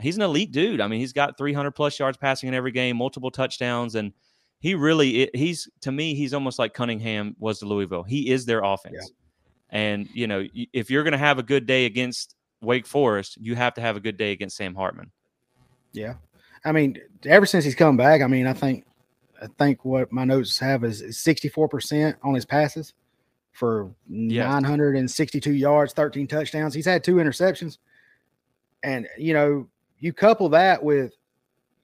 He's 0.00 0.14
an 0.14 0.22
elite 0.22 0.52
dude. 0.52 0.80
I 0.80 0.86
mean, 0.86 1.00
he's 1.00 1.12
got 1.12 1.36
300 1.36 1.72
plus 1.72 1.98
yards 1.98 2.18
passing 2.18 2.48
in 2.48 2.54
every 2.54 2.70
game, 2.70 2.96
multiple 2.96 3.32
touchdowns, 3.32 3.96
and 3.96 4.12
he 4.60 4.76
really 4.76 5.28
he's 5.34 5.68
to 5.80 5.90
me 5.90 6.14
he's 6.14 6.32
almost 6.34 6.60
like 6.60 6.72
Cunningham 6.72 7.34
was 7.40 7.58
to 7.58 7.66
Louisville. 7.66 8.04
He 8.04 8.30
is 8.30 8.46
their 8.46 8.62
offense. 8.62 8.94
Yeah. 9.00 9.80
And 9.80 10.08
you 10.14 10.28
know, 10.28 10.46
if 10.72 10.88
you're 10.88 11.02
going 11.02 11.12
to 11.12 11.18
have 11.18 11.40
a 11.40 11.42
good 11.42 11.66
day 11.66 11.86
against 11.86 12.36
Wake 12.64 12.86
Forest, 12.86 13.38
you 13.40 13.54
have 13.54 13.74
to 13.74 13.80
have 13.80 13.96
a 13.96 14.00
good 14.00 14.16
day 14.16 14.32
against 14.32 14.56
Sam 14.56 14.74
Hartman. 14.74 15.10
Yeah, 15.92 16.14
I 16.64 16.72
mean, 16.72 16.98
ever 17.24 17.46
since 17.46 17.64
he's 17.64 17.74
come 17.74 17.96
back, 17.96 18.22
I 18.22 18.26
mean, 18.26 18.46
I 18.46 18.52
think, 18.52 18.84
I 19.40 19.46
think 19.58 19.84
what 19.84 20.10
my 20.10 20.24
notes 20.24 20.58
have 20.58 20.84
is 20.84 21.18
sixty 21.18 21.48
four 21.48 21.68
percent 21.68 22.16
on 22.22 22.34
his 22.34 22.44
passes 22.44 22.94
for 23.52 23.90
yeah. 24.08 24.48
nine 24.48 24.64
hundred 24.64 24.96
and 24.96 25.10
sixty 25.10 25.40
two 25.40 25.52
yards, 25.52 25.92
thirteen 25.92 26.26
touchdowns. 26.26 26.74
He's 26.74 26.86
had 26.86 27.04
two 27.04 27.16
interceptions, 27.16 27.78
and 28.82 29.06
you 29.16 29.34
know, 29.34 29.68
you 29.98 30.12
couple 30.12 30.48
that 30.50 30.82
with, 30.82 31.12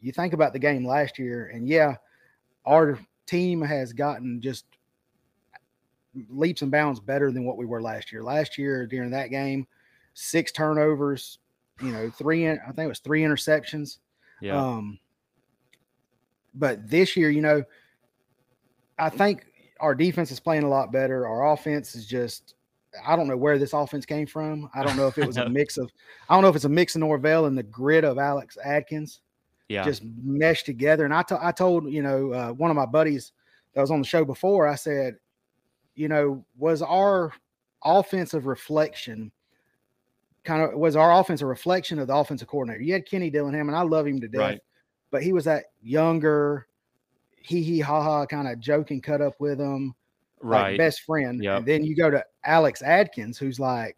you 0.00 0.12
think 0.12 0.32
about 0.32 0.52
the 0.52 0.58
game 0.58 0.84
last 0.84 1.18
year, 1.18 1.50
and 1.54 1.68
yeah, 1.68 1.96
our 2.66 2.98
team 3.26 3.62
has 3.62 3.92
gotten 3.92 4.40
just 4.40 4.64
leaps 6.28 6.62
and 6.62 6.72
bounds 6.72 6.98
better 6.98 7.30
than 7.30 7.44
what 7.44 7.56
we 7.56 7.64
were 7.64 7.80
last 7.80 8.10
year. 8.10 8.24
Last 8.24 8.58
year 8.58 8.84
during 8.86 9.10
that 9.10 9.30
game, 9.30 9.68
six 10.20 10.52
turnovers, 10.52 11.38
you 11.82 11.92
know, 11.92 12.10
three 12.10 12.48
I 12.48 12.56
think 12.56 12.78
it 12.78 12.88
was 12.88 12.98
three 12.98 13.22
interceptions. 13.22 13.98
Yeah. 14.42 14.60
Um, 14.60 14.98
but 16.54 16.88
this 16.88 17.16
year, 17.16 17.30
you 17.30 17.40
know, 17.40 17.64
I 18.98 19.08
think 19.08 19.46
our 19.80 19.94
defense 19.94 20.30
is 20.30 20.40
playing 20.40 20.64
a 20.64 20.68
lot 20.68 20.92
better. 20.92 21.26
Our 21.26 21.52
offense 21.52 21.94
is 21.94 22.06
just 22.06 22.54
I 23.06 23.16
don't 23.16 23.28
know 23.28 23.36
where 23.36 23.58
this 23.58 23.72
offense 23.72 24.04
came 24.04 24.26
from. 24.26 24.68
I 24.74 24.82
don't 24.82 24.96
know 24.96 25.06
if 25.06 25.16
it 25.16 25.26
was 25.26 25.36
a 25.36 25.48
mix 25.48 25.78
of 25.78 25.90
I 26.28 26.34
don't 26.34 26.42
know 26.42 26.48
if 26.48 26.56
it's 26.56 26.64
a 26.64 26.68
mix 26.68 26.94
of 26.94 27.00
Norvell 27.00 27.46
and 27.46 27.56
the 27.56 27.62
grit 27.62 28.04
of 28.04 28.18
Alex 28.18 28.58
Atkins. 28.62 29.20
Yeah. 29.68 29.84
Just 29.84 30.02
meshed 30.22 30.66
together. 30.66 31.04
And 31.04 31.14
I, 31.14 31.22
to, 31.22 31.38
I 31.40 31.52
told, 31.52 31.88
you 31.88 32.02
know, 32.02 32.32
uh, 32.32 32.48
one 32.50 32.72
of 32.72 32.76
my 32.76 32.86
buddies 32.86 33.30
that 33.72 33.80
was 33.80 33.92
on 33.92 34.00
the 34.00 34.06
show 34.06 34.24
before, 34.24 34.66
I 34.66 34.74
said, 34.74 35.14
you 35.94 36.08
know, 36.08 36.44
was 36.58 36.82
our 36.82 37.32
offensive 37.84 38.46
reflection 38.46 39.30
kind 40.44 40.62
of 40.62 40.78
was 40.78 40.96
our 40.96 41.18
offense 41.18 41.40
a 41.42 41.46
reflection 41.46 41.98
of 41.98 42.06
the 42.06 42.14
offensive 42.14 42.48
coordinator? 42.48 42.82
You 42.82 42.92
had 42.92 43.06
Kenny 43.06 43.30
Dillingham, 43.30 43.68
and 43.68 43.76
I 43.76 43.82
love 43.82 44.06
him 44.06 44.20
to 44.20 44.28
death, 44.28 44.40
right. 44.40 44.60
but 45.10 45.22
he 45.22 45.32
was 45.32 45.44
that 45.44 45.66
younger, 45.82 46.66
hee 47.36 47.62
hee 47.62 47.80
ha 47.80 48.02
ha 48.02 48.26
kind 48.26 48.48
of 48.48 48.60
joking 48.60 49.00
cut 49.00 49.20
up 49.20 49.34
with 49.38 49.58
him, 49.58 49.94
right? 50.40 50.70
Like 50.70 50.78
best 50.78 51.02
friend. 51.02 51.42
Yep. 51.42 51.58
And 51.58 51.66
then 51.66 51.84
you 51.84 51.94
go 51.96 52.10
to 52.10 52.24
Alex 52.44 52.82
Atkins, 52.82 53.38
who's 53.38 53.60
like, 53.60 53.96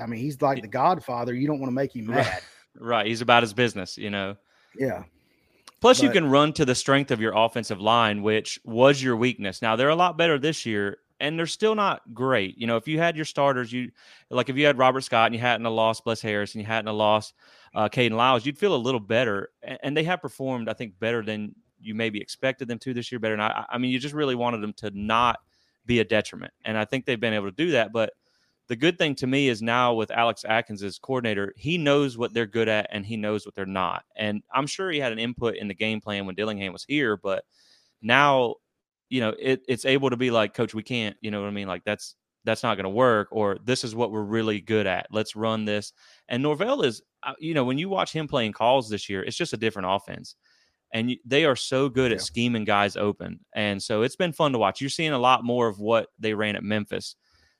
I 0.00 0.06
mean, 0.06 0.20
he's 0.20 0.40
like 0.42 0.62
the 0.62 0.68
Godfather. 0.68 1.34
You 1.34 1.46
don't 1.46 1.60
want 1.60 1.70
to 1.70 1.74
make 1.74 1.94
him 1.94 2.06
mad. 2.06 2.42
right. 2.78 3.06
He's 3.06 3.20
about 3.20 3.42
his 3.42 3.52
business, 3.52 3.96
you 3.96 4.10
know. 4.10 4.36
Yeah. 4.78 5.04
Plus, 5.80 6.00
but, 6.00 6.06
you 6.06 6.10
can 6.10 6.28
run 6.28 6.52
to 6.54 6.64
the 6.64 6.74
strength 6.74 7.10
of 7.10 7.20
your 7.20 7.32
offensive 7.36 7.80
line, 7.80 8.22
which 8.22 8.60
was 8.64 9.02
your 9.02 9.16
weakness. 9.16 9.62
Now 9.62 9.76
they're 9.76 9.88
a 9.88 9.96
lot 9.96 10.16
better 10.16 10.38
this 10.38 10.66
year, 10.66 10.98
and 11.20 11.38
they're 11.38 11.46
still 11.46 11.74
not 11.74 12.02
great. 12.12 12.58
You 12.58 12.66
know, 12.66 12.76
if 12.76 12.86
you 12.86 12.98
had 12.98 13.16
your 13.16 13.24
starters, 13.24 13.72
you 13.72 13.90
like 14.30 14.48
if 14.48 14.56
you 14.56 14.66
had 14.66 14.78
Robert 14.78 15.02
Scott 15.02 15.26
and 15.26 15.34
you 15.34 15.40
hadn't 15.40 15.66
lost 15.66 16.04
Bless 16.04 16.20
Harris 16.20 16.54
and 16.54 16.62
you 16.62 16.66
hadn't 16.66 16.94
lost 16.94 17.34
uh, 17.74 17.88
Kayden 17.88 18.12
Lyles, 18.12 18.44
you'd 18.44 18.58
feel 18.58 18.74
a 18.74 18.76
little 18.76 19.00
better. 19.00 19.50
And, 19.62 19.78
and, 19.82 19.96
they 19.96 20.04
have 20.04 20.20
performed, 20.20 20.68
I 20.68 20.72
think, 20.72 20.98
better 20.98 21.22
than 21.22 21.54
you 21.80 21.94
maybe 21.94 22.20
expected 22.20 22.68
them 22.68 22.78
to 22.80 22.94
this 22.94 23.10
year. 23.10 23.18
Better, 23.18 23.34
than 23.34 23.40
I, 23.40 23.64
I 23.68 23.78
mean, 23.78 23.90
you 23.90 23.98
just 23.98 24.14
really 24.14 24.34
wanted 24.34 24.60
them 24.60 24.72
to 24.74 24.90
not 24.94 25.38
be 25.84 26.00
a 26.00 26.04
detriment, 26.04 26.52
and 26.64 26.76
I 26.76 26.84
think 26.84 27.04
they've 27.04 27.20
been 27.20 27.34
able 27.34 27.46
to 27.46 27.56
do 27.56 27.72
that. 27.72 27.92
But 27.92 28.12
the 28.68 28.76
good 28.76 28.98
thing 28.98 29.14
to 29.16 29.26
me 29.26 29.48
is 29.48 29.62
now 29.62 29.94
with 29.94 30.10
Alex 30.10 30.44
Atkins 30.44 30.82
as 30.82 30.98
coordinator, 30.98 31.52
he 31.56 31.78
knows 31.78 32.18
what 32.18 32.34
they're 32.34 32.46
good 32.46 32.68
at 32.68 32.88
and 32.90 33.06
he 33.06 33.16
knows 33.16 33.46
what 33.46 33.54
they're 33.54 33.64
not. 33.64 34.04
And 34.16 34.42
I'm 34.52 34.66
sure 34.66 34.90
he 34.90 34.98
had 34.98 35.12
an 35.12 35.20
input 35.20 35.54
in 35.54 35.68
the 35.68 35.74
game 35.74 36.00
plan 36.00 36.26
when 36.26 36.34
Dillingham 36.34 36.72
was 36.72 36.84
here, 36.84 37.16
but 37.16 37.44
now, 38.02 38.56
you 39.08 39.20
know, 39.20 39.34
it, 39.38 39.62
it's 39.68 39.84
able 39.84 40.10
to 40.10 40.16
be 40.16 40.30
like, 40.30 40.54
Coach, 40.54 40.74
we 40.74 40.82
can't, 40.82 41.16
you 41.20 41.30
know 41.30 41.40
what 41.40 41.48
I 41.48 41.52
mean? 41.52 41.68
Like 41.68 41.84
that's 41.84 42.14
that's 42.44 42.62
not 42.62 42.76
going 42.76 42.84
to 42.84 42.90
work, 42.90 43.28
or 43.32 43.58
this 43.64 43.82
is 43.84 43.94
what 43.94 44.12
we're 44.12 44.22
really 44.22 44.60
good 44.60 44.86
at. 44.86 45.08
Let's 45.10 45.34
run 45.34 45.64
this. 45.64 45.92
And 46.28 46.42
Norvell 46.42 46.82
is, 46.82 47.02
uh, 47.24 47.32
you 47.40 47.54
know, 47.54 47.64
when 47.64 47.76
you 47.76 47.88
watch 47.88 48.12
him 48.12 48.28
playing 48.28 48.52
calls 48.52 48.88
this 48.88 49.08
year, 49.08 49.22
it's 49.22 49.36
just 49.36 49.52
a 49.52 49.56
different 49.56 49.88
offense. 49.90 50.36
And 50.92 51.16
they 51.24 51.44
are 51.44 51.56
so 51.56 51.88
good 51.88 52.12
yeah. 52.12 52.16
at 52.16 52.22
scheming 52.22 52.64
guys 52.64 52.96
open. 52.96 53.40
And 53.52 53.82
so 53.82 54.02
it's 54.02 54.14
been 54.14 54.32
fun 54.32 54.52
to 54.52 54.58
watch. 54.58 54.80
You're 54.80 54.90
seeing 54.90 55.12
a 55.12 55.18
lot 55.18 55.44
more 55.44 55.66
of 55.66 55.80
what 55.80 56.08
they 56.20 56.34
ran 56.34 56.54
at 56.54 56.62
Memphis 56.62 57.16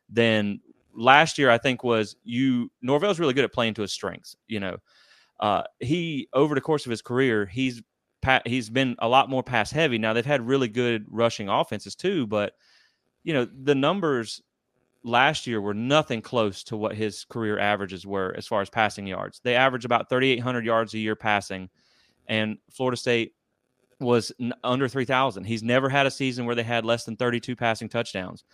than 0.08 0.60
last 0.94 1.36
year, 1.36 1.50
I 1.50 1.58
think 1.58 1.84
was 1.84 2.16
you 2.24 2.70
Norvell's 2.80 3.18
really 3.18 3.34
good 3.34 3.44
at 3.44 3.52
playing 3.52 3.74
to 3.74 3.82
his 3.82 3.92
strengths. 3.92 4.36
You 4.46 4.60
know, 4.60 4.76
uh, 5.40 5.64
he 5.80 6.28
over 6.32 6.54
the 6.54 6.60
course 6.60 6.86
of 6.86 6.90
his 6.90 7.02
career, 7.02 7.46
he's 7.46 7.82
he's 8.46 8.70
been 8.70 8.96
a 8.98 9.08
lot 9.08 9.30
more 9.30 9.42
pass 9.42 9.70
heavy. 9.70 9.98
Now 9.98 10.12
they've 10.12 10.24
had 10.24 10.46
really 10.46 10.68
good 10.68 11.06
rushing 11.08 11.48
offenses 11.48 11.94
too, 11.94 12.26
but 12.26 12.54
you 13.24 13.32
know 13.32 13.44
the 13.44 13.74
numbers 13.74 14.42
last 15.02 15.46
year 15.46 15.60
were 15.60 15.74
nothing 15.74 16.20
close 16.20 16.64
to 16.64 16.76
what 16.76 16.96
his 16.96 17.24
career 17.24 17.58
averages 17.58 18.06
were 18.06 18.34
as 18.36 18.46
far 18.46 18.60
as 18.60 18.70
passing 18.70 19.06
yards. 19.06 19.40
They 19.42 19.54
average 19.54 19.84
about 19.84 20.08
3,800 20.08 20.64
yards 20.64 20.94
a 20.94 20.98
year 20.98 21.16
passing, 21.16 21.68
and 22.26 22.58
Florida 22.70 22.96
State 22.96 23.34
was 24.00 24.32
under 24.62 24.88
3,000. 24.88 25.44
He's 25.44 25.62
never 25.62 25.88
had 25.88 26.06
a 26.06 26.10
season 26.10 26.44
where 26.44 26.54
they 26.54 26.62
had 26.62 26.84
less 26.84 27.04
than 27.04 27.16
32 27.16 27.56
passing 27.56 27.88
touchdowns 27.88 28.44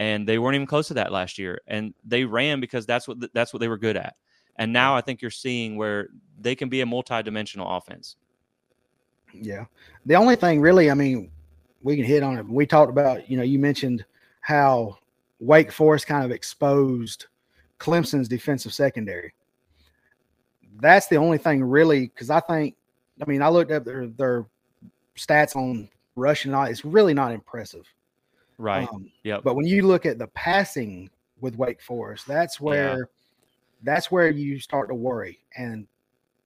and 0.00 0.26
they 0.26 0.38
weren't 0.38 0.54
even 0.54 0.66
close 0.66 0.88
to 0.88 0.94
that 0.94 1.12
last 1.12 1.38
year. 1.38 1.60
And 1.66 1.94
they 2.04 2.24
ran 2.24 2.58
because 2.58 2.86
that's 2.86 3.06
what 3.06 3.18
that's 3.34 3.52
what 3.52 3.60
they 3.60 3.68
were 3.68 3.78
good 3.78 3.96
at. 3.96 4.14
And 4.56 4.72
now 4.72 4.96
I 4.96 5.02
think 5.02 5.22
you're 5.22 5.30
seeing 5.30 5.76
where 5.76 6.08
they 6.38 6.54
can 6.54 6.68
be 6.68 6.80
a 6.80 6.86
multi-dimensional 6.86 7.68
offense. 7.68 8.16
Yeah. 9.32 9.64
The 10.06 10.14
only 10.14 10.36
thing 10.36 10.60
really, 10.60 10.90
I 10.90 10.94
mean, 10.94 11.30
we 11.82 11.96
can 11.96 12.04
hit 12.04 12.22
on 12.22 12.36
it. 12.38 12.46
We 12.46 12.66
talked 12.66 12.90
about, 12.90 13.30
you 13.30 13.36
know, 13.36 13.42
you 13.42 13.58
mentioned 13.58 14.04
how 14.40 14.98
Wake 15.38 15.72
Forest 15.72 16.06
kind 16.06 16.24
of 16.24 16.30
exposed 16.30 17.26
Clemson's 17.78 18.28
defensive 18.28 18.74
secondary. 18.74 19.32
That's 20.80 21.08
the 21.08 21.16
only 21.16 21.38
thing 21.38 21.62
really, 21.62 22.06
because 22.08 22.30
I 22.30 22.40
think, 22.40 22.76
I 23.20 23.24
mean, 23.26 23.42
I 23.42 23.48
looked 23.48 23.70
up 23.70 23.84
their 23.84 24.06
their 24.06 24.46
stats 25.16 25.56
on 25.56 25.88
rushing. 26.16 26.54
It's 26.54 26.84
really 26.84 27.14
not 27.14 27.32
impressive. 27.32 27.86
Right. 28.58 28.88
Um, 28.92 29.10
yeah. 29.24 29.40
But 29.42 29.56
when 29.56 29.66
you 29.66 29.86
look 29.86 30.06
at 30.06 30.18
the 30.18 30.28
passing 30.28 31.10
with 31.40 31.56
Wake 31.56 31.80
Forest, 31.80 32.26
that's 32.26 32.60
where 32.60 32.98
yeah. 32.98 33.04
that's 33.82 34.10
where 34.10 34.30
you 34.30 34.60
start 34.60 34.88
to 34.88 34.94
worry. 34.94 35.40
And 35.56 35.86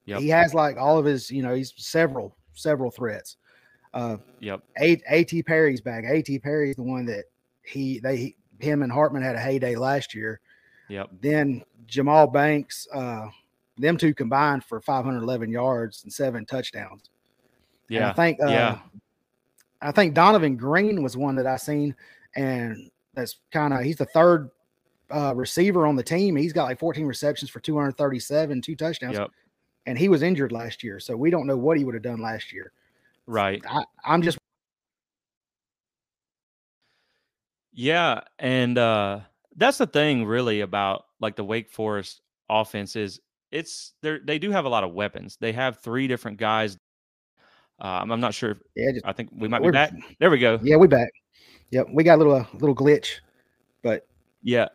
yep. 0.05 0.21
he 0.21 0.29
has 0.29 0.53
like 0.53 0.77
all 0.77 0.97
of 0.97 1.05
his, 1.05 1.29
you 1.29 1.43
know, 1.43 1.53
he's 1.53 1.73
several 1.77 2.35
several 2.55 2.91
threats. 2.91 3.37
Uh, 3.93 4.17
yep. 4.39 4.61
A- 4.79 5.01
A.T. 5.09 5.43
Perry's 5.43 5.81
back. 5.81 6.03
A.T. 6.05 6.39
Perry's 6.39 6.75
the 6.75 6.83
one 6.83 7.05
that 7.05 7.25
he 7.63 7.99
they 7.99 8.35
him 8.59 8.83
and 8.83 8.91
Hartman 8.91 9.23
had 9.23 9.35
a 9.35 9.39
heyday 9.39 9.75
last 9.75 10.13
year. 10.13 10.39
Yep. 10.89 11.09
Then 11.21 11.63
Jahmal 11.87 12.31
Banks, 12.31 12.87
uh, 12.93 13.27
them 13.77 13.97
two 13.97 14.13
combined 14.13 14.63
for 14.63 14.79
511 14.79 15.49
yards 15.49 16.03
and 16.03 16.13
seven 16.13 16.45
touchdowns. 16.45 17.09
Yeah. 17.89 18.01
And 18.01 18.07
I 18.07 18.13
think 18.13 18.41
uh, 18.41 18.47
yeah. 18.47 18.79
I 19.81 19.91
think 19.91 20.15
Donavon 20.15 20.57
Greene 20.57 21.03
was 21.03 21.15
one 21.17 21.35
that 21.35 21.45
I 21.45 21.57
seen, 21.57 21.95
and 22.35 22.89
that's 23.13 23.37
kind 23.51 23.73
of 23.73 23.81
he's 23.81 23.97
the 23.97 24.05
third 24.05 24.49
uh, 25.11 25.33
receiver 25.35 25.85
on 25.85 25.95
the 25.95 26.03
team. 26.03 26.35
He's 26.35 26.53
got 26.53 26.65
like 26.65 26.79
14 26.79 27.05
receptions 27.05 27.49
for 27.49 27.59
237, 27.59 28.61
two 28.61 28.75
touchdowns, 28.75 29.17
yep. 29.17 29.31
And 29.85 29.97
he 29.97 30.09
was 30.09 30.21
injured 30.21 30.51
last 30.51 30.83
year, 30.83 30.99
so 30.99 31.15
we 31.15 31.29
don't 31.29 31.47
know 31.47 31.57
what 31.57 31.77
he 31.77 31.83
would 31.83 31.93
have 31.93 32.03
done 32.03 32.21
last 32.21 32.51
year. 32.53 32.71
Right. 33.27 33.63
I, 33.67 33.83
I'm 34.03 34.21
just. 34.21 34.37
Yeah, 37.73 38.21
and 38.39 38.77
uh, 38.77 39.19
that's 39.55 39.77
the 39.77 39.87
thing, 39.87 40.25
really, 40.25 40.61
about 40.61 41.05
like 41.19 41.35
the 41.35 41.43
Wake 41.43 41.69
Forest 41.69 42.21
offense 42.49 42.95
is 42.95 43.19
it's 43.51 43.93
they 44.01 44.19
they 44.23 44.39
do 44.39 44.51
have 44.51 44.65
a 44.65 44.69
lot 44.69 44.83
of 44.83 44.93
weapons. 44.93 45.37
They 45.39 45.51
have 45.51 45.79
three 45.79 46.07
different 46.07 46.37
guys 46.37 46.77
um, 47.79 48.11
I'm 48.11 48.19
not 48.19 48.33
sure. 48.33 48.51
If, 48.51 48.57
yeah, 48.75 48.91
just, 48.93 49.05
I 49.05 49.11
think 49.11 49.29
we 49.35 49.47
might 49.47 49.61
be 49.61 49.71
back. 49.71 49.93
There 50.19 50.29
we 50.29 50.39
go. 50.39 50.59
Yeah, 50.63 50.77
we 50.77 50.87
back. 50.87 51.11
Yep, 51.71 51.87
we 51.91 52.03
got 52.03 52.15
a 52.15 52.19
little 52.19 52.35
a 52.35 52.47
little 52.53 52.75
glitch, 52.75 53.19
but 53.83 54.07
yeah, 54.43 54.69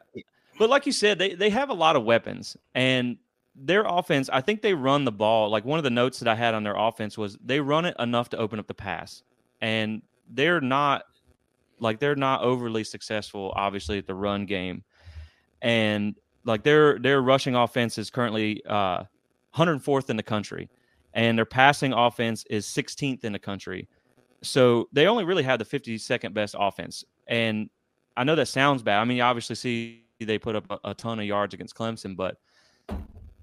but 0.59 0.69
like 0.69 0.87
you 0.87 0.93
said, 0.93 1.19
they 1.19 1.35
they 1.35 1.51
have 1.51 1.71
a 1.71 1.75
lot 1.75 1.97
of 1.97 2.05
weapons 2.05 2.57
and 2.75 3.17
their 3.55 3.85
offense. 3.87 4.29
I 4.33 4.41
think 4.41 4.63
they 4.63 4.75
run 4.75 5.05
the 5.05 5.13
ball. 5.13 5.51
Like 5.51 5.65
one 5.65 5.79
of 5.79 5.85
the 5.85 5.91
notes 5.91 6.19
that 6.21 6.29
I 6.29 6.35
had 6.35 6.55
on 6.55 6.63
their 6.63 6.77
offense 6.77 7.19
was 7.19 7.37
they 7.45 7.61
run 7.61 7.85
it 7.85 7.95
enough 7.99 8.31
to 8.31 8.39
open 8.39 8.59
up 8.59 8.67
the 8.67 8.75
pass, 8.75 9.23
and 9.61 10.03
they're 10.29 10.61
not 10.61 11.03
like 11.79 11.99
they're 11.99 12.17
not 12.17 12.43
overly 12.43 12.85
successful, 12.85 13.53
obviously 13.57 13.99
at 13.99 14.07
the 14.07 14.15
run 14.15 14.47
game, 14.47 14.85
and 15.63 16.15
like 16.45 16.63
their 16.63 16.99
their 16.99 17.23
rushing 17.23 17.55
offense 17.55 17.99
is 17.99 18.11
currently 18.11 18.63
uh, 18.67 19.05
104th 19.55 20.11
in 20.11 20.17
the 20.17 20.23
country 20.23 20.69
and 21.15 21.37
their 21.37 21.47
passing 21.47 21.93
offense 21.93 22.45
is 22.51 22.67
16th 22.67 23.25
in 23.25 23.33
the 23.33 23.39
country. 23.39 23.89
So 24.43 24.89
they 24.93 25.07
only 25.07 25.25
really 25.25 25.43
have 25.43 25.59
the 25.59 25.65
52nd 25.65 26.33
best 26.33 26.55
offense. 26.59 27.05
And 27.27 27.69
I 28.17 28.25
know 28.25 28.35
that 28.37 28.49
sounds 28.49 28.83
bad. 28.83 29.01
I 29.01 29.05
mean, 29.05 29.19
you 29.19 29.23
obviously 29.23 29.57
see 29.57 30.05
they 30.21 30.39
put 30.39 30.57
up 30.57 30.65
a, 30.71 30.91
a 30.91 30.95
ton 30.95 31.19
of 31.19 31.27
yards 31.27 31.55
against 31.55 31.75
Clemson, 31.75 32.17
but 32.17 32.37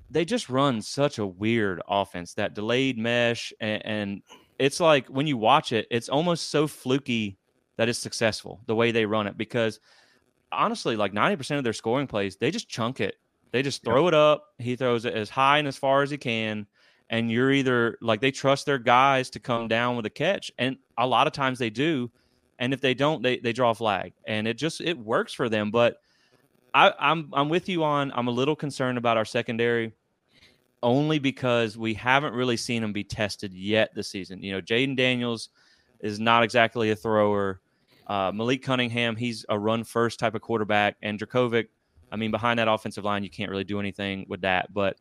they 0.09 0.25
just 0.25 0.49
run 0.49 0.81
such 0.81 1.19
a 1.19 1.25
weird 1.25 1.81
offense 1.87 2.33
that 2.35 2.53
delayed 2.53 2.97
mesh. 2.97 3.53
And, 3.59 3.85
and 3.85 4.21
it's 4.59 4.79
like 4.79 5.07
when 5.07 5.27
you 5.27 5.37
watch 5.37 5.71
it, 5.71 5.87
it's 5.91 6.09
almost 6.09 6.49
so 6.49 6.67
fluky 6.67 7.37
that 7.77 7.89
it's 7.89 7.99
successful 7.99 8.61
the 8.65 8.75
way 8.75 8.91
they 8.91 9.05
run 9.05 9.27
it 9.27 9.37
because 9.37 9.79
honestly, 10.51 10.95
like 10.95 11.13
90% 11.13 11.57
of 11.57 11.63
their 11.63 11.73
scoring 11.73 12.07
plays, 12.07 12.37
they 12.37 12.51
just 12.51 12.69
chunk 12.69 12.99
it. 13.01 13.15
They 13.51 13.61
just 13.61 13.83
throw 13.83 14.07
it 14.07 14.13
up. 14.13 14.45
He 14.59 14.75
throws 14.75 15.05
it 15.05 15.13
as 15.13 15.29
high 15.29 15.59
and 15.59 15.67
as 15.67 15.77
far 15.77 16.01
as 16.03 16.09
he 16.09 16.17
can 16.17 16.67
and 17.09 17.31
you're 17.31 17.51
either 17.51 17.97
like 18.01 18.21
they 18.21 18.31
trust 18.31 18.65
their 18.65 18.77
guys 18.77 19.29
to 19.31 19.39
come 19.39 19.67
down 19.67 19.95
with 19.95 20.05
a 20.05 20.09
catch 20.09 20.51
and 20.57 20.77
a 20.97 21.07
lot 21.07 21.27
of 21.27 21.33
times 21.33 21.59
they 21.59 21.69
do 21.69 22.11
and 22.59 22.73
if 22.73 22.81
they 22.81 22.93
don't 22.93 23.21
they, 23.21 23.37
they 23.39 23.53
draw 23.53 23.71
a 23.71 23.75
flag 23.75 24.13
and 24.25 24.47
it 24.47 24.55
just 24.55 24.81
it 24.81 24.97
works 24.97 25.33
for 25.33 25.49
them 25.49 25.71
but 25.71 25.97
I, 26.77 26.93
I'm 26.99 27.31
I'm 27.33 27.49
with 27.49 27.67
you 27.67 27.83
on 27.83 28.11
I'm 28.13 28.27
a 28.27 28.31
little 28.31 28.55
concerned 28.55 28.99
about 28.99 29.17
our 29.17 29.25
secondary 29.25 29.93
only 30.83 31.17
because 31.17 31.75
we 31.75 31.95
haven't 31.95 32.35
really 32.35 32.55
seen 32.55 32.83
them 32.83 32.93
be 32.93 33.03
tested 33.03 33.51
yet 33.51 33.95
this 33.95 34.09
season. 34.09 34.43
You 34.43 34.51
know, 34.51 34.61
Jayden 34.61 34.95
Daniels 34.95 35.49
is 36.01 36.19
not 36.19 36.43
exactly 36.43 36.91
a 36.91 36.95
thrower. 36.95 37.61
Uh, 38.05 38.31
Malik 38.31 38.61
Cunningham, 38.61 39.15
he's 39.15 39.43
a 39.49 39.57
run 39.57 39.83
first 39.83 40.19
type 40.19 40.35
of 40.35 40.41
quarterback, 40.41 40.97
and 41.01 41.19
Jurkovec, 41.19 41.65
I 42.11 42.15
mean, 42.15 42.29
behind 42.29 42.59
that 42.59 42.67
offensive 42.67 43.03
line, 43.03 43.23
you 43.23 43.31
can't 43.31 43.49
really 43.49 43.63
do 43.63 43.79
anything 43.79 44.27
with 44.29 44.41
that. 44.41 44.71
But 44.71 44.97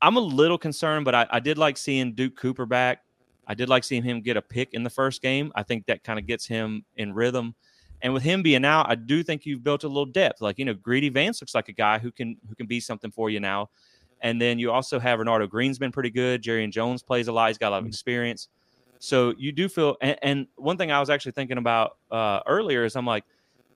I'm 0.00 0.16
a 0.16 0.20
little 0.20 0.56
concerned, 0.56 1.04
but 1.04 1.14
I, 1.14 1.26
I 1.30 1.40
did 1.40 1.58
like 1.58 1.76
seeing 1.76 2.14
Duke 2.14 2.36
Cooper 2.36 2.64
back. 2.64 3.04
I 3.46 3.52
did 3.52 3.68
like 3.68 3.84
seeing 3.84 4.02
him 4.02 4.22
get 4.22 4.38
a 4.38 4.42
pick 4.42 4.72
in 4.72 4.82
the 4.82 4.90
first 4.90 5.20
game. 5.20 5.52
I 5.54 5.62
think 5.62 5.84
that 5.86 6.04
kind 6.04 6.18
of 6.18 6.26
gets 6.26 6.46
him 6.46 6.86
in 6.96 7.12
rhythm. 7.12 7.54
And 8.02 8.14
with 8.14 8.22
him 8.22 8.42
being 8.42 8.64
out, 8.64 8.88
I 8.88 8.94
do 8.94 9.22
think 9.22 9.44
you've 9.44 9.64
built 9.64 9.84
a 9.84 9.88
little 9.88 10.06
depth. 10.06 10.40
Like, 10.40 10.58
you 10.58 10.64
know, 10.64 10.74
Greedy 10.74 11.08
Vance 11.08 11.40
looks 11.40 11.54
like 11.54 11.68
a 11.68 11.72
guy 11.72 11.98
who 11.98 12.12
can 12.12 12.36
who 12.48 12.54
can 12.54 12.66
be 12.66 12.80
something 12.80 13.10
for 13.10 13.30
you 13.30 13.40
now. 13.40 13.70
And 14.20 14.40
then 14.40 14.58
you 14.58 14.72
also 14.72 14.98
have 14.98 15.18
Renardo 15.20 15.48
Green's 15.48 15.78
been 15.78 15.92
pretty 15.92 16.10
good. 16.10 16.42
Jarrian 16.42 16.70
Jones 16.70 17.02
plays 17.02 17.28
a 17.28 17.32
lot. 17.32 17.48
He's 17.48 17.58
got 17.58 17.68
a 17.68 17.70
lot 17.70 17.78
of 17.78 17.84
mm-hmm. 17.84 17.90
experience. 17.90 18.48
So 19.00 19.34
you 19.38 19.52
do 19.52 19.68
feel 19.68 19.96
and, 20.00 20.18
and 20.22 20.46
one 20.56 20.76
thing 20.76 20.90
I 20.90 21.00
was 21.00 21.10
actually 21.10 21.32
thinking 21.32 21.58
about 21.58 21.98
uh, 22.10 22.40
earlier 22.46 22.84
is 22.84 22.96
I'm 22.96 23.06
like, 23.06 23.24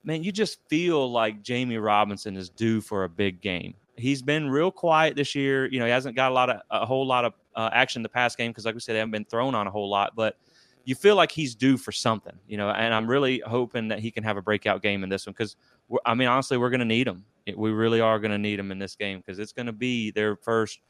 man, 0.04 0.22
you 0.22 0.32
just 0.32 0.58
feel 0.68 1.10
like 1.10 1.42
Jammie 1.42 1.82
Robinson 1.82 2.36
is 2.36 2.48
due 2.50 2.80
for 2.80 3.04
a 3.04 3.08
big 3.08 3.40
game 3.40 3.74
he's 3.96 4.22
been 4.22 4.50
real 4.50 4.70
quiet 4.70 5.16
this 5.16 5.34
year. 5.34 5.66
You 5.66 5.78
know, 5.78 5.86
he 5.86 5.90
hasn't 5.90 6.16
got 6.16 6.30
a 6.30 6.34
lot 6.34 6.50
of 6.50 6.60
a 6.70 6.86
whole 6.86 7.06
lot 7.06 7.24
of 7.24 7.34
uh, 7.54 7.70
action 7.72 8.00
in 8.00 8.02
the 8.02 8.08
past 8.08 8.38
game 8.38 8.50
because, 8.50 8.64
like 8.64 8.74
we 8.74 8.80
said, 8.80 8.94
they 8.94 8.98
haven't 8.98 9.12
been 9.12 9.24
thrown 9.24 9.54
on 9.54 9.66
a 9.66 9.70
whole 9.70 9.88
lot. 9.88 10.14
But 10.14 10.36
you 10.84 10.94
feel 10.94 11.16
like 11.16 11.30
he's 11.30 11.54
due 11.54 11.76
for 11.76 11.92
something, 11.92 12.36
you 12.46 12.56
know. 12.56 12.70
And 12.70 12.92
I'm 12.92 13.08
really 13.08 13.42
hoping 13.46 13.88
that 13.88 14.00
he 14.00 14.10
can 14.10 14.24
have 14.24 14.36
a 14.36 14.42
breakout 14.42 14.82
game 14.82 15.04
in 15.04 15.08
this 15.08 15.26
one 15.26 15.32
because, 15.32 15.56
I 16.04 16.14
mean, 16.14 16.28
honestly, 16.28 16.56
we're 16.56 16.70
going 16.70 16.80
to 16.80 16.86
need 16.86 17.06
him. 17.06 17.24
We 17.56 17.70
really 17.70 18.00
are 18.00 18.18
going 18.18 18.30
to 18.30 18.38
need 18.38 18.58
him 18.58 18.70
in 18.70 18.78
this 18.78 18.96
game 18.96 19.18
because 19.18 19.38
it's 19.38 19.52
going 19.52 19.66
to 19.66 19.72
be 19.72 20.10
their 20.10 20.36
first 20.36 20.80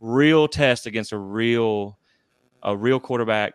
real 0.00 0.48
test 0.48 0.86
against 0.86 1.12
a 1.12 1.18
real 1.18 1.98
a 2.62 2.76
real 2.76 2.98
quarterback. 2.98 3.54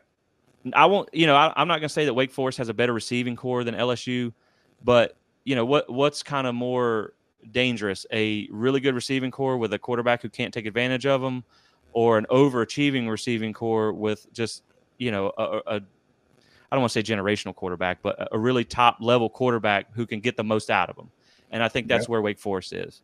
I 0.74 0.86
won't, 0.86 1.10
you 1.14 1.28
know, 1.28 1.36
I, 1.36 1.62
am 1.62 1.68
not 1.68 1.76
going 1.76 1.90
to 1.90 1.94
say 1.94 2.06
that 2.06 2.14
Wake 2.14 2.32
Forest 2.32 2.58
has 2.58 2.70
a 2.70 2.74
better 2.74 2.94
receiving 2.94 3.36
core 3.36 3.66
than 3.66 3.76
LSU, 3.76 4.32
but 4.84 5.18
you 5.44 5.56
know 5.56 5.66
what 5.66 5.90
what's 5.90 6.24
kind 6.24 6.48
of 6.48 6.56
more 6.56 7.14
dangerous: 7.52 8.06
a 8.14 8.48
really 8.50 8.80
good 8.80 8.96
receiving 8.96 9.32
core 9.32 9.58
with 9.58 9.74
a 9.74 9.80
quarterback 9.80 10.22
who 10.22 10.30
can't 10.30 10.54
take 10.54 10.66
advantage 10.66 11.06
of 11.06 11.22
them, 11.22 11.44
or 11.92 12.18
an 12.18 12.26
overachieving 12.30 13.10
receiving 13.10 13.52
core 13.52 13.92
with 13.92 14.32
just 14.32 14.64
you 15.04 15.12
know 15.12 15.32
a, 15.38 15.62
a 15.68 15.82
I 16.74 16.76
don't 16.76 16.82
want 16.82 16.92
to 16.94 17.04
say 17.04 17.14
generational 17.14 17.54
quarterback, 17.54 18.02
but 18.02 18.28
a 18.32 18.40
really 18.40 18.66
top 18.66 18.98
level 19.00 19.30
quarterback 19.30 19.94
who 19.94 20.08
can 20.08 20.20
get 20.20 20.38
the 20.38 20.44
most 20.44 20.72
out 20.72 20.90
of 20.90 20.96
them. 20.96 21.12
And 21.52 21.62
I 21.62 21.68
think 21.68 21.88
that's 21.88 22.10
where 22.10 22.20
Wake 22.20 22.40
Forest 22.40 22.74
is. 22.74 23.04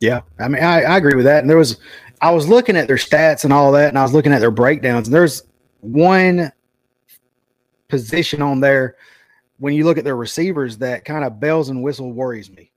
Yeah, 0.00 0.20
I 0.38 0.48
mean, 0.48 0.62
I, 0.62 0.82
I, 0.82 0.98
agree 0.98 1.14
with 1.14 1.24
that. 1.24 1.40
And 1.40 1.48
there 1.48 1.56
was, 1.56 1.78
I 2.20 2.30
was 2.30 2.46
looking 2.46 2.76
at 2.76 2.86
their 2.86 2.98
stats 2.98 3.44
and 3.44 3.54
all 3.54 3.72
that, 3.72 3.88
and 3.88 3.98
I 3.98 4.02
was 4.02 4.12
looking 4.12 4.34
at 4.34 4.40
their 4.40 4.50
breakdowns. 4.50 5.08
And 5.08 5.14
there's 5.14 5.44
one 5.80 6.52
position 7.88 8.42
on 8.42 8.60
there 8.60 8.96
when 9.56 9.72
you 9.72 9.84
look 9.84 9.96
at 9.96 10.04
their 10.04 10.16
receivers 10.16 10.76
that 10.78 11.06
kind 11.06 11.24
of 11.24 11.40
bells 11.40 11.70
and 11.70 11.82
whistle 11.82 12.12
worries 12.12 12.50
me. 12.50 12.70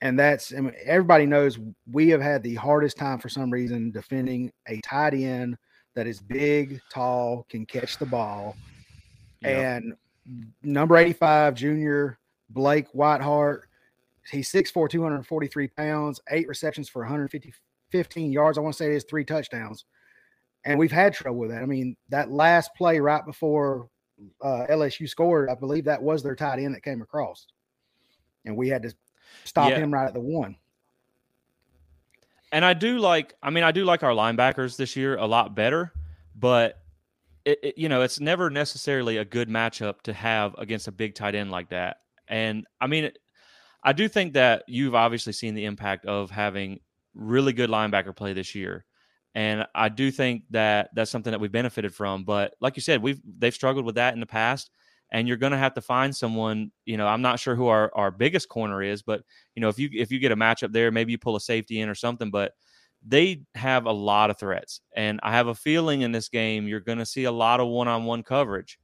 And 0.00 0.18
that's, 0.18 0.54
I 0.54 0.60
mean, 0.60 0.74
everybody 0.86 1.26
knows 1.26 1.58
we 1.90 2.08
have 2.08 2.22
had 2.22 2.42
the 2.42 2.54
hardest 2.54 2.96
time 2.96 3.18
for 3.18 3.28
some 3.28 3.50
reason 3.50 3.90
defending 3.90 4.50
a 4.68 4.80
tight 4.80 5.12
end 5.12 5.58
that 5.98 6.06
is 6.06 6.20
big, 6.20 6.80
tall, 6.90 7.44
can 7.48 7.66
catch 7.66 7.98
the 7.98 8.06
ball. 8.06 8.56
Yep. 9.40 9.82
And 9.82 9.94
number 10.62 10.96
85, 10.96 11.54
junior 11.54 12.20
Blake 12.50 12.86
Whiteheart, 12.92 13.62
He's 14.30 14.52
6'4, 14.52 14.88
243 14.88 15.68
pounds, 15.68 16.20
eight 16.30 16.46
receptions 16.46 16.88
for 16.88 17.00
150, 17.00 17.52
15 17.90 18.30
yards. 18.30 18.58
I 18.58 18.60
want 18.60 18.74
to 18.74 18.78
say 18.78 18.92
it 18.92 18.96
is 18.96 19.04
three 19.04 19.24
touchdowns. 19.24 19.86
And 20.64 20.78
we've 20.78 20.92
had 20.92 21.14
trouble 21.14 21.40
with 21.40 21.50
that. 21.50 21.62
I 21.62 21.66
mean, 21.66 21.96
that 22.10 22.30
last 22.30 22.70
play 22.76 23.00
right 23.00 23.24
before 23.26 23.88
uh, 24.40 24.66
LSU 24.70 25.08
scored, 25.08 25.50
I 25.50 25.56
believe 25.56 25.84
that 25.86 26.00
was 26.00 26.22
their 26.22 26.36
tight 26.36 26.60
end 26.60 26.76
that 26.76 26.84
came 26.84 27.02
across. 27.02 27.48
And 28.44 28.56
we 28.56 28.68
had 28.68 28.84
to 28.84 28.94
stop 29.42 29.70
yeah. 29.70 29.78
him 29.78 29.92
right 29.92 30.06
at 30.06 30.14
the 30.14 30.20
one. 30.20 30.54
And 32.52 32.64
I 32.64 32.74
do 32.74 32.98
like, 32.98 33.34
I 33.42 33.50
mean, 33.50 33.64
I 33.64 33.72
do 33.72 33.84
like 33.84 34.02
our 34.02 34.12
linebackers 34.12 34.76
this 34.76 34.96
year 34.96 35.16
a 35.16 35.26
lot 35.26 35.54
better, 35.54 35.92
but 36.34 36.80
it, 37.44 37.58
it, 37.62 37.78
you 37.78 37.88
know, 37.88 38.02
it's 38.02 38.20
never 38.20 38.50
necessarily 38.50 39.18
a 39.18 39.24
good 39.24 39.48
matchup 39.48 40.02
to 40.02 40.12
have 40.12 40.54
against 40.58 40.88
a 40.88 40.92
big 40.92 41.14
tight 41.14 41.34
end 41.34 41.50
like 41.50 41.70
that. 41.70 41.98
And 42.26 42.66
I 42.80 42.86
mean, 42.86 43.10
I 43.82 43.92
do 43.92 44.08
think 44.08 44.34
that 44.34 44.64
you've 44.66 44.94
obviously 44.94 45.32
seen 45.32 45.54
the 45.54 45.64
impact 45.64 46.06
of 46.06 46.30
having 46.30 46.80
really 47.14 47.52
good 47.52 47.70
linebacker 47.70 48.14
play 48.14 48.32
this 48.32 48.54
year. 48.54 48.84
And 49.34 49.66
I 49.74 49.88
do 49.88 50.10
think 50.10 50.44
that 50.50 50.90
that's 50.94 51.10
something 51.10 51.30
that 51.30 51.40
we've 51.40 51.52
benefited 51.52 51.94
from. 51.94 52.24
But 52.24 52.54
like 52.60 52.76
you 52.76 52.82
said, 52.82 53.02
we've 53.02 53.20
they've 53.38 53.54
struggled 53.54 53.84
with 53.84 53.94
that 53.96 54.14
in 54.14 54.20
the 54.20 54.26
past. 54.26 54.70
And 55.10 55.26
you're 55.26 55.36
going 55.36 55.52
to 55.52 55.58
have 55.58 55.74
to 55.74 55.80
find 55.80 56.14
someone. 56.14 56.70
You 56.84 56.96
know, 56.96 57.06
I'm 57.06 57.22
not 57.22 57.40
sure 57.40 57.54
who 57.54 57.68
our, 57.68 57.90
our 57.94 58.10
biggest 58.10 58.48
corner 58.48 58.82
is, 58.82 59.02
but 59.02 59.22
you 59.54 59.60
know, 59.62 59.68
if 59.68 59.78
you 59.78 59.88
if 59.92 60.12
you 60.12 60.18
get 60.18 60.32
a 60.32 60.36
matchup 60.36 60.72
there, 60.72 60.90
maybe 60.90 61.12
you 61.12 61.18
pull 61.18 61.36
a 61.36 61.40
safety 61.40 61.80
in 61.80 61.88
or 61.88 61.94
something. 61.94 62.30
But 62.30 62.52
they 63.06 63.42
have 63.54 63.86
a 63.86 63.92
lot 63.92 64.28
of 64.28 64.38
threats, 64.38 64.80
and 64.94 65.20
I 65.22 65.32
have 65.32 65.46
a 65.46 65.54
feeling 65.54 66.02
in 66.02 66.12
this 66.12 66.28
game 66.28 66.66
you're 66.66 66.80
going 66.80 66.98
to 66.98 67.06
see 67.06 67.24
a 67.24 67.32
lot 67.32 67.60
of 67.60 67.68
one-on-one 67.68 68.22
coverage. 68.22 68.78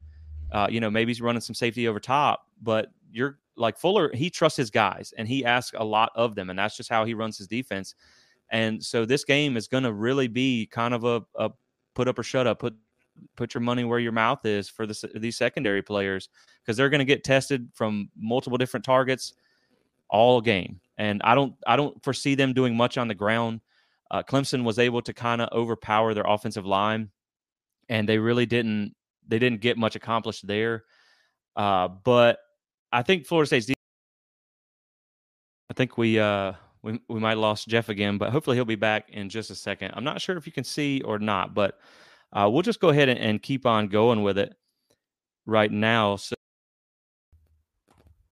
Uh, 0.52 0.68
you 0.70 0.80
know, 0.80 0.90
maybe 0.90 1.10
he's 1.10 1.20
running 1.20 1.40
some 1.40 1.54
safety 1.54 1.88
over 1.88 1.98
top, 1.98 2.46
but 2.62 2.88
you're 3.10 3.38
like 3.56 3.78
Fuller, 3.78 4.10
he 4.14 4.30
trusts 4.30 4.56
his 4.56 4.70
guys 4.70 5.12
and 5.16 5.28
he 5.28 5.44
asks 5.44 5.76
a 5.78 5.84
lot 5.84 6.10
of 6.14 6.34
them, 6.34 6.50
and 6.50 6.58
that's 6.58 6.76
just 6.76 6.90
how 6.90 7.04
he 7.04 7.14
runs 7.14 7.38
his 7.38 7.46
defense. 7.46 7.94
And 8.50 8.82
so 8.82 9.04
this 9.04 9.24
game 9.24 9.56
is 9.56 9.68
going 9.68 9.84
to 9.84 9.92
really 9.92 10.28
be 10.28 10.66
kind 10.66 10.94
of 10.94 11.04
a, 11.04 11.22
a, 11.36 11.50
put 11.94 12.08
up 12.08 12.18
or 12.18 12.22
shut 12.22 12.46
up, 12.46 12.58
put 12.60 12.74
put 13.36 13.54
your 13.54 13.60
money 13.60 13.84
where 13.84 13.98
your 13.98 14.12
mouth 14.12 14.44
is 14.44 14.68
for 14.68 14.86
the, 14.86 15.10
these 15.14 15.36
secondary 15.36 15.82
players 15.82 16.28
because 16.62 16.76
they're 16.76 16.90
going 16.90 17.00
to 17.00 17.04
get 17.04 17.24
tested 17.24 17.68
from 17.74 18.08
multiple 18.16 18.58
different 18.58 18.84
targets 18.84 19.34
all 20.08 20.40
game. 20.40 20.80
And 20.98 21.20
I 21.24 21.34
don't 21.34 21.54
I 21.66 21.76
don't 21.76 22.02
foresee 22.02 22.34
them 22.34 22.52
doing 22.52 22.76
much 22.76 22.98
on 22.98 23.08
the 23.08 23.14
ground. 23.14 23.60
Uh, 24.10 24.22
Clemson 24.22 24.62
was 24.62 24.78
able 24.78 25.02
to 25.02 25.12
kind 25.12 25.40
of 25.40 25.48
overpower 25.52 26.14
their 26.14 26.24
offensive 26.26 26.66
line, 26.66 27.10
and 27.88 28.08
they 28.08 28.18
really 28.18 28.46
didn't 28.46 28.94
they 29.26 29.38
didn't 29.38 29.60
get 29.60 29.76
much 29.76 29.96
accomplished 29.96 30.46
there. 30.46 30.84
Uh, 31.56 31.88
but 31.88 32.38
I 32.92 33.02
think 33.02 33.26
Florida 33.26 33.46
State's. 33.46 33.72
I 35.70 35.74
think 35.74 35.98
we 35.98 36.20
uh 36.20 36.52
we 36.82 37.00
we 37.08 37.18
might 37.18 37.38
lost 37.38 37.66
Jeff 37.66 37.88
again, 37.88 38.18
but 38.18 38.30
hopefully 38.30 38.56
he'll 38.56 38.64
be 38.64 38.76
back 38.76 39.10
in 39.10 39.28
just 39.28 39.50
a 39.50 39.54
second. 39.54 39.92
I'm 39.94 40.04
not 40.04 40.20
sure 40.20 40.36
if 40.36 40.46
you 40.46 40.52
can 40.52 40.64
see 40.64 41.00
or 41.00 41.18
not, 41.18 41.54
but 41.54 41.80
uh, 42.34 42.48
we'll 42.50 42.62
just 42.62 42.80
go 42.80 42.88
ahead 42.88 43.08
and, 43.08 43.18
and 43.18 43.42
keep 43.42 43.64
on 43.64 43.88
going 43.88 44.22
with 44.22 44.38
it 44.38 44.54
right 45.46 45.70
now. 45.70 46.16
So, 46.16 46.34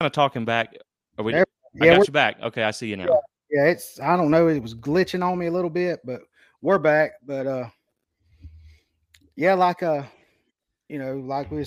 kind 0.01 0.07
of 0.07 0.12
talking 0.12 0.44
back. 0.44 0.74
Are 1.18 1.24
we? 1.24 1.34
Yeah, 1.34 1.44
I 1.80 1.86
got 1.86 2.07
you 2.07 2.12
back. 2.12 2.40
Okay, 2.42 2.62
I 2.62 2.70
see 2.70 2.88
you 2.88 2.96
now. 2.96 3.20
Yeah, 3.51 3.66
it's. 3.66 4.01
I 4.01 4.16
don't 4.16 4.30
know. 4.30 4.48
It 4.48 4.61
was 4.61 4.74
glitching 4.74 5.24
on 5.24 5.38
me 5.38 5.46
a 5.46 5.53
little 5.53 5.70
bit, 5.70 6.01
but 6.05 6.22
we're 6.62 6.78
back. 6.78 7.12
But 7.24 7.46
uh, 7.46 7.68
yeah, 9.36 9.55
like 9.55 9.82
uh, 9.82 10.03
you 10.88 10.98
know, 10.98 11.18
like 11.18 11.51
we 11.51 11.64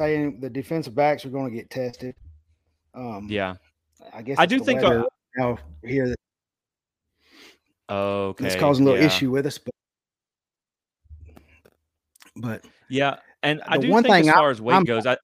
saying 0.00 0.40
the 0.40 0.48
defensive 0.48 0.94
backs 0.94 1.24
are 1.24 1.30
going 1.30 1.50
to 1.50 1.56
get 1.56 1.70
tested. 1.70 2.14
Um, 2.94 3.26
yeah, 3.28 3.56
I 4.14 4.22
guess 4.22 4.38
I 4.38 4.46
do 4.46 4.60
think 4.60 4.82
uh, 4.82 5.04
now 5.36 5.58
here 5.84 6.08
that 6.08 7.94
okay, 7.94 8.46
it's 8.46 8.56
causing 8.56 8.84
a 8.84 8.90
little 8.90 9.00
yeah. 9.00 9.06
issue 9.06 9.30
with 9.30 9.46
us, 9.46 9.58
but 9.58 9.74
but 12.38 12.64
yeah, 12.88 13.16
and 13.42 13.62
I 13.66 13.78
do 13.78 13.90
one 13.90 14.02
think 14.02 14.14
thing 14.14 14.28
as 14.28 14.34
far 14.34 14.48
I, 14.48 14.50
as 14.50 14.60
weight 14.60 14.76
I'm, 14.76 14.84
goes, 14.84 15.06
I 15.06 15.16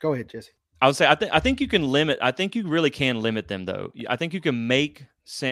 go 0.00 0.14
ahead, 0.14 0.28
Jesse. 0.28 0.52
I 0.80 0.86
would 0.86 0.96
say 0.96 1.06
I 1.06 1.14
think 1.14 1.32
I 1.32 1.38
think 1.38 1.60
you 1.60 1.68
can 1.68 1.84
limit. 1.84 2.18
I 2.20 2.32
think 2.32 2.56
you 2.56 2.66
really 2.66 2.90
can 2.90 3.20
limit 3.20 3.46
them 3.48 3.64
though. 3.64 3.92
I 4.08 4.16
think 4.16 4.34
you 4.34 4.40
can 4.40 4.66
make 4.66 5.04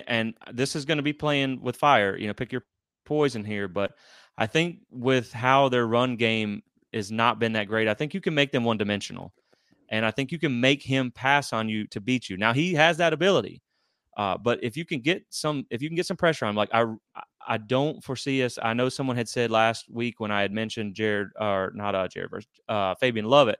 and 0.08 0.34
this 0.52 0.74
is 0.74 0.84
going 0.84 0.96
to 0.96 1.02
be 1.02 1.12
playing 1.12 1.60
with 1.62 1.76
fire. 1.76 2.16
You 2.16 2.26
know, 2.26 2.34
pick 2.34 2.52
your 2.52 2.64
poison 3.04 3.44
here, 3.44 3.68
but 3.68 3.92
I 4.36 4.46
think 4.46 4.78
with 4.90 5.32
how 5.32 5.68
their 5.68 5.86
run 5.86 6.16
game 6.16 6.62
has 6.92 7.12
not 7.12 7.38
been 7.38 7.52
that 7.52 7.68
great. 7.68 7.86
I 7.86 7.94
think 7.94 8.12
you 8.12 8.20
can 8.20 8.34
make 8.34 8.50
them 8.50 8.64
one 8.64 8.76
dimensional, 8.76 9.32
and 9.88 10.04
I 10.04 10.10
think 10.10 10.32
you 10.32 10.38
can 10.40 10.60
make 10.60 10.82
him 10.82 11.12
pass 11.12 11.52
on 11.52 11.68
you 11.68 11.86
to 11.88 12.00
beat 12.00 12.28
you. 12.28 12.36
Now 12.36 12.52
he 12.52 12.74
has 12.74 12.96
that 12.96 13.12
ability, 13.12 13.62
uh, 14.16 14.36
but 14.36 14.58
if 14.64 14.76
you 14.76 14.84
can 14.84 15.00
get 15.00 15.24
some, 15.30 15.64
if 15.70 15.80
you 15.80 15.88
can 15.88 15.96
get 15.96 16.06
some 16.06 16.16
pressure 16.16 16.46
on 16.46 16.50
him, 16.50 16.56
like 16.56 16.70
I, 16.72 16.86
I 17.46 17.58
don't 17.58 18.02
foresee 18.02 18.42
us. 18.42 18.58
I 18.62 18.74
know 18.74 18.88
someone 18.88 19.16
had 19.16 19.28
said 19.28 19.50
last 19.50 19.90
week 19.90 20.20
when 20.20 20.30
I 20.30 20.42
had 20.42 20.52
mentioned 20.52 20.94
Jared 20.94 21.28
or 21.38 21.72
not 21.74 21.94
uh, 21.94 22.08
Jared, 22.08 22.30
uh, 22.68 22.94
Fabian 22.96 23.26
Lovett. 23.26 23.58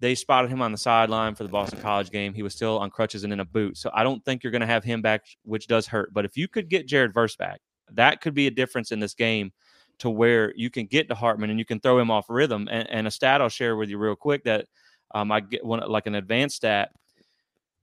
They 0.00 0.14
spotted 0.14 0.50
him 0.50 0.62
on 0.62 0.70
the 0.70 0.78
sideline 0.78 1.34
for 1.34 1.42
the 1.42 1.48
Boston 1.48 1.80
College 1.80 2.10
game. 2.10 2.32
He 2.32 2.42
was 2.42 2.54
still 2.54 2.78
on 2.78 2.90
crutches 2.90 3.24
and 3.24 3.32
in 3.32 3.40
a 3.40 3.44
boot. 3.44 3.76
So 3.76 3.90
I 3.92 4.04
don't 4.04 4.24
think 4.24 4.42
you're 4.42 4.52
going 4.52 4.60
to 4.60 4.66
have 4.66 4.84
him 4.84 5.02
back, 5.02 5.24
which 5.42 5.66
does 5.66 5.88
hurt. 5.88 6.14
But 6.14 6.24
if 6.24 6.36
you 6.36 6.46
could 6.46 6.68
get 6.68 6.86
Jared 6.86 7.12
Verse 7.12 7.34
back, 7.34 7.60
that 7.92 8.20
could 8.20 8.34
be 8.34 8.46
a 8.46 8.50
difference 8.50 8.92
in 8.92 9.00
this 9.00 9.14
game 9.14 9.52
to 9.98 10.10
where 10.10 10.52
you 10.56 10.70
can 10.70 10.86
get 10.86 11.08
to 11.08 11.14
Hartman 11.14 11.50
and 11.50 11.58
you 11.58 11.64
can 11.64 11.80
throw 11.80 11.98
him 11.98 12.10
off 12.10 12.26
rhythm. 12.28 12.68
And, 12.70 12.88
and 12.90 13.06
a 13.06 13.10
stat 13.10 13.40
I'll 13.40 13.48
share 13.48 13.76
with 13.76 13.88
you 13.88 13.98
real 13.98 14.14
quick 14.14 14.44
that 14.44 14.66
um, 15.14 15.32
I 15.32 15.40
get 15.40 15.64
one 15.64 15.80
like 15.88 16.06
an 16.06 16.14
advanced 16.14 16.56
stat. 16.56 16.90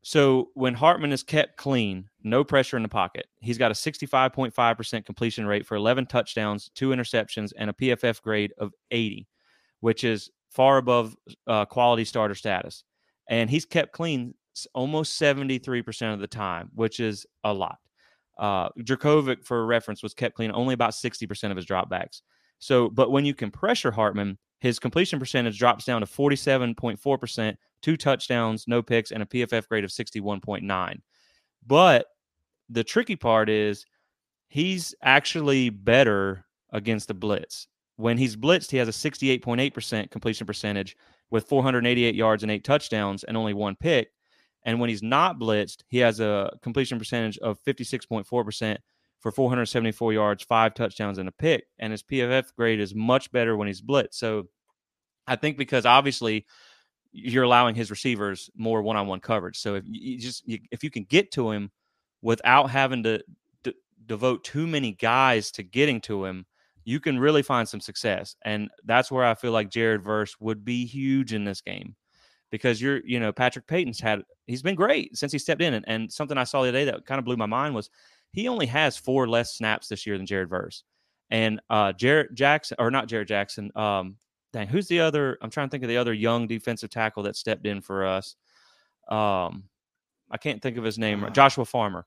So 0.07 0.51
when 0.53 0.75
Hartman 0.75 1.11
is 1.11 1.23
kept 1.23 1.57
clean, 1.57 2.07
no 2.23 2.43
pressure 2.43 2.77
in 2.77 2.83
the 2.83 2.89
pocket, 2.89 3.25
he's 3.39 3.57
got 3.57 3.71
a 3.71 3.73
65.5% 3.73 5.03
completion 5.03 5.47
rate 5.47 5.65
for 5.65 5.73
11 5.73 6.05
touchdowns, 6.05 6.69
two 6.75 6.89
interceptions, 6.89 7.53
and 7.57 7.71
a 7.71 7.73
PFF 7.73 8.21
grade 8.21 8.53
of 8.59 8.71
80, 8.91 9.27
which 9.79 10.03
is 10.03 10.29
far 10.51 10.77
above 10.77 11.15
uh, 11.47 11.65
quality 11.65 12.05
starter 12.05 12.35
status. 12.35 12.83
And 13.31 13.49
he's 13.49 13.65
kept 13.65 13.93
clean 13.93 14.35
almost 14.75 15.19
73% 15.19 16.13
of 16.13 16.19
the 16.19 16.27
time, 16.27 16.69
which 16.75 16.99
is 16.99 17.25
a 17.43 17.51
lot. 17.51 17.79
Uh, 18.37 18.69
Jurkovec, 18.81 19.43
for 19.43 19.65
reference, 19.65 20.03
was 20.03 20.13
kept 20.13 20.35
clean 20.35 20.51
only 20.53 20.75
about 20.75 20.91
60% 20.91 21.49
of 21.49 21.57
his 21.57 21.65
dropbacks. 21.65 22.21
So, 22.59 22.89
but 22.89 23.09
when 23.09 23.25
you 23.25 23.33
can 23.33 23.49
pressure 23.49 23.89
Hartman, 23.89 24.37
his 24.59 24.77
completion 24.77 25.17
percentage 25.17 25.57
drops 25.57 25.83
down 25.83 26.01
to 26.01 26.07
47.4%, 26.07 27.55
two 27.85 27.95
touchdowns, 27.95 28.65
no 28.67 28.81
picks, 28.81 29.11
and 29.11 29.21
a 29.21 29.27
PFF 29.27 29.67
grade 29.67 29.83
of 29.83 29.91
61.9. 29.91 31.01
But 31.67 32.07
the 32.67 32.83
tricky 32.83 33.15
part 33.15 33.47
is 33.47 33.85
he's 34.47 34.95
actually 35.03 35.69
better 35.69 36.45
against 36.73 37.07
the 37.07 37.13
blitz. 37.13 37.67
When 37.97 38.17
he's 38.17 38.35
blitzed, 38.35 38.71
he 38.71 38.77
has 38.77 38.87
a 38.87 38.91
68.8% 38.91 40.09
completion 40.09 40.47
percentage 40.47 40.97
with 41.29 41.47
488 41.47 42.15
yards 42.15 42.41
and 42.41 42.51
eight 42.51 42.63
touchdowns 42.63 43.23
and 43.23 43.37
only 43.37 43.53
one 43.53 43.75
pick. 43.75 44.09
And 44.63 44.79
when 44.79 44.89
he's 44.89 45.03
not 45.03 45.37
blitzed, 45.37 45.83
he 45.87 45.99
has 45.99 46.19
a 46.19 46.57
completion 46.63 46.97
percentage 46.97 47.37
of 47.37 47.63
56.4% 47.67 48.77
for 49.19 49.31
474 49.31 50.13
yards, 50.13 50.43
five 50.43 50.73
touchdowns, 50.73 51.19
and 51.19 51.29
a 51.29 51.31
pick. 51.31 51.65
And 51.77 51.91
his 51.91 52.01
PFF 52.01 52.45
grade 52.57 52.79
is 52.79 52.95
much 52.95 53.31
better 53.31 53.55
when 53.55 53.67
he's 53.67 53.81
blitzed. 53.83 54.15
So 54.15 54.45
I 55.27 55.35
think 55.35 55.55
because 55.55 55.85
obviously 55.85 56.47
you're 57.17 57.43
allowing 57.43 57.75
his 57.75 57.89
receivers 57.89 58.49
more 58.55 58.81
one-on-one 58.81 59.21
coverage. 59.21 59.57
So 59.57 59.75
if 59.75 59.83
you 59.87 60.19
just 60.19 60.43
if 60.47 60.83
you 60.83 60.89
can 60.89 61.03
get 61.03 61.31
to 61.31 61.49
him 61.51 61.71
without 62.21 62.69
having 62.69 63.03
to 63.03 63.23
devote 64.05 64.43
too 64.43 64.67
many 64.67 64.91
guys 64.91 65.51
to 65.51 65.63
getting 65.63 66.01
to 66.01 66.25
him, 66.25 66.45
you 66.83 66.99
can 66.99 67.17
really 67.17 67.41
find 67.41 67.67
some 67.67 67.79
success. 67.79 68.35
And 68.43 68.69
that's 68.83 69.11
where 69.11 69.25
I 69.25 69.33
feel 69.33 69.51
like 69.51 69.71
Jared 69.71 70.03
Verse 70.03 70.35
would 70.39 70.63
be 70.63 70.85
huge 70.85 71.33
in 71.33 71.45
this 71.45 71.61
game 71.61 71.95
because 72.51 72.81
you're, 72.81 73.01
you 73.05 73.19
know, 73.19 73.31
Patrick 73.31 73.65
Payton's 73.65 73.99
had, 73.99 74.21
he's 74.45 74.61
been 74.61 74.75
great 74.75 75.17
since 75.17 75.31
he 75.31 75.39
stepped 75.39 75.61
in. 75.61 75.73
And, 75.73 75.85
and 75.87 76.11
something 76.13 76.37
I 76.37 76.43
saw 76.43 76.61
the 76.61 76.69
other 76.69 76.77
day 76.77 76.85
that 76.85 77.05
kind 77.05 77.17
of 77.17 77.25
blew 77.25 77.37
my 77.37 77.47
mind 77.47 77.73
was 77.73 77.89
he 78.33 78.47
only 78.47 78.67
has 78.67 78.97
four 78.97 79.27
less 79.27 79.55
snaps 79.55 79.87
this 79.87 80.05
year 80.05 80.17
than 80.17 80.27
Jared 80.27 80.49
Verse. 80.49 80.83
And 81.31 81.59
uh, 81.71 81.93
Jarrett 81.93 82.35
Jackson, 82.35 82.77
or 82.79 82.91
not 82.91 83.07
Jarrett 83.07 83.29
Jackson, 83.29 83.71
um, 83.75 84.17
dang, 84.55 84.67
who's 84.67 84.87
the 84.87 85.01
other? 85.01 85.37
I'm 85.41 85.49
trying 85.49 85.67
to 85.67 85.71
think 85.71 85.83
of 85.83 85.89
the 85.89 85.97
other 85.97 86.13
young 86.13 86.47
defensive 86.47 86.89
tackle 86.89 87.23
that 87.23 87.35
stepped 87.35 87.65
in 87.65 87.81
for 87.81 88.05
us. 88.05 88.37
Um, 89.09 89.65
I 90.31 90.37
can't 90.39 90.61
think 90.61 90.77
of 90.77 90.83
his 90.83 90.97
name. 90.97 91.25
Uh, 91.25 91.29
Joshua 91.29 91.65
Farmer. 91.65 92.05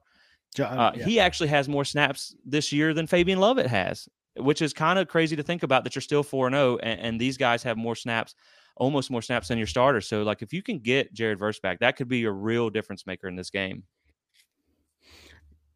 Uh, 0.59 0.93
yeah. 0.95 1.05
He 1.05 1.21
actually 1.21 1.51
has 1.51 1.69
more 1.69 1.85
snaps 1.85 2.35
this 2.47 2.73
year 2.73 2.95
than 2.95 3.07
Fabian 3.07 3.39
Lovett 3.39 3.67
has, 3.67 4.09
which 4.37 4.63
is 4.63 4.73
kind 4.73 4.99
of 4.99 5.09
crazy 5.09 5.37
to 5.37 5.43
think 5.43 5.63
about 5.63 5.85
that 5.85 5.95
you're 5.95 6.03
still 6.03 6.23
4 6.23 6.51
0 6.51 6.79
and 6.79 7.21
these 7.21 7.37
guys 7.37 7.63
have 7.63 7.77
more 7.77 7.95
snaps, 7.95 8.35
almost 8.77 9.11
more 9.11 9.21
snaps 9.21 9.49
than 9.49 9.59
your 9.59 9.67
starter. 9.67 10.01
So, 10.01 10.23
like, 10.23 10.41
if 10.41 10.55
you 10.55 10.63
can 10.63 10.79
get 10.79 11.13
Jared 11.13 11.39
Verse 11.39 11.61
back, 11.61 11.81
that 11.81 11.97
could 11.97 12.09
be 12.09 12.25
a 12.25 12.33
real 12.33 12.71
difference 12.71 13.07
maker 13.07 13.29
in 13.29 13.37
this 13.37 13.51
game. 13.51 13.83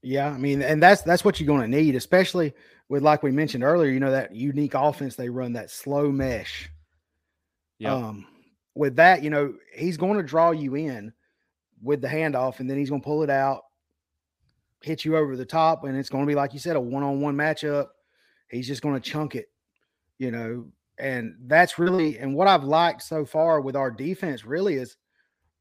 Yeah, 0.02 0.30
I 0.30 0.36
mean, 0.36 0.62
and 0.62 0.82
that's 0.82 1.02
that's 1.02 1.24
what 1.24 1.38
you're 1.38 1.46
going 1.46 1.70
to 1.70 1.76
need, 1.76 1.94
especially 1.94 2.52
with 2.88 3.02
like 3.02 3.22
we 3.22 3.30
mentioned 3.30 3.62
earlier. 3.62 3.90
You 3.90 4.00
know 4.00 4.10
that 4.10 4.34
unique 4.34 4.74
offense 4.74 5.14
they 5.14 5.28
run, 5.28 5.52
that 5.52 5.70
slow 5.70 6.10
mesh. 6.10 6.68
Yeah. 7.78 7.94
Um, 7.94 8.26
with 8.74 8.96
that, 8.96 9.22
you 9.22 9.30
know, 9.30 9.54
he's 9.74 9.96
going 9.96 10.16
to 10.16 10.22
draw 10.22 10.50
you 10.50 10.74
in 10.74 11.12
with 11.82 12.00
the 12.00 12.08
handoff, 12.08 12.60
and 12.60 12.68
then 12.68 12.78
he's 12.78 12.90
going 12.90 13.00
to 13.00 13.04
pull 13.04 13.22
it 13.22 13.30
out, 13.30 13.62
hit 14.82 15.04
you 15.04 15.16
over 15.16 15.36
the 15.36 15.44
top, 15.44 15.84
and 15.84 15.96
it's 15.96 16.08
going 16.08 16.24
to 16.24 16.28
be 16.28 16.34
like 16.34 16.52
you 16.52 16.58
said, 16.58 16.76
a 16.76 16.80
one-on-one 16.80 17.36
matchup. 17.36 17.88
He's 18.48 18.66
just 18.66 18.82
going 18.82 18.94
to 18.94 19.10
chunk 19.10 19.34
it, 19.34 19.46
you 20.18 20.30
know, 20.30 20.66
and 20.98 21.36
that's 21.46 21.78
really 21.78 22.18
and 22.18 22.34
what 22.34 22.48
I've 22.48 22.64
liked 22.64 23.02
so 23.02 23.24
far 23.24 23.60
with 23.60 23.76
our 23.76 23.90
defense 23.90 24.44
really 24.44 24.74
is 24.74 24.96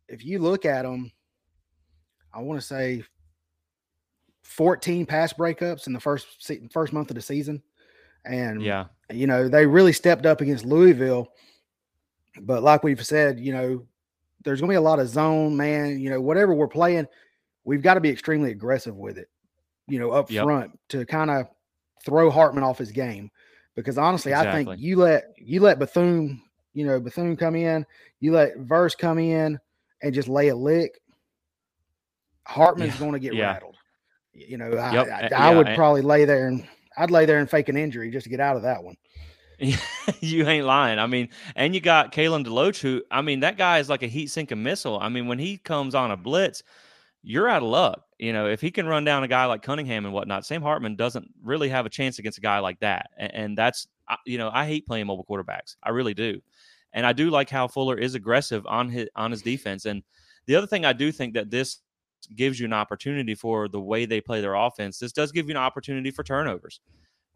if 0.08 0.26
you 0.26 0.40
look 0.40 0.66
at 0.66 0.84
them, 0.84 1.12
I 2.34 2.42
want 2.42 2.60
to 2.60 2.66
say 2.66 3.04
14 4.44 5.06
pass 5.06 5.34
breakups 5.34 5.88
in 5.88 5.94
the 5.94 6.00
first 6.00 6.28
first 6.72 6.94
month 6.94 7.10
of 7.10 7.16
the 7.16 7.22
season, 7.22 7.62
and 8.26 8.62
yeah, 8.62 8.86
you 9.12 9.28
know 9.28 9.48
they 9.48 9.66
really 9.66 9.94
stepped 9.94 10.26
up 10.26 10.42
against 10.42 10.66
Louisville. 10.66 11.28
But 12.42 12.64
like 12.64 12.84
we've 12.84 13.06
said, 13.06 13.40
you 13.40 13.54
know, 13.54 13.86
there's 14.44 14.62
going 14.62 14.70
to 14.70 14.74
be 14.74 14.78
a 14.78 14.82
lot 14.82 15.00
of 15.00 15.10
zone 15.10 15.56
man. 15.56 16.00
You 16.00 16.10
know, 16.10 16.22
whatever 16.22 16.54
we're 16.54 16.68
playing, 16.68 17.08
we've 17.64 17.82
got 17.82 17.96
to 17.96 18.02
be 18.02 18.10
extremely 18.10 18.52
aggressive 18.52 18.96
with 18.96 19.18
it. 19.18 19.30
You 19.88 20.00
know, 20.00 20.12
up 20.12 20.32
yep. 20.32 20.44
front 20.44 20.80
to 20.90 21.06
kind 21.06 21.30
of 21.30 21.48
throw 22.06 22.30
Hartman 22.30 22.64
off 22.64 22.78
his 22.78 22.92
game. 22.92 23.30
Because 23.76 23.98
honestly, 23.98 24.32
exactly. 24.32 24.62
I 24.62 24.66
think 24.66 24.82
you 24.82 24.98
let 24.98 25.34
you 25.38 25.62
let 25.62 25.80
Bethune, 25.80 26.42
you 26.74 26.86
know, 26.86 27.00
Bethune 27.00 27.38
come 27.38 27.56
in, 27.56 27.86
you 28.20 28.34
let 28.34 28.58
Verse 28.58 28.96
come 28.96 29.18
in 29.18 29.60
and 30.02 30.14
just 30.14 30.28
lay 30.28 30.50
a 30.50 30.56
lick. 30.56 31.00
Hartman's 32.46 32.96
yeah. 32.96 33.00
going 33.00 33.14
to 33.14 33.20
get 33.20 33.34
yeah. 33.34 33.54
rattled. 33.54 33.71
You 34.34 34.58
know, 34.58 34.72
I, 34.72 34.94
yep. 34.94 35.08
I, 35.08 35.22
eh, 35.22 35.30
I 35.36 35.52
yeah. 35.52 35.58
would 35.58 35.68
eh. 35.68 35.76
probably 35.76 36.02
lay 36.02 36.26
there 36.26 36.48
and 36.48 36.68
I'd 36.98 37.12
lay 37.12 37.26
there 37.26 37.40
and 37.40 37.50
fake 37.50 37.70
an 37.70 37.78
injury 37.78 38.12
just 38.12 38.26
to 38.26 38.30
get 38.30 38.40
out 38.40 38.56
of 38.56 38.64
that 38.64 38.84
one. 38.84 38.96
you 40.22 40.48
ain't 40.48 40.66
lying. 40.66 40.98
I 40.98 41.06
mean, 41.06 41.30
and 41.56 41.76
you 41.76 41.82
got 41.82 42.12
Kalen 42.12 42.46
DeLoach, 42.46 42.82
who 42.82 43.04
I 43.12 43.22
mean, 43.22 43.42
that 43.42 43.58
guy 43.58 43.80
is 43.80 43.90
like 43.90 44.04
a 44.04 44.08
heat 44.08 44.28
sinking 44.28 44.64
missile. 44.64 45.00
I 45.00 45.10
mean, 45.10 45.28
when 45.28 45.38
he 45.38 45.58
comes 45.58 45.94
on 45.94 46.12
a 46.12 46.18
blitz, 46.18 46.64
you're 47.22 47.48
out 47.48 47.62
of 47.62 47.70
luck. 47.70 48.04
You 48.18 48.34
know, 48.34 48.48
if 48.48 48.62
he 48.62 48.72
can 48.72 48.88
run 48.88 49.04
down 49.04 49.24
a 49.24 49.28
guy 49.28 49.46
like 49.46 49.62
Cunningham 49.62 50.06
and 50.06 50.14
whatnot, 50.14 50.46
Sam 50.46 50.62
Hartman 50.62 50.96
doesn't 50.96 51.28
really 51.44 51.70
have 51.70 51.86
a 51.86 51.90
chance 51.90 52.18
against 52.18 52.40
a 52.40 52.42
guy 52.42 52.60
like 52.60 52.80
that. 52.80 53.12
And, 53.18 53.34
and 53.34 53.58
that's, 53.58 53.88
you 54.26 54.38
know, 54.38 54.50
I 54.52 54.66
hate 54.66 54.88
playing 54.88 55.08
mobile 55.08 55.26
quarterbacks. 55.30 55.76
I 55.84 55.90
really 55.90 56.14
do. 56.14 56.42
And 56.94 57.06
I 57.06 57.14
do 57.14 57.30
like 57.30 57.50
how 57.50 57.68
Fuller 57.68 57.98
is 57.98 58.16
aggressive 58.16 58.66
on 58.68 58.90
his 58.90 59.08
on 59.16 59.32
his 59.32 59.42
defense. 59.42 59.86
And 59.86 60.04
the 60.48 60.56
other 60.56 60.68
thing 60.68 60.86
I 60.86 60.94
do 60.94 61.12
think 61.12 61.36
that 61.36 61.50
this 61.50 61.80
gives 62.36 62.60
you 62.60 62.66
an 62.66 62.74
opportunity 62.74 63.36
for 63.36 63.68
the 63.68 63.80
way 63.80 64.06
they 64.06 64.22
play 64.22 64.42
their 64.42 64.56
offense. 64.56 65.00
This 65.00 65.12
does 65.12 65.32
give 65.32 65.48
you 65.48 65.52
an 65.52 65.62
opportunity 65.62 66.12
for 66.12 66.24
turnovers. 66.24 66.80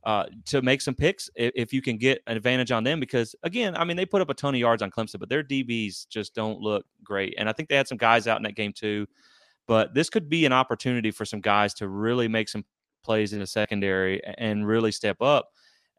Uh, 0.03 0.25
to 0.45 0.61
make 0.61 0.81
some 0.81 0.93
picks 0.93 1.31
if, 1.35 1.51
if, 1.55 1.73
you 1.73 1.81
can 1.81 1.97
get 1.97 2.21
an 2.27 2.37
advantage 2.37 2.71
on 2.71 2.83
them. 2.83 2.99
Because 2.99 3.35
again, 3.41 3.75
I 3.75 3.83
mean, 3.83 3.97
they 3.97 4.05
put 4.05 4.21
up 4.21 4.29
a 4.29 4.35
ton 4.35 4.53
of 4.53 4.59
yards 4.59 4.83
on 4.83 4.91
Clemson, 4.91 5.19
but 5.19 5.29
their 5.29 5.43
DBs 5.43 6.07
just 6.09 6.35
don't 6.35 6.59
look 6.59 6.85
great. 7.03 7.33
And 7.39 7.49
I 7.49 7.53
think 7.53 7.69
they 7.69 7.75
had 7.75 7.87
some 7.87 7.97
guys 7.97 8.27
out 8.27 8.37
in 8.37 8.43
that 8.43 8.53
game 8.53 8.71
too. 8.71 9.07
But 9.65 9.95
this 9.95 10.11
could 10.11 10.29
be 10.29 10.45
an 10.45 10.53
opportunity 10.53 11.09
for 11.09 11.25
some 11.25 11.41
guys 11.41 11.73
to 11.75 11.87
really 11.87 12.27
make 12.27 12.49
some 12.49 12.65
plays 13.03 13.33
in 13.33 13.39
the 13.39 13.47
secondary 13.47 14.21
and 14.37 14.67
really 14.67 14.91
step 14.91 15.21
up. 15.23 15.49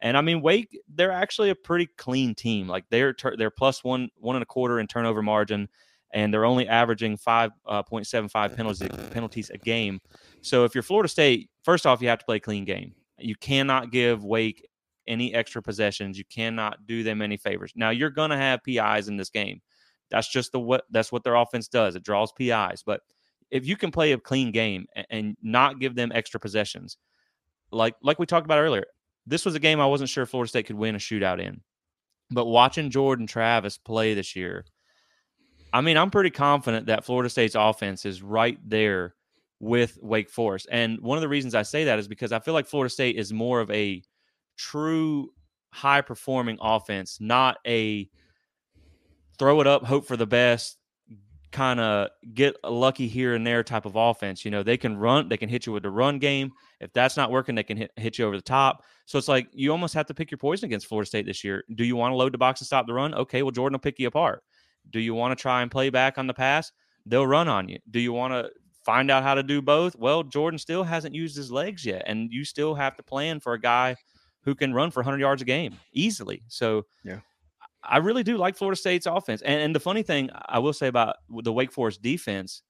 And 0.02 0.16
I 0.16 0.20
mean, 0.20 0.42
Wake, 0.42 0.78
they're 0.94 1.10
actually 1.10 1.50
a 1.50 1.54
pretty 1.54 1.88
clean 1.96 2.34
team. 2.34 2.68
Like 2.68 2.84
they're 2.90 3.14
they're 3.38 3.50
plus 3.50 3.82
one 3.82 4.10
one 4.18 4.36
and 4.36 4.42
a 4.42 4.46
quarter 4.46 4.78
in 4.78 4.86
turnover 4.86 5.22
margin, 5.22 5.68
and 6.12 6.32
they're 6.32 6.44
only 6.44 6.68
averaging 6.68 7.16
5.75 7.16 8.34
uh, 8.34 8.48
penalties 8.48 8.88
penalties 9.10 9.50
a 9.50 9.58
game. 9.58 10.00
So 10.40 10.64
if 10.64 10.74
you're 10.74 10.82
Florida 10.82 11.08
State, 11.08 11.50
first 11.64 11.86
off, 11.86 12.00
you 12.00 12.08
have 12.08 12.20
to 12.20 12.24
play 12.24 12.36
a 12.36 12.40
clean 12.40 12.64
game. 12.64 12.94
You 13.18 13.34
cannot 13.34 13.90
give 13.90 14.24
Wake 14.24 14.66
any 15.06 15.34
extra 15.34 15.62
possessions. 15.62 16.18
You 16.18 16.24
cannot 16.24 16.86
do 16.86 17.02
them 17.02 17.22
any 17.22 17.36
favors. 17.36 17.72
Now 17.76 17.90
you're 17.90 18.10
going 18.10 18.30
to 18.30 18.36
have 18.36 18.62
PIs 18.62 19.08
in 19.08 19.16
this 19.16 19.30
game. 19.30 19.60
That's 20.10 20.28
just 20.28 20.52
the 20.52 20.60
what 20.60 20.84
that's 20.90 21.10
what 21.10 21.24
their 21.24 21.34
offense 21.34 21.68
does. 21.68 21.96
It 21.96 22.04
draws 22.04 22.32
PIs. 22.32 22.82
But 22.84 23.00
if 23.50 23.66
you 23.66 23.76
can 23.76 23.90
play 23.90 24.12
a 24.12 24.18
clean 24.18 24.52
game 24.52 24.86
and 25.10 25.36
not 25.42 25.80
give 25.80 25.94
them 25.94 26.12
extra 26.14 26.38
possessions, 26.38 26.96
like 27.72 27.94
like 28.02 28.18
we 28.18 28.26
talked 28.26 28.46
about 28.46 28.58
earlier, 28.58 28.86
this 29.26 29.44
was 29.44 29.54
a 29.54 29.60
game 29.60 29.80
I 29.80 29.86
wasn't 29.86 30.10
sure 30.10 30.26
Florida 30.26 30.48
State 30.48 30.66
could 30.66 30.76
win 30.76 30.94
a 30.94 30.98
shootout 30.98 31.40
in. 31.40 31.60
But 32.30 32.46
watching 32.46 32.90
Jordan 32.90 33.26
Travis 33.26 33.78
play 33.78 34.14
this 34.14 34.34
year, 34.34 34.64
I 35.76 35.82
mean, 35.82 35.98
I'm 35.98 36.10
pretty 36.10 36.30
confident 36.30 36.86
that 36.86 37.04
Florida 37.04 37.28
State's 37.28 37.54
offense 37.54 38.06
is 38.06 38.22
right 38.22 38.58
there 38.64 39.14
with 39.60 39.98
Wake 40.00 40.30
Forest. 40.30 40.68
And 40.70 40.98
one 41.02 41.18
of 41.18 41.22
the 41.22 41.28
reasons 41.28 41.54
I 41.54 41.64
say 41.64 41.84
that 41.84 41.98
is 41.98 42.08
because 42.08 42.32
I 42.32 42.38
feel 42.38 42.54
like 42.54 42.66
Florida 42.66 42.88
State 42.88 43.16
is 43.16 43.30
more 43.30 43.60
of 43.60 43.70
a 43.70 44.02
true 44.56 45.34
high 45.74 46.00
performing 46.00 46.56
offense, 46.62 47.18
not 47.20 47.58
a 47.66 48.08
throw 49.38 49.60
it 49.60 49.66
up, 49.66 49.84
hope 49.84 50.06
for 50.06 50.16
the 50.16 50.26
best, 50.26 50.78
kind 51.52 51.78
of 51.78 52.08
get 52.32 52.56
lucky 52.64 53.06
here 53.06 53.34
and 53.34 53.46
there 53.46 53.62
type 53.62 53.84
of 53.84 53.96
offense. 53.96 54.46
You 54.46 54.52
know, 54.52 54.62
they 54.62 54.78
can 54.78 54.96
run, 54.96 55.28
they 55.28 55.36
can 55.36 55.50
hit 55.50 55.66
you 55.66 55.74
with 55.74 55.82
the 55.82 55.90
run 55.90 56.18
game. 56.18 56.52
If 56.80 56.90
that's 56.94 57.18
not 57.18 57.30
working, 57.30 57.54
they 57.54 57.62
can 57.64 57.76
hit, 57.76 57.90
hit 57.96 58.16
you 58.16 58.24
over 58.24 58.36
the 58.36 58.42
top. 58.42 58.82
So 59.04 59.18
it's 59.18 59.28
like 59.28 59.48
you 59.52 59.72
almost 59.72 59.92
have 59.92 60.06
to 60.06 60.14
pick 60.14 60.30
your 60.30 60.38
poison 60.38 60.64
against 60.64 60.86
Florida 60.86 61.06
State 61.06 61.26
this 61.26 61.44
year. 61.44 61.64
Do 61.74 61.84
you 61.84 61.96
want 61.96 62.12
to 62.12 62.16
load 62.16 62.32
the 62.32 62.38
box 62.38 62.62
and 62.62 62.66
stop 62.66 62.86
the 62.86 62.94
run? 62.94 63.12
Okay, 63.12 63.42
well, 63.42 63.50
Jordan 63.50 63.74
will 63.74 63.80
pick 63.80 63.98
you 63.98 64.08
apart. 64.08 64.42
Do 64.90 65.00
you 65.00 65.14
want 65.14 65.36
to 65.36 65.40
try 65.40 65.62
and 65.62 65.70
play 65.70 65.90
back 65.90 66.18
on 66.18 66.26
the 66.26 66.34
pass? 66.34 66.72
They'll 67.04 67.26
run 67.26 67.48
on 67.48 67.68
you. 67.68 67.78
Do 67.90 68.00
you 68.00 68.12
want 68.12 68.32
to 68.32 68.50
find 68.86 69.10
out 69.10 69.24
how 69.24 69.34
to 69.34 69.42
do 69.42 69.60
both. 69.60 69.96
Well, 69.96 70.22
Jordan 70.22 70.58
still 70.58 70.84
hasn't 70.84 71.14
used 71.14 71.36
his 71.36 71.50
legs 71.50 71.84
yet, 71.84 72.04
and 72.06 72.32
you 72.32 72.44
still 72.44 72.72
have 72.76 72.96
to 72.96 73.02
plan 73.02 73.40
for 73.40 73.52
a 73.52 73.60
guy 73.60 73.96
who 74.42 74.54
can 74.54 74.72
run 74.72 74.92
for 74.92 75.00
100 75.00 75.18
yards 75.18 75.42
a 75.42 75.44
game 75.44 75.74
easily. 75.92 76.44
So, 76.46 76.86
yeah, 77.04 77.18
I 77.82 77.98
really 77.98 78.22
do 78.22 78.36
like 78.36 78.56
Florida 78.56 78.78
State's 78.78 79.06
offense. 79.06 79.42
And, 79.42 79.60
and 79.60 79.74
the 79.74 79.80
funny 79.80 80.04
thing 80.04 80.30
I 80.46 80.60
will 80.60 80.72
say 80.72 80.86
about 80.86 81.16
the 81.28 81.52
Wake 81.52 81.72
Forest 81.72 82.00
defense 82.00 82.62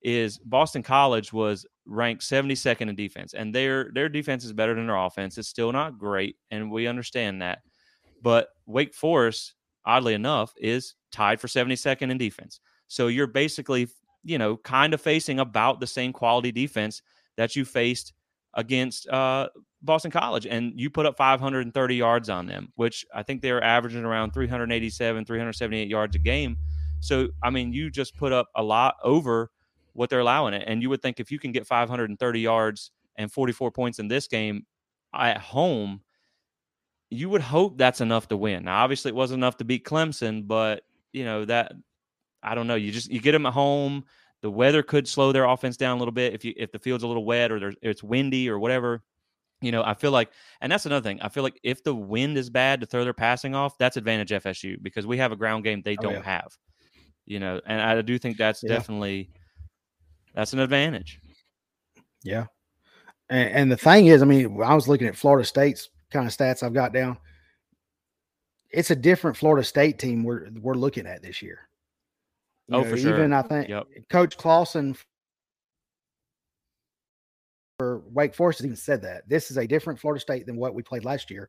is 0.00 0.38
Boston 0.38 0.82
College 0.82 1.34
was 1.34 1.66
ranked 1.84 2.22
72nd 2.22 2.88
in 2.88 2.96
defense, 2.96 3.34
and 3.34 3.54
their 3.54 3.90
their 3.92 4.08
defense 4.08 4.44
is 4.44 4.54
better 4.54 4.74
than 4.74 4.86
their 4.86 4.96
offense. 4.96 5.36
It's 5.36 5.48
still 5.48 5.70
not 5.70 5.98
great, 5.98 6.36
and 6.50 6.72
we 6.72 6.86
understand 6.86 7.42
that. 7.42 7.58
But 8.22 8.48
Wake 8.64 8.94
Forest, 8.94 9.54
oddly 9.84 10.14
enough, 10.14 10.52
is 10.56 10.94
tied 11.10 11.40
for 11.40 11.46
72nd 11.46 12.10
in 12.10 12.18
defense. 12.18 12.60
So 12.86 13.08
you're 13.08 13.26
basically 13.26 13.88
you 14.28 14.38
know, 14.38 14.56
kind 14.58 14.94
of 14.94 15.00
facing 15.00 15.40
about 15.40 15.80
the 15.80 15.86
same 15.86 16.12
quality 16.12 16.52
defense 16.52 17.02
that 17.36 17.56
you 17.56 17.64
faced 17.64 18.12
against 18.54 19.08
uh, 19.08 19.48
Boston 19.82 20.10
College, 20.10 20.46
and 20.46 20.72
you 20.76 20.90
put 20.90 21.06
up 21.06 21.16
530 21.16 21.96
yards 21.96 22.28
on 22.28 22.46
them, 22.46 22.72
which 22.74 23.06
I 23.14 23.22
think 23.22 23.42
they're 23.42 23.62
averaging 23.62 24.04
around 24.04 24.32
387, 24.32 25.24
378 25.24 25.88
yards 25.88 26.16
a 26.16 26.18
game. 26.18 26.58
So, 27.00 27.28
I 27.42 27.50
mean, 27.50 27.72
you 27.72 27.90
just 27.90 28.16
put 28.16 28.32
up 28.32 28.48
a 28.56 28.62
lot 28.62 28.96
over 29.02 29.50
what 29.92 30.10
they're 30.10 30.20
allowing 30.20 30.54
it. 30.54 30.64
And 30.66 30.82
you 30.82 30.90
would 30.90 31.00
think 31.00 31.20
if 31.20 31.30
you 31.30 31.38
can 31.38 31.52
get 31.52 31.66
530 31.66 32.40
yards 32.40 32.90
and 33.16 33.32
44 33.32 33.70
points 33.70 33.98
in 33.98 34.08
this 34.08 34.26
game 34.26 34.66
at 35.14 35.38
home, 35.38 36.02
you 37.10 37.28
would 37.28 37.40
hope 37.40 37.78
that's 37.78 38.00
enough 38.00 38.28
to 38.28 38.36
win. 38.36 38.64
Now, 38.64 38.82
obviously, 38.82 39.10
it 39.10 39.14
wasn't 39.14 39.38
enough 39.38 39.56
to 39.58 39.64
beat 39.64 39.84
Clemson, 39.84 40.46
but 40.46 40.82
you 41.12 41.24
know 41.24 41.44
that 41.44 41.72
I 42.42 42.54
don't 42.54 42.66
know. 42.66 42.74
You 42.74 42.92
just 42.92 43.10
you 43.10 43.20
get 43.20 43.32
them 43.32 43.46
at 43.46 43.52
home. 43.52 44.04
The 44.40 44.50
weather 44.50 44.82
could 44.82 45.08
slow 45.08 45.32
their 45.32 45.44
offense 45.44 45.76
down 45.76 45.96
a 45.96 45.98
little 45.98 46.12
bit 46.12 46.34
if 46.34 46.44
you 46.44 46.54
if 46.56 46.70
the 46.70 46.78
field's 46.78 47.04
a 47.04 47.08
little 47.08 47.24
wet 47.24 47.50
or 47.50 47.58
there's 47.58 47.76
it's 47.82 48.02
windy 48.02 48.48
or 48.48 48.58
whatever. 48.58 49.02
You 49.60 49.72
know, 49.72 49.82
I 49.82 49.94
feel 49.94 50.12
like, 50.12 50.30
and 50.60 50.70
that's 50.70 50.86
another 50.86 51.02
thing. 51.02 51.20
I 51.20 51.28
feel 51.28 51.42
like 51.42 51.58
if 51.64 51.82
the 51.82 51.94
wind 51.94 52.38
is 52.38 52.48
bad 52.48 52.80
to 52.80 52.86
throw 52.86 53.02
their 53.02 53.12
passing 53.12 53.56
off, 53.56 53.76
that's 53.76 53.96
advantage 53.96 54.30
FSU 54.30 54.80
because 54.80 55.04
we 55.04 55.18
have 55.18 55.32
a 55.32 55.36
ground 55.36 55.64
game 55.64 55.82
they 55.82 55.96
oh, 55.98 56.02
don't 56.02 56.12
yeah. 56.14 56.22
have. 56.22 56.56
You 57.26 57.40
know, 57.40 57.60
and 57.66 57.82
I 57.82 58.00
do 58.02 58.18
think 58.18 58.36
that's 58.36 58.62
yeah. 58.62 58.68
definitely 58.74 59.30
that's 60.34 60.52
an 60.52 60.60
advantage. 60.60 61.20
Yeah, 62.22 62.46
And, 63.30 63.50
and 63.50 63.72
the 63.72 63.76
thing 63.76 64.06
is, 64.06 64.22
I 64.22 64.24
mean, 64.26 64.60
I 64.62 64.74
was 64.74 64.86
looking 64.88 65.08
at 65.08 65.16
Florida 65.16 65.44
State's 65.44 65.88
kind 66.10 66.26
of 66.26 66.36
stats 66.36 66.62
I've 66.62 66.74
got 66.74 66.92
down. 66.92 67.18
It's 68.70 68.90
a 68.90 68.96
different 68.96 69.36
Florida 69.36 69.64
State 69.64 69.98
team 69.98 70.24
we're 70.24 70.48
we're 70.60 70.74
looking 70.74 71.06
at 71.06 71.22
this 71.22 71.42
year. 71.42 71.68
You 72.68 72.76
oh, 72.76 72.82
know, 72.82 72.90
for 72.90 72.96
sure. 72.96 73.14
Even 73.14 73.32
I 73.32 73.42
think 73.42 73.68
yep. 73.68 73.86
Coach 74.10 74.36
Clawson 74.36 74.96
for 77.78 78.02
Wake 78.10 78.34
Forest 78.34 78.58
has 78.58 78.66
even 78.66 78.76
said 78.76 79.02
that 79.02 79.28
this 79.28 79.50
is 79.50 79.56
a 79.56 79.66
different 79.66 79.98
Florida 79.98 80.20
State 80.20 80.46
than 80.46 80.56
what 80.56 80.74
we 80.74 80.82
played 80.82 81.04
last 81.04 81.30
year. 81.30 81.48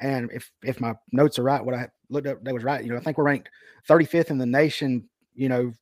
And 0.00 0.30
if 0.32 0.50
if 0.62 0.80
my 0.80 0.94
notes 1.12 1.38
are 1.38 1.44
right, 1.44 1.64
what 1.64 1.74
I 1.74 1.88
looked 2.08 2.26
up 2.26 2.42
that 2.44 2.54
was 2.54 2.64
right. 2.64 2.82
You 2.82 2.90
know, 2.90 2.96
I 2.96 3.00
think 3.00 3.18
we're 3.18 3.24
ranked 3.24 3.50
35th 3.88 4.30
in 4.30 4.38
the 4.38 4.46
nation. 4.46 5.08
You 5.34 5.48
know, 5.48 5.72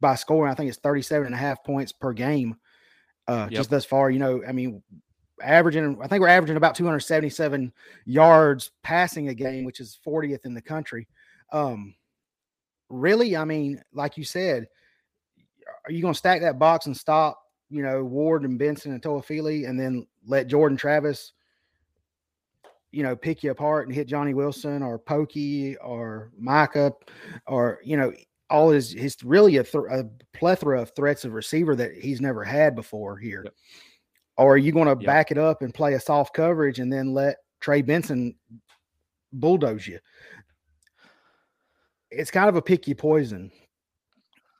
by 0.00 0.14
scoring, 0.14 0.52
I 0.52 0.54
think 0.54 0.68
it's 0.68 0.78
37 0.78 1.26
and 1.26 1.34
a 1.34 1.38
half 1.38 1.64
points 1.64 1.92
per 1.92 2.12
game. 2.12 2.56
Uh, 3.26 3.46
yep. 3.50 3.58
just 3.58 3.70
thus 3.70 3.84
far, 3.84 4.10
you 4.10 4.18
know, 4.18 4.42
I 4.48 4.52
mean, 4.52 4.82
averaging, 5.42 5.98
I 6.02 6.06
think 6.06 6.20
we're 6.20 6.28
averaging 6.28 6.56
about 6.56 6.74
277 6.74 7.72
yards 8.04 8.70
passing 8.82 9.28
a 9.28 9.34
game, 9.34 9.64
which 9.64 9.80
is 9.80 9.98
40th 10.06 10.44
in 10.44 10.54
the 10.54 10.62
country. 10.62 11.06
Um, 11.52 11.94
really, 12.88 13.36
I 13.36 13.44
mean, 13.44 13.82
like 13.92 14.16
you 14.16 14.24
said, 14.24 14.68
are 15.84 15.92
you 15.92 16.02
going 16.02 16.14
to 16.14 16.18
stack 16.18 16.40
that 16.40 16.58
box 16.58 16.86
and 16.86 16.96
stop, 16.96 17.42
you 17.70 17.82
know, 17.82 18.04
Ward 18.04 18.44
and 18.44 18.58
Benson 18.58 18.92
and 18.92 19.02
Toafili 19.02 19.68
and 19.68 19.78
then 19.78 20.06
let 20.26 20.46
Jordan 20.46 20.78
Travis, 20.78 21.32
you 22.90 23.02
know, 23.02 23.14
pick 23.14 23.42
you 23.42 23.50
apart 23.50 23.86
and 23.86 23.94
hit 23.94 24.06
Johnny 24.08 24.34
Wilson 24.34 24.82
or 24.82 24.98
Pokey 24.98 25.76
or 25.76 26.30
Mycah 26.40 26.92
or, 27.46 27.80
you 27.84 27.96
know, 27.96 28.12
all 28.50 28.70
his, 28.70 28.92
his 28.92 29.22
really 29.22 29.58
a, 29.58 29.62
th- 29.62 29.84
a 29.90 30.08
plethora 30.32 30.80
of 30.80 30.94
threats 30.96 31.26
of 31.26 31.34
receiver 31.34 31.76
that 31.76 31.92
he's 31.94 32.20
never 32.20 32.42
had 32.42 32.74
before 32.74 33.18
here. 33.18 33.42
Yep. 33.44 33.54
Or 34.38 34.54
are 34.54 34.58
you 34.58 34.72
going 34.72 34.86
to 34.86 35.02
yep. 35.02 35.06
back 35.06 35.30
it 35.30 35.38
up 35.38 35.62
and 35.62 35.74
play 35.74 35.94
a 35.94 36.00
soft 36.00 36.32
coverage 36.32 36.78
and 36.78 36.92
then 36.92 37.12
let 37.12 37.38
Trey 37.60 37.82
Benson 37.82 38.36
bulldoze 39.32 39.86
you? 39.86 39.98
It's 42.10 42.30
kind 42.30 42.48
of 42.48 42.56
a 42.56 42.62
picky 42.62 42.94
poison. 42.94 43.50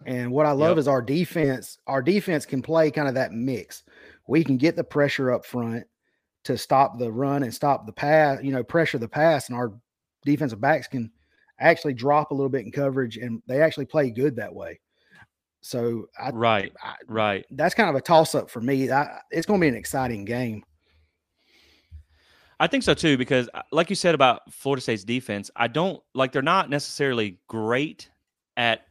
And 0.05 0.31
what 0.33 0.47
I 0.47 0.53
love 0.53 0.73
yep. 0.73 0.79
is 0.79 0.89
our 0.89 1.01
defense. 1.01 1.79
Our 1.87 2.03
defense 2.03 2.45
can 2.45 2.61
play 2.61 2.91
kind 2.91 3.09
of 3.09 3.15
that 3.15 3.33
mix. 3.33 3.85
We 4.27 4.45
can 4.45 4.57
get 4.57 4.77
the 4.77 4.85
pressure 4.85 5.33
up 5.33 5.47
front 5.47 5.85
to 6.45 6.59
stop 6.59 6.99
the 6.99 7.11
run 7.11 7.43
and 7.43 7.55
stop 7.55 7.87
the 7.87 7.93
pass, 7.93 8.43
you 8.43 8.53
know, 8.53 8.63
pressure 8.63 8.99
the 8.99 9.09
pass, 9.09 9.49
and 9.49 9.57
our 9.57 9.73
defensive 10.25 10.61
backs 10.61 10.87
can 10.87 11.11
actually 11.61 11.95
drop 11.95 12.31
a 12.31 12.35
little 12.35 12.49
bit 12.49 12.65
in 12.65 12.73
coverage, 12.73 13.17
and 13.17 13.43
they 13.47 13.61
actually 13.61 13.87
play 13.87 14.11
good 14.11 14.37
that 14.37 14.55
way. 14.55 14.81
So 15.61 16.07
I, 16.19 16.31
right, 16.31 16.73
I, 16.83 16.95
right. 17.09 17.47
That's 17.51 17.75
kind 17.75 17.91
of 17.91 17.97
a 17.97 18.01
toss 18.01 18.35
up 18.35 18.49
for 18.49 18.61
me. 18.61 18.91
I, 18.91 19.21
it's 19.31 19.47
going 19.47 19.61
to 19.61 19.65
be 19.65 19.69
an 19.69 19.75
exciting 19.75 20.25
game. 20.25 20.63
I 22.61 22.67
think 22.67 22.83
so 22.83 22.95
too, 22.95 23.17
because 23.17 23.49
uh, 23.55 23.63
like 23.71 23.89
you 23.91 23.97
said 23.97 24.15
about 24.15 24.53
Florida 24.53 24.81
State's 24.81 25.05
defense, 25.05 25.51
I 25.55 25.69
don't 25.69 26.03
like 26.15 26.33
they're 26.33 26.43
not 26.43 26.71
necessarily 26.71 27.39
great 27.47 28.11
at 28.57 28.83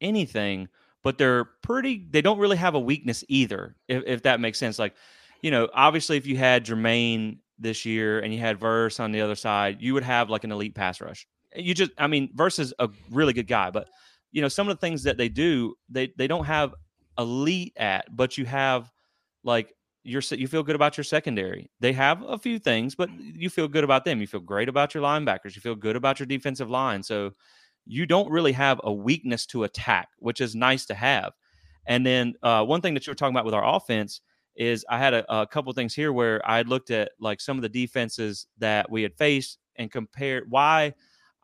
anything, 0.00 0.68
but 1.02 1.18
they're 1.18 1.44
pretty. 1.62 2.06
They 2.10 2.22
don't 2.22 2.38
really 2.38 2.56
have 2.56 2.74
a 2.74 2.80
weakness 2.80 3.24
either, 3.28 3.76
if, 3.88 4.02
if 4.06 4.22
that 4.22 4.40
makes 4.40 4.58
sense. 4.58 4.78
Like, 4.78 4.94
you 5.42 5.50
know, 5.50 5.68
obviously, 5.74 6.16
if 6.16 6.26
you 6.26 6.36
had 6.36 6.64
Jermaine 6.64 7.38
this 7.58 7.84
year 7.84 8.20
and 8.20 8.32
you 8.32 8.38
had 8.38 8.60
Verse 8.60 9.00
on 9.00 9.10
the 9.10 9.20
other 9.20 9.34
side, 9.34 9.78
you 9.80 9.94
would 9.94 10.04
have 10.04 10.30
like 10.30 10.44
an 10.44 10.52
elite 10.52 10.74
pass 10.74 11.00
rush. 11.00 11.26
You 11.54 11.74
just, 11.74 11.90
I 11.98 12.06
mean, 12.06 12.30
Verse 12.34 12.58
is 12.58 12.74
a 12.78 12.90
really 13.10 13.32
good 13.32 13.46
guy, 13.46 13.70
but 13.70 13.88
you 14.36 14.42
know, 14.42 14.48
some 14.48 14.68
of 14.68 14.76
the 14.76 14.80
things 14.86 15.02
that 15.04 15.16
they 15.16 15.30
do, 15.30 15.74
they 15.88 16.12
they 16.18 16.26
don't 16.26 16.44
have 16.44 16.74
elite 17.16 17.72
at, 17.78 18.14
but 18.14 18.36
you 18.36 18.44
have 18.44 18.92
like 19.44 19.72
you're 20.02 20.20
you 20.32 20.46
feel 20.46 20.62
good 20.62 20.76
about 20.76 20.98
your 20.98 21.04
secondary. 21.04 21.70
They 21.80 21.94
have 21.94 22.20
a 22.20 22.36
few 22.36 22.58
things, 22.58 22.94
but 22.94 23.08
you 23.18 23.48
feel 23.48 23.66
good 23.66 23.82
about 23.82 24.04
them. 24.04 24.20
You 24.20 24.26
feel 24.26 24.40
great 24.40 24.68
about 24.68 24.92
your 24.92 25.02
linebackers. 25.02 25.56
You 25.56 25.62
feel 25.62 25.74
good 25.74 25.96
about 25.96 26.20
your 26.20 26.26
defensive 26.26 26.68
line. 26.68 27.02
So 27.02 27.30
you 27.86 28.04
don't 28.04 28.30
really 28.30 28.52
have 28.52 28.78
a 28.84 28.92
weakness 28.92 29.46
to 29.46 29.64
attack, 29.64 30.08
which 30.18 30.42
is 30.42 30.54
nice 30.54 30.84
to 30.86 30.94
have. 30.94 31.32
And 31.86 32.04
then 32.04 32.34
uh, 32.42 32.62
one 32.62 32.82
thing 32.82 32.92
that 32.92 33.06
you 33.06 33.12
were 33.12 33.14
talking 33.14 33.34
about 33.34 33.46
with 33.46 33.54
our 33.54 33.66
offense 33.66 34.20
is 34.54 34.84
I 34.90 34.98
had 34.98 35.14
a, 35.14 35.34
a 35.34 35.46
couple 35.46 35.72
things 35.72 35.94
here 35.94 36.12
where 36.12 36.46
I 36.46 36.60
looked 36.60 36.90
at 36.90 37.12
like 37.18 37.40
some 37.40 37.56
of 37.56 37.62
the 37.62 37.70
defenses 37.70 38.48
that 38.58 38.90
we 38.90 39.02
had 39.02 39.14
faced 39.14 39.56
and 39.76 39.90
compared 39.90 40.50
why 40.50 40.92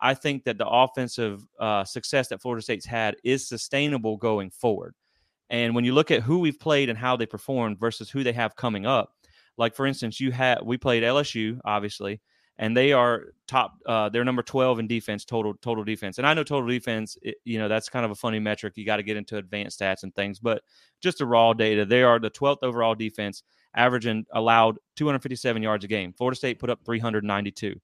I 0.03 0.15
think 0.15 0.43
that 0.45 0.59
the 0.59 0.67
offensive 0.67 1.47
uh, 1.61 1.85
success 1.85 2.29
that 2.29 2.43
Florida 2.43 2.61
State's 2.61 2.85
had 2.85 3.17
is 3.23 3.47
sustainable 3.47 4.17
going 4.17 4.51
forward. 4.51 4.97
And 5.49 5.77
when 5.77 5.85
you 5.85 5.95
look 5.95 6.11
at 6.11 6.23
who 6.23 6.41
we've 6.41 6.59
played 6.59 6.89
and 6.89 6.99
how 6.99 7.17
they 7.17 7.25
performed 7.25 7.79
versus 7.79 8.11
who 8.11 8.25
they 8.25 8.33
have 8.33 8.57
coming 8.57 8.85
up, 8.85 9.15
like 9.57 9.77
for 9.77 9.87
instance, 9.87 10.19
you 10.19 10.33
had 10.33 10.59
we 10.65 10.77
played 10.77 11.05
LSU, 11.05 11.61
obviously, 11.65 12.21
and 12.59 12.77
they 12.77 12.93
are 12.93 13.27
top. 13.47 13.75
Uh, 13.87 14.09
they're 14.09 14.25
number 14.25 14.43
twelve 14.43 14.81
in 14.81 14.89
defense, 14.89 15.25
total 15.25 15.55
total 15.63 15.85
defense. 15.85 16.19
And 16.19 16.27
I 16.27 16.35
know 16.35 16.43
total 16.43 16.69
defense, 16.69 17.17
it, 17.23 17.37
you 17.45 17.59
know, 17.59 17.69
that's 17.69 17.89
kind 17.89 18.05
of 18.05 18.11
a 18.11 18.17
funny 18.17 18.41
metric. 18.41 18.73
You 18.77 18.85
got 18.85 18.97
to 18.97 19.03
get 19.05 19.17
into 19.17 19.37
advanced 19.37 19.79
stats 19.79 20.03
and 20.03 20.13
things, 20.15 20.41
but 20.41 20.63
just 21.01 21.19
the 21.19 21.27
raw 21.27 21.53
data, 21.53 21.85
they 21.85 22.03
are 22.03 22.19
the 22.19 22.31
twelfth 22.31 22.65
overall 22.65 22.95
defense, 22.95 23.45
averaging 23.77 24.25
allowed 24.33 24.79
257 24.97 25.63
yards 25.63 25.85
a 25.85 25.89
game. 25.89 26.13
Florida 26.13 26.37
State 26.37 26.59
put 26.59 26.71
up 26.71 26.81
392. 26.85 27.79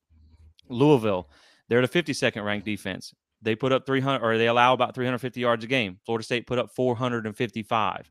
Louisville 0.71 1.29
they're 1.69 1.87
the 1.87 1.89
52nd 1.89 2.45
ranked 2.45 2.67
defense. 2.67 3.15
They 3.41 3.55
put 3.55 3.73
up 3.73 3.87
300 3.87 4.25
or 4.25 4.37
they 4.37 4.49
allow 4.49 4.73
about 4.73 4.95
350 4.95 5.41
yards 5.41 5.65
a 5.65 5.69
game. 5.69 5.99
Florida 6.05 6.25
State 6.25 6.47
put 6.47 6.59
up 6.59 6.71
455. 6.75 8.11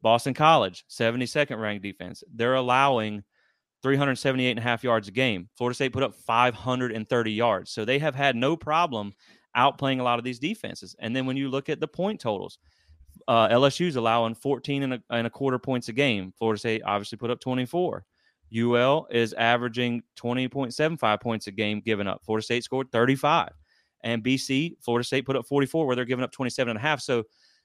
Boston 0.00 0.34
College, 0.34 0.84
72nd 0.88 1.60
ranked 1.60 1.82
defense. 1.82 2.24
They're 2.34 2.54
allowing 2.54 3.22
378 3.82 4.50
and 4.50 4.58
a 4.58 4.62
half 4.62 4.82
yards 4.82 5.08
a 5.08 5.12
game. 5.12 5.48
Florida 5.56 5.74
State 5.74 5.92
put 5.92 6.02
up 6.02 6.14
530 6.14 7.32
yards. 7.32 7.70
So 7.70 7.84
they 7.84 7.98
have 7.98 8.14
had 8.14 8.34
no 8.34 8.56
problem 8.56 9.12
outplaying 9.56 10.00
a 10.00 10.02
lot 10.02 10.18
of 10.18 10.24
these 10.24 10.38
defenses. 10.38 10.96
And 10.98 11.14
then 11.14 11.26
when 11.26 11.36
you 11.36 11.50
look 11.50 11.68
at 11.68 11.80
the 11.80 11.88
point 11.88 12.20
totals, 12.20 12.58
uh, 13.28 13.48
LSU's 13.48 13.96
allowing 13.96 14.34
14 14.34 14.84
and 14.84 14.94
a, 14.94 15.02
and 15.10 15.26
a 15.26 15.30
quarter 15.30 15.58
points 15.58 15.88
a 15.88 15.92
game. 15.92 16.32
Florida 16.38 16.58
State 16.58 16.82
obviously 16.84 17.18
put 17.18 17.30
up 17.30 17.40
24. 17.40 18.04
UL 18.56 19.06
is 19.10 19.32
averaging 19.34 20.02
20.75 20.16 21.20
points 21.20 21.46
a 21.46 21.50
game 21.50 21.80
given 21.80 22.06
up. 22.06 22.22
Florida 22.24 22.44
State 22.44 22.64
scored 22.64 22.90
35. 22.92 23.50
And 24.04 24.22
BC, 24.22 24.76
Florida 24.80 25.04
State 25.04 25.26
put 25.26 25.36
up 25.36 25.46
44 25.46 25.86
where 25.86 25.96
they're 25.96 26.04
giving 26.04 26.24
up 26.24 26.32
27 26.32 26.70
and 26.70 26.78
a 26.78 26.82
half. 26.82 27.00
So 27.00 27.24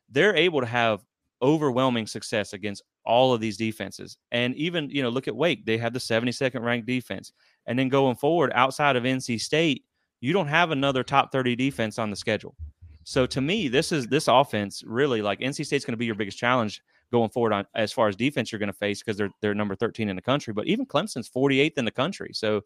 they're 0.09 0.35
able 0.35 0.61
to 0.61 0.67
have 0.67 1.03
overwhelming 1.41 2.07
success 2.07 2.53
against 2.53 2.83
all 3.05 3.33
of 3.33 3.39
these 3.39 3.57
defenses. 3.57 4.17
And 4.31 4.55
even, 4.55 4.89
you 4.89 5.01
know, 5.01 5.09
look 5.09 5.27
at 5.27 5.35
Wake, 5.35 5.65
they 5.65 5.77
have 5.77 5.93
the 5.93 5.99
72nd 5.99 6.61
ranked 6.61 6.87
defense. 6.87 7.31
And 7.65 7.77
then 7.77 7.89
going 7.89 8.15
forward 8.15 8.51
outside 8.53 8.95
of 8.95 9.03
NC 9.03 9.39
State, 9.41 9.85
you 10.19 10.33
don't 10.33 10.47
have 10.47 10.71
another 10.71 11.03
top 11.03 11.31
30 11.31 11.55
defense 11.55 11.99
on 11.99 12.09
the 12.09 12.15
schedule. 12.15 12.55
So 13.03 13.25
to 13.27 13.39
me, 13.39 13.67
this 13.67 13.91
is 13.91 14.07
this 14.07 14.27
offense 14.27 14.83
really 14.85 15.21
like 15.21 15.39
NC 15.39 15.65
State's 15.65 15.85
going 15.85 15.93
to 15.93 15.97
be 15.97 16.05
your 16.05 16.15
biggest 16.15 16.37
challenge 16.37 16.81
going 17.11 17.29
forward 17.29 17.53
on 17.53 17.65
as 17.75 17.91
far 17.93 18.07
as 18.07 18.15
defense 18.15 18.51
you're 18.51 18.59
going 18.59 18.71
to 18.71 18.77
face 18.77 19.01
because 19.01 19.17
they're 19.17 19.31
they're 19.41 19.55
number 19.55 19.75
13 19.75 20.09
in 20.09 20.15
the 20.15 20.21
country. 20.21 20.53
But 20.53 20.67
even 20.67 20.85
Clemson's 20.85 21.29
48th 21.29 21.77
in 21.77 21.85
the 21.85 21.91
country. 21.91 22.31
So 22.33 22.61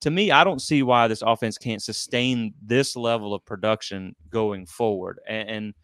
to 0.00 0.10
me, 0.10 0.30
I 0.30 0.44
don't 0.44 0.62
see 0.62 0.82
why 0.82 1.08
this 1.08 1.22
offense 1.22 1.58
can't 1.58 1.82
sustain 1.82 2.54
this 2.62 2.96
level 2.96 3.34
of 3.34 3.44
production 3.44 4.14
going 4.30 4.66
forward. 4.66 5.20
And, 5.28 5.48
and 5.48 5.74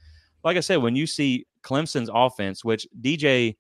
like 0.43 0.57
I 0.57 0.61
said, 0.61 0.77
when 0.77 0.97
you 0.97 1.07
see 1.07 1.47
Clemson's 1.63 2.11
offense, 2.13 2.65
which 2.65 2.87
DJ 3.01 3.57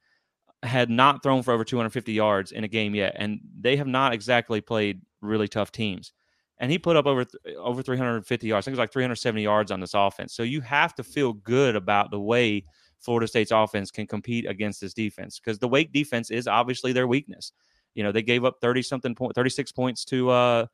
had 0.63 0.89
not 0.89 1.23
thrown 1.23 1.43
for 1.43 1.53
over 1.53 1.65
250 1.65 2.13
yards 2.13 2.53
in 2.53 2.65
a 2.65 2.69
game 2.69 2.95
yet, 2.95 3.15
and 3.17 3.41
they 3.61 3.77
have 3.77 3.87
not 3.87 4.15
exactly 4.15 4.61
played 4.61 5.03
really 5.21 5.49
tough 5.49 5.73
teams. 5.73 6.13
And 6.59 6.71
he 6.71 6.79
put 6.79 6.97
up 6.97 7.05
over 7.05 7.27
over 7.59 7.83
350 7.83 8.47
yards. 8.47 8.65
I 8.65 8.71
think 8.71 8.73
it 8.73 8.81
was 8.81 8.85
like 8.85 8.93
370 8.93 9.43
yards 9.43 9.71
on 9.71 9.81
this 9.81 9.93
offense. 9.93 10.35
So 10.35 10.43
you 10.43 10.63
have 10.63 10.95
to 10.95 11.05
feel 11.05 11.35
good 11.35 11.77
about 11.77 12.11
the 12.11 12.21
way 12.21 12.65
Florida 13.01 13.27
State's 13.27 13.51
offense 13.51 13.91
can 13.91 14.07
compete 14.07 14.47
against 14.47 14.81
this 14.81 14.95
defense 14.95 15.39
because 15.39 15.59
the 15.59 15.69
Wake 15.69 15.93
defense 15.93 16.31
is 16.31 16.47
obviously 16.49 16.93
their 16.93 17.07
weakness. 17.07 17.53
You 17.95 18.03
know, 18.03 18.13
they 18.13 18.23
gave 18.23 18.45
up 18.45 18.57
30 18.61 18.83
something 18.83 19.15
point 19.15 19.35
36 19.35 19.73
points 19.73 20.05
to 20.07 20.31
uh 20.31 20.67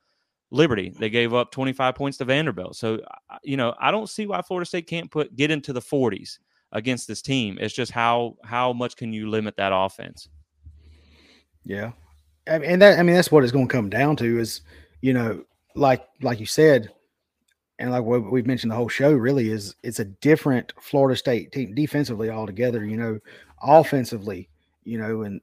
Liberty. 0.51 0.93
They 0.99 1.09
gave 1.09 1.33
up 1.33 1.51
25 1.51 1.95
points 1.95 2.19
to 2.19 2.27
Vanderbilt. 2.27 2.77
So, 2.77 3.01
you 3.43 3.57
know, 3.57 3.75
I 3.81 3.91
don't 3.91 4.09
see 4.09 4.27
why 4.27 4.43
Florida 4.43 4.67
State 4.67 4.87
can't 4.87 5.11
put 5.11 5.35
get 5.35 5.51
into 5.51 5.73
the 5.73 5.81
40s 5.81 6.39
against 6.73 7.09
this 7.09 7.23
team. 7.23 7.57
It's 7.61 7.75
just 7.75 7.91
how 7.91 8.37
how 8.45 8.73
much 8.73 8.97
can 8.97 9.13
you 9.13 9.31
limit 9.31 9.57
that 9.57 9.73
offense? 9.75 10.29
Yeah. 11.65 11.93
And 12.47 12.83
that 12.83 12.99
I 12.99 13.03
mean 13.03 13.15
that's 13.15 13.33
what 13.33 13.45
it's 13.45 13.53
going 13.53 13.69
to 13.69 13.73
come 13.73 13.89
down 13.89 14.17
to 14.17 14.39
is, 14.39 14.61
you 15.01 15.15
know, 15.15 15.45
like 15.75 16.07
like 16.21 16.39
you 16.39 16.47
said, 16.47 16.91
and 17.83 17.91
like 17.91 18.05
what 18.05 18.31
we've 18.31 18.47
mentioned 18.47 18.71
the 18.71 18.77
whole 18.77 18.89
show 18.89 19.13
really 19.13 19.51
is 19.51 19.75
it's 19.83 19.99
a 19.99 20.05
different 20.05 20.73
Florida 20.81 21.19
State 21.19 21.51
team 21.51 21.75
defensively 21.75 22.31
altogether, 22.31 22.85
you 22.85 22.97
know, 22.97 23.19
offensively, 23.61 24.49
you 24.85 24.99
know, 24.99 25.23
and 25.23 25.41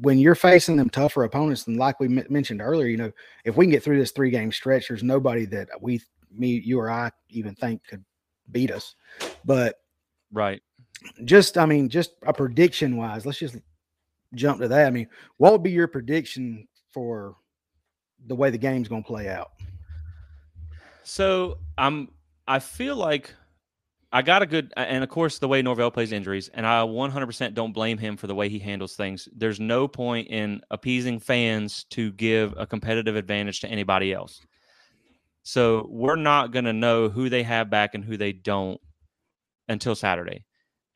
when 0.00 0.18
you're 0.18 0.34
facing 0.34 0.76
them 0.76 0.88
tougher 0.88 1.24
opponents 1.24 1.64
than 1.64 1.76
like 1.76 2.00
we 2.00 2.06
m- 2.06 2.26
mentioned 2.30 2.62
earlier, 2.62 2.86
you 2.86 2.96
know, 2.96 3.12
if 3.44 3.54
we 3.54 3.66
can 3.66 3.70
get 3.70 3.82
through 3.84 3.98
this 3.98 4.12
three 4.12 4.30
game 4.30 4.50
stretch, 4.50 4.88
there's 4.88 5.02
nobody 5.02 5.44
that 5.44 5.68
we, 5.78 6.00
me, 6.32 6.62
you 6.64 6.80
or 6.80 6.90
I 6.90 7.10
even 7.28 7.54
think 7.54 7.86
could 7.86 8.02
beat 8.50 8.70
us. 8.70 8.94
But 9.44 9.76
right, 10.32 10.62
just 11.26 11.58
I 11.58 11.66
mean, 11.66 11.90
just 11.90 12.12
a 12.22 12.32
prediction 12.32 12.96
wise, 12.96 13.26
let's 13.26 13.40
just 13.40 13.56
jump 14.34 14.60
to 14.62 14.68
that, 14.68 14.86
I 14.86 14.90
mean, 14.90 15.08
what 15.36 15.52
would 15.52 15.62
be 15.62 15.70
your 15.70 15.86
prediction 15.86 16.66
for 16.94 17.36
the 18.26 18.34
way 18.34 18.48
the 18.48 18.56
game's 18.56 18.88
going 18.88 19.02
to 19.02 19.06
play 19.06 19.28
out? 19.28 19.50
So 21.08 21.58
I'm. 21.78 22.10
I 22.46 22.58
feel 22.58 22.96
like 22.96 23.34
I 24.12 24.20
got 24.22 24.42
a 24.42 24.46
good, 24.46 24.72
and 24.76 25.02
of 25.02 25.10
course, 25.10 25.38
the 25.38 25.48
way 25.48 25.62
Norvell 25.62 25.90
plays 25.90 26.12
injuries, 26.12 26.48
and 26.52 26.66
I 26.66 26.80
100% 26.80 27.54
don't 27.54 27.72
blame 27.72 27.98
him 27.98 28.16
for 28.16 28.26
the 28.26 28.34
way 28.34 28.48
he 28.48 28.58
handles 28.58 28.94
things. 28.94 29.28
There's 29.34 29.58
no 29.58 29.88
point 29.88 30.28
in 30.28 30.60
appeasing 30.70 31.18
fans 31.18 31.84
to 31.90 32.12
give 32.12 32.54
a 32.56 32.66
competitive 32.66 33.16
advantage 33.16 33.60
to 33.60 33.68
anybody 33.68 34.12
else. 34.12 34.40
So 35.42 35.86
we're 35.90 36.16
not 36.16 36.52
going 36.52 36.66
to 36.66 36.72
know 36.74 37.08
who 37.08 37.30
they 37.30 37.42
have 37.42 37.70
back 37.70 37.94
and 37.94 38.04
who 38.04 38.18
they 38.18 38.32
don't 38.32 38.80
until 39.68 39.94
Saturday. 39.94 40.44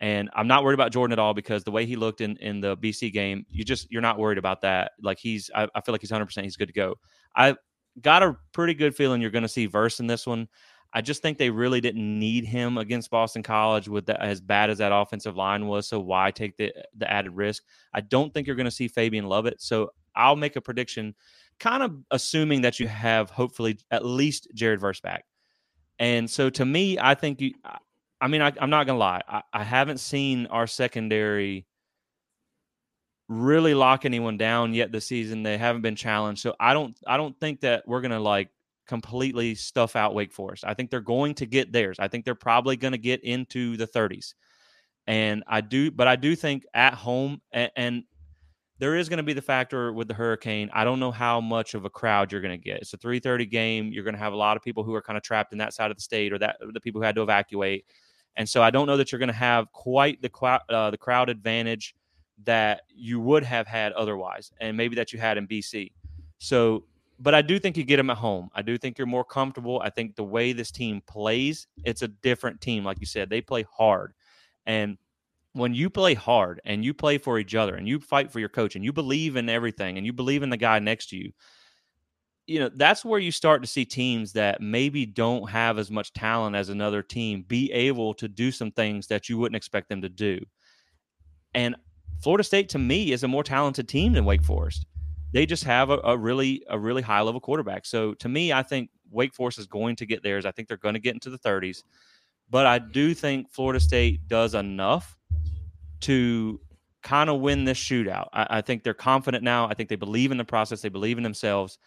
And 0.01 0.29
I'm 0.35 0.47
not 0.47 0.63
worried 0.65 0.75
about 0.75 0.93
Jordan 0.93 1.13
at 1.13 1.19
all 1.19 1.33
because 1.33 1.65
the 1.65 1.71
way 1.71 1.87
he 1.87 1.97
looked 1.97 2.21
in, 2.21 2.37
in 2.39 2.61
the 2.61 2.77
BC 2.77 3.13
game, 3.13 3.47
you 3.51 3.65
just 3.65 3.91
you're 3.91 4.03
not 4.03 4.19
worried 4.19 4.39
about 4.39 4.61
that. 4.63 4.93
Like 5.03 5.19
he's, 5.19 5.51
I, 5.55 5.69
I 5.75 5.81
feel 5.81 5.93
like 5.93 6.01
he's 6.03 6.11
100. 6.11 6.27
percent 6.27 6.45
He's 6.45 6.57
good 6.57 6.69
to 6.69 6.75
go. 6.75 6.97
I 7.37 7.57
got 8.01 8.23
a 8.23 8.37
pretty 8.53 8.75
good 8.75 8.95
feeling 8.95 9.21
you're 9.21 9.31
going 9.31 9.43
to 9.43 9.49
see 9.49 9.67
Verse 9.67 10.01
in 10.01 10.07
this 10.07 10.27
one. 10.27 10.49
I 10.95 11.01
just 11.01 11.23
think 11.23 11.39
they 11.39 11.51
really 11.51 11.81
didn't 11.81 12.19
need 12.19 12.45
him 12.45 12.77
against 12.77 13.11
Boston 13.11 13.43
College 13.43 13.89
with 13.89 14.07
the, 14.07 14.21
as 14.23 14.41
bad 14.41 14.69
as 14.69 14.79
that 14.79 14.93
offensive 14.93 15.37
line 15.37 15.67
was. 15.67 15.89
So 15.89 15.99
why 15.99 16.31
take 16.31 16.57
the 16.57 16.73
the 16.97 17.11
added 17.11 17.33
risk? 17.33 17.63
I 17.95 18.03
don't 18.03 18.33
think 18.33 18.47
you're 18.47 18.57
going 18.57 18.67
to 18.67 18.71
see 18.71 18.89
Fabian 18.89 19.27
Lovett. 19.27 19.63
So 19.63 19.93
I'll 20.15 20.37
make 20.37 20.57
a 20.57 20.61
prediction, 20.61 21.15
kind 21.59 21.83
of 21.83 21.97
assuming 22.11 22.61
that 22.63 22.79
you 22.79 22.89
have 22.89 23.31
hopefully 23.31 23.79
at 23.91 24.05
least 24.05 24.49
Jared 24.55 24.81
Verse 24.81 25.01
back. 25.01 25.25
And 25.99 26.29
so 26.29 26.51
to 26.51 26.65
me, 26.65 26.99
I 27.01 27.15
think 27.15 27.41
you. 27.41 27.55
I 28.21 28.29
mean, 28.29 28.41
I, 28.43 28.53
am 28.61 28.71
not 28.71 28.87
gonna 28.87 28.99
lie. 28.99 29.23
I, 29.27 29.43
I 29.53 29.65
haven't 29.65 29.99
seen 29.99 30.47
our 30.47 30.67
secondary 30.67 31.67
really 33.33 33.75
lock 33.75 34.05
anyone 34.05 34.37
down 34.37 34.75
yet 34.75 34.93
this 34.93 35.07
season. 35.07 35.43
They 35.43 35.59
haven't 35.59 35.83
been 35.83 35.97
challenged, 35.97 36.43
so 36.43 36.55
I 36.61 36.75
don't. 36.75 36.97
I 37.07 37.17
don't 37.17 37.39
think 37.41 37.61
that 37.61 37.85
we're 37.87 38.01
gonna 38.01 38.21
like 38.21 38.51
completely 38.87 39.55
stuff 39.55 39.97
out 39.97 40.15
Wake 40.15 40.33
Forest. 40.33 40.65
I 40.67 40.75
think 40.75 40.91
they're 40.91 41.01
going 41.01 41.35
to 41.37 41.47
get 41.47 41.73
theirs. 41.73 41.97
I 41.99 42.09
think 42.09 42.25
they're 42.25 42.35
probably 42.35 42.77
to 42.77 42.99
get 42.99 43.25
into 43.25 43.77
the 43.77 43.87
30s. 43.87 44.35
And 45.07 45.43
I 45.47 45.61
do, 45.61 45.91
but 45.91 46.09
I 46.09 46.17
do 46.17 46.37
think 46.37 46.65
at 46.75 46.95
home, 46.95 47.41
and, 47.53 47.71
and 47.77 48.03
there 48.79 48.97
is 48.97 49.09
going 49.09 49.17
to 49.17 49.23
be 49.23 49.33
the 49.33 49.43
factor 49.43 49.93
with 49.93 50.09
the 50.09 50.15
hurricane. 50.15 50.71
I 50.73 50.85
don't 50.85 51.01
know 51.01 51.11
how 51.11 51.41
much 51.41 51.75
of 51.75 51.85
a 51.85 51.91
crowd 51.91 52.33
you're 52.33 52.41
going 52.41 52.59
to 52.59 52.63
get. 52.63 52.83
It's 52.83 52.93
a 52.93 52.99
3:30 52.99 53.51
game. 53.51 53.93
You're 53.93 54.05
going 54.05 54.15
to 54.15 54.21
have 54.21 54.33
a 54.33 54.37
lot 54.37 54.57
of 54.57 54.63
people 54.63 54.85
who 54.85 54.95
are 54.95 55.03
kind 55.03 55.17
of 55.17 55.23
trapped 55.23 55.53
in 55.53 55.59
that 55.59 55.73
side 55.73 55.91
of 55.91 55.97
the 55.97 56.03
state, 56.03 56.33
or 56.33 56.39
that 56.39 56.57
the 56.73 56.81
people 56.81 57.01
who 57.01 57.05
had 57.07 57.15
to 57.15 57.23
evacuate. 57.23 57.85
And 58.37 58.49
so 58.49 58.63
I 58.63 58.71
don't 58.71 58.87
know 58.87 58.97
that 58.97 59.13
you're 59.13 59.19
going 59.19 59.29
to 59.29 59.35
have 59.35 59.71
quite 59.73 60.21
the 60.23 60.31
uh, 60.69 60.91
the 60.91 60.99
crowd 60.99 61.31
advantage 61.31 61.95
that 62.45 62.83
you 62.89 63.21
would 63.21 63.45
have 63.45 63.67
had 63.67 63.93
otherwise, 63.93 64.51
and 64.61 64.77
maybe 64.77 64.97
that 64.97 65.13
you 65.13 65.19
had 65.19 65.39
in 65.39 65.47
BC. 65.47 65.93
So 66.39 66.85
but 67.23 67.35
I 67.35 67.43
do 67.43 67.61
think 67.61 67.77
you 67.77 67.85
get 67.85 67.99
them 67.99 68.11
at 68.11 68.17
home. 68.17 68.51
I 68.53 68.63
do 68.63 68.77
think 68.77 68.99
you're 68.99 69.07
more 69.07 69.25
comfortable. 69.25 69.81
I 69.81 69.91
think 69.91 70.17
the 70.17 70.25
way 70.25 70.53
this 70.53 70.73
team 70.73 71.01
plays, 71.07 71.69
it's 71.85 72.03
a 72.03 72.09
different 72.09 72.61
team. 72.61 72.85
Like 72.85 72.99
you 72.99 73.07
said, 73.07 73.31
they 73.31 73.41
play 73.41 73.65
hard. 73.71 74.13
And 74.67 74.99
when 75.53 75.73
you 75.73 75.89
play 75.89 76.15
hard 76.15 76.61
and 76.65 76.85
you 76.85 76.93
play 76.93 77.19
for 77.19 77.39
each 77.39 77.55
other 77.55 77.77
and 77.77 77.87
you 77.87 78.01
fight 78.01 78.33
for 78.33 78.41
your 78.41 78.49
coach 78.49 78.75
and 78.75 78.85
you 78.85 78.93
believe 78.93 79.37
in 79.37 79.49
everything 79.49 79.99
and 79.99 80.05
you 80.05 80.13
believe 80.13 80.43
in 80.43 80.51
the 80.51 80.57
guy 80.57 80.81
next 80.81 81.11
to 81.11 81.17
you, 81.17 81.33
you 82.49 82.59
know, 82.59 82.71
that's 82.75 83.05
where 83.05 83.21
you 83.21 83.31
start 83.31 83.63
to 83.63 83.69
see 83.69 83.85
teams 83.85 84.33
that 84.33 84.61
maybe 84.61 85.07
don't 85.07 85.49
have 85.49 85.79
as 85.79 85.93
much 85.93 86.13
talent 86.13 86.57
as 86.57 86.71
another 86.71 87.05
team 87.05 87.45
be 87.47 87.71
able 87.71 88.15
to 88.15 88.27
do 88.27 88.51
some 88.51 88.73
things 88.73 89.07
that 89.07 89.29
you 89.29 89.39
wouldn't 89.39 89.57
expect 89.57 89.89
them 89.89 90.03
to 90.03 90.09
do. 90.09 90.45
And 91.55 91.77
Florida 92.21 92.45
State 92.45 92.69
to 92.71 92.79
me 92.79 93.13
is 93.13 93.23
a 93.23 93.29
more 93.29 93.43
talented 93.43 93.89
team 93.89 94.13
than 94.13 94.25
Wake 94.25 94.43
Forest 94.43 94.87
they 95.33 95.47
just 95.47 95.65
have 95.65 95.91
a, 95.91 95.99
a, 96.05 96.17
really 96.17 96.63
a 96.69 96.79
really 96.79 97.03
high 97.03 97.23
level 97.23 97.41
quarterback. 97.41 97.87
So 97.87 98.15
to 98.15 98.29
me, 98.29 98.53
I 98.53 98.63
think 98.63 98.91
Wake 99.11 99.35
Forest 99.35 99.59
is 99.59 99.67
going 99.67 99.97
to 99.97 100.07
get 100.07 100.23
theirs. 100.23 100.47
I 100.47 100.53
think 100.53 100.69
they're 100.69 100.77
going 100.77 100.95
to 100.95 101.01
get 101.01 101.15
into 101.15 101.31
the 101.31 101.39
30s, 101.39 101.83
but 102.51 102.67
I 102.67 102.79
do 102.79 103.15
think 103.15 103.51
Florida 103.51 103.81
State 103.81 104.29
does 104.29 104.55
enough 104.55 105.17
to 106.01 106.61
kind 107.03 107.31
of 107.31 107.41
win 107.41 107.65
this 107.65 107.79
shootout. 107.79 108.29
I, 108.33 108.59
I, 108.59 108.61
think 108.61 108.85
they're 108.85 108.95
confident 108.95 109.43
now. 109.43 109.69
I 109.69 109.75
think 109.75 109.89
they 109.89 109.97
believe 109.97 110.31
in 110.31 110.37
the 110.37 110.45
process. 110.45 110.83
They 110.83 110.89
believe 110.89 111.17
in 111.17 111.25
themselves. 111.25 111.79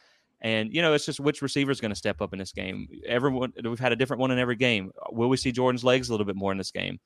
And 0.41 0.73
you 0.73 0.81
know, 0.81 0.93
it's 0.93 1.05
just 1.05 1.19
which 1.19 1.41
receiver 1.41 1.71
is 1.71 1.79
going 1.79 1.91
to 1.91 1.95
step 1.95 2.21
up 2.21 2.33
in 2.33 2.39
this 2.39 2.51
game. 2.51 2.87
Everyone, 3.07 3.53
we've 3.63 3.79
had 3.79 3.91
a 3.91 3.95
different 3.95 4.19
one 4.19 4.31
in 4.31 4.39
every 4.39 4.55
game. 4.55 4.91
Will 5.11 5.29
we 5.29 5.37
see 5.37 5.51
Jordan's 5.51 5.83
legs 5.83 6.09
a 6.09 6.13
little 6.13 6.25
bit 6.25 6.35
more 6.35 6.51
in 6.51 6.57
this 6.57 6.71
game? 6.71 6.99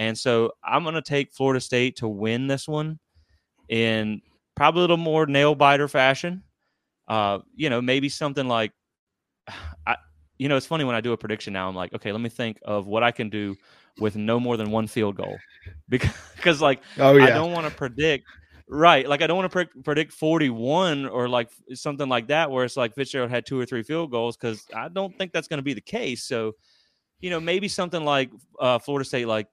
And 0.00 0.18
so 0.18 0.52
I'm 0.64 0.82
going 0.82 0.94
to 0.94 1.02
take 1.02 1.30
Florida 1.30 1.60
State 1.60 1.96
to 1.96 2.08
win 2.08 2.46
this 2.46 2.66
one 2.66 2.98
in 3.68 4.22
probably 4.56 4.80
a 4.80 4.84
little 4.84 4.96
more 4.96 5.26
nail 5.26 5.54
biter 5.54 5.88
fashion. 5.88 6.42
Uh, 7.06 7.40
you 7.54 7.68
know, 7.68 7.82
maybe 7.82 8.08
something 8.08 8.48
like, 8.48 8.72
I, 9.86 9.96
you 10.38 10.48
know, 10.48 10.56
it's 10.56 10.64
funny 10.64 10.84
when 10.84 10.96
I 10.96 11.02
do 11.02 11.12
a 11.12 11.18
prediction 11.18 11.52
now. 11.52 11.68
I'm 11.68 11.74
like, 11.74 11.92
okay, 11.92 12.12
let 12.12 12.22
me 12.22 12.30
think 12.30 12.58
of 12.62 12.86
what 12.86 13.02
I 13.02 13.10
can 13.10 13.28
do 13.28 13.54
with 13.98 14.16
no 14.16 14.40
more 14.40 14.56
than 14.56 14.70
one 14.70 14.86
field 14.86 15.16
goal, 15.16 15.36
because, 15.90 16.10
because 16.34 16.62
like, 16.62 16.80
oh, 16.98 17.18
yeah. 17.18 17.24
I 17.24 17.30
don't 17.30 17.52
want 17.52 17.66
to 17.66 17.74
predict. 17.74 18.24
Right, 18.72 19.06
like 19.06 19.20
I 19.20 19.26
don't 19.26 19.36
want 19.36 19.52
to 19.52 19.66
pre- 19.66 19.82
predict 19.82 20.12
41 20.12 21.04
or 21.04 21.28
like 21.28 21.50
something 21.74 22.08
like 22.08 22.28
that, 22.28 22.50
where 22.50 22.64
it's 22.64 22.76
like 22.76 22.94
Fitzgerald 22.94 23.28
had 23.28 23.44
two 23.44 23.60
or 23.60 23.66
three 23.66 23.82
field 23.82 24.12
goals, 24.12 24.38
because 24.38 24.64
I 24.74 24.88
don't 24.88 25.14
think 25.18 25.32
that's 25.32 25.48
going 25.48 25.58
to 25.58 25.62
be 25.62 25.74
the 25.74 25.80
case. 25.82 26.22
So, 26.22 26.52
you 27.18 27.28
know, 27.28 27.40
maybe 27.40 27.68
something 27.68 28.02
like 28.02 28.30
uh, 28.58 28.78
Florida 28.78 29.04
State, 29.04 29.26
like 29.26 29.48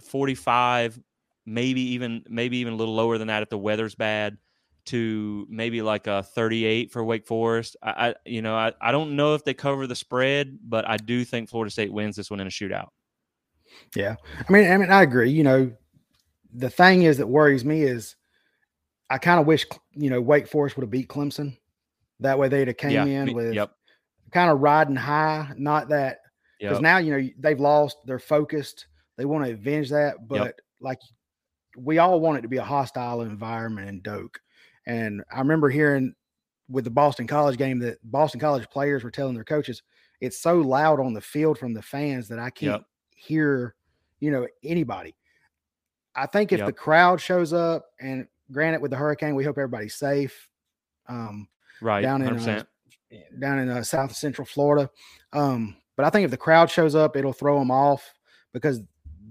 45 0.00 0.98
maybe 1.44 1.80
even 1.80 2.24
maybe 2.28 2.58
even 2.58 2.72
a 2.72 2.76
little 2.76 2.94
lower 2.94 3.18
than 3.18 3.28
that 3.28 3.42
if 3.42 3.48
the 3.48 3.58
weather's 3.58 3.94
bad 3.94 4.38
to 4.84 5.46
maybe 5.48 5.82
like 5.82 6.06
a 6.06 6.22
38 6.22 6.90
for 6.90 7.04
Wake 7.04 7.26
Forest. 7.26 7.76
I, 7.82 7.90
I 8.08 8.14
you 8.26 8.42
know, 8.42 8.54
I, 8.54 8.72
I 8.80 8.92
don't 8.92 9.16
know 9.16 9.34
if 9.34 9.44
they 9.44 9.54
cover 9.54 9.86
the 9.86 9.94
spread, 9.94 10.58
but 10.62 10.88
I 10.88 10.96
do 10.96 11.24
think 11.24 11.48
Florida 11.48 11.70
State 11.70 11.92
wins 11.92 12.16
this 12.16 12.30
one 12.30 12.40
in 12.40 12.46
a 12.46 12.50
shootout. 12.50 12.88
Yeah. 13.94 14.16
I 14.38 14.52
mean, 14.52 14.70
I 14.70 14.76
mean, 14.76 14.90
I 14.90 15.02
agree. 15.02 15.30
You 15.30 15.44
know, 15.44 15.72
the 16.52 16.70
thing 16.70 17.02
is 17.02 17.18
that 17.18 17.28
worries 17.28 17.64
me 17.64 17.82
is 17.82 18.16
I 19.08 19.18
kind 19.18 19.40
of 19.40 19.46
wish, 19.46 19.66
you 19.94 20.10
know, 20.10 20.20
Wake 20.20 20.48
Forest 20.48 20.76
would 20.76 20.82
have 20.82 20.90
beat 20.90 21.08
Clemson. 21.08 21.56
That 22.20 22.38
way 22.38 22.48
they'd 22.48 22.68
have 22.68 22.76
came 22.76 22.90
yeah, 22.90 23.04
in 23.04 23.34
with 23.34 23.54
yep. 23.54 23.72
kind 24.32 24.50
of 24.50 24.60
riding 24.60 24.96
high, 24.96 25.52
not 25.56 25.88
that 25.88 26.18
because 26.58 26.76
yep. 26.76 26.82
now, 26.82 26.98
you 26.98 27.16
know, 27.16 27.28
they've 27.38 27.58
lost, 27.58 27.98
they're 28.04 28.18
focused, 28.18 28.86
they 29.22 29.26
want 29.26 29.44
to 29.44 29.52
avenge 29.52 29.88
that. 29.90 30.26
But 30.26 30.34
yep. 30.34 30.60
like 30.80 30.98
we 31.76 31.98
all 31.98 32.18
want 32.20 32.38
it 32.38 32.42
to 32.42 32.48
be 32.48 32.56
a 32.56 32.64
hostile 32.64 33.20
environment 33.20 33.88
in 33.88 34.00
Doak. 34.00 34.40
And 34.84 35.22
I 35.32 35.38
remember 35.38 35.70
hearing 35.70 36.12
with 36.68 36.82
the 36.82 36.90
Boston 36.90 37.28
College 37.28 37.56
game 37.56 37.78
that 37.78 37.98
Boston 38.02 38.40
College 38.40 38.68
players 38.68 39.04
were 39.04 39.12
telling 39.12 39.34
their 39.34 39.44
coaches, 39.44 39.80
it's 40.20 40.42
so 40.42 40.56
loud 40.56 40.98
on 40.98 41.14
the 41.14 41.20
field 41.20 41.56
from 41.56 41.72
the 41.72 41.82
fans 41.82 42.26
that 42.28 42.40
I 42.40 42.50
can't 42.50 42.80
yep. 42.80 42.84
hear, 43.14 43.76
you 44.18 44.32
know, 44.32 44.48
anybody. 44.64 45.14
I 46.16 46.26
think 46.26 46.50
if 46.50 46.58
yep. 46.58 46.66
the 46.66 46.72
crowd 46.72 47.20
shows 47.20 47.52
up, 47.52 47.86
and 48.00 48.26
granted, 48.50 48.82
with 48.82 48.90
the 48.90 48.96
hurricane, 48.96 49.36
we 49.36 49.44
hope 49.44 49.56
everybody's 49.56 49.94
safe. 49.94 50.48
Um, 51.06 51.46
right, 51.80 52.02
down 52.02 52.22
in 52.22 52.36
uh, 52.36 52.64
down 53.38 53.60
in 53.60 53.68
uh, 53.68 53.84
South 53.84 54.16
Central 54.16 54.46
Florida. 54.46 54.90
Um, 55.32 55.76
but 55.96 56.06
I 56.06 56.10
think 56.10 56.24
if 56.24 56.32
the 56.32 56.36
crowd 56.36 56.70
shows 56.70 56.96
up, 56.96 57.16
it'll 57.16 57.32
throw 57.32 57.58
them 57.58 57.70
off 57.70 58.12
because 58.52 58.80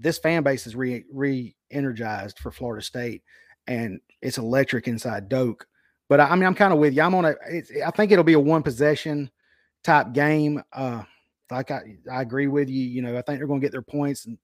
this 0.02 0.18
fan 0.18 0.42
base 0.42 0.66
is 0.66 0.76
re 0.76 1.04
re 1.12 1.54
energized 1.70 2.38
for 2.38 2.50
Florida 2.50 2.84
State, 2.84 3.22
and 3.66 4.00
it's 4.20 4.38
electric 4.38 4.88
inside 4.88 5.28
Doak. 5.28 5.66
But 6.08 6.20
I, 6.20 6.28
I 6.28 6.34
mean, 6.34 6.44
I'm 6.44 6.54
kind 6.54 6.72
of 6.72 6.78
with 6.78 6.94
you. 6.94 7.02
I'm 7.02 7.14
on 7.14 7.24
a. 7.24 7.34
I 7.86 7.90
think 7.92 8.12
it'll 8.12 8.24
be 8.24 8.32
a 8.34 8.40
one 8.40 8.62
possession 8.62 9.30
type 9.84 10.12
game. 10.12 10.62
Uh, 10.72 11.02
like 11.50 11.70
I, 11.70 11.96
I 12.10 12.22
agree 12.22 12.48
with 12.48 12.68
you. 12.68 12.82
You 12.82 13.02
know, 13.02 13.16
I 13.16 13.22
think 13.22 13.38
they're 13.38 13.46
going 13.46 13.60
to 13.60 13.64
get 13.64 13.72
their 13.72 13.82
points, 13.82 14.26
and 14.26 14.36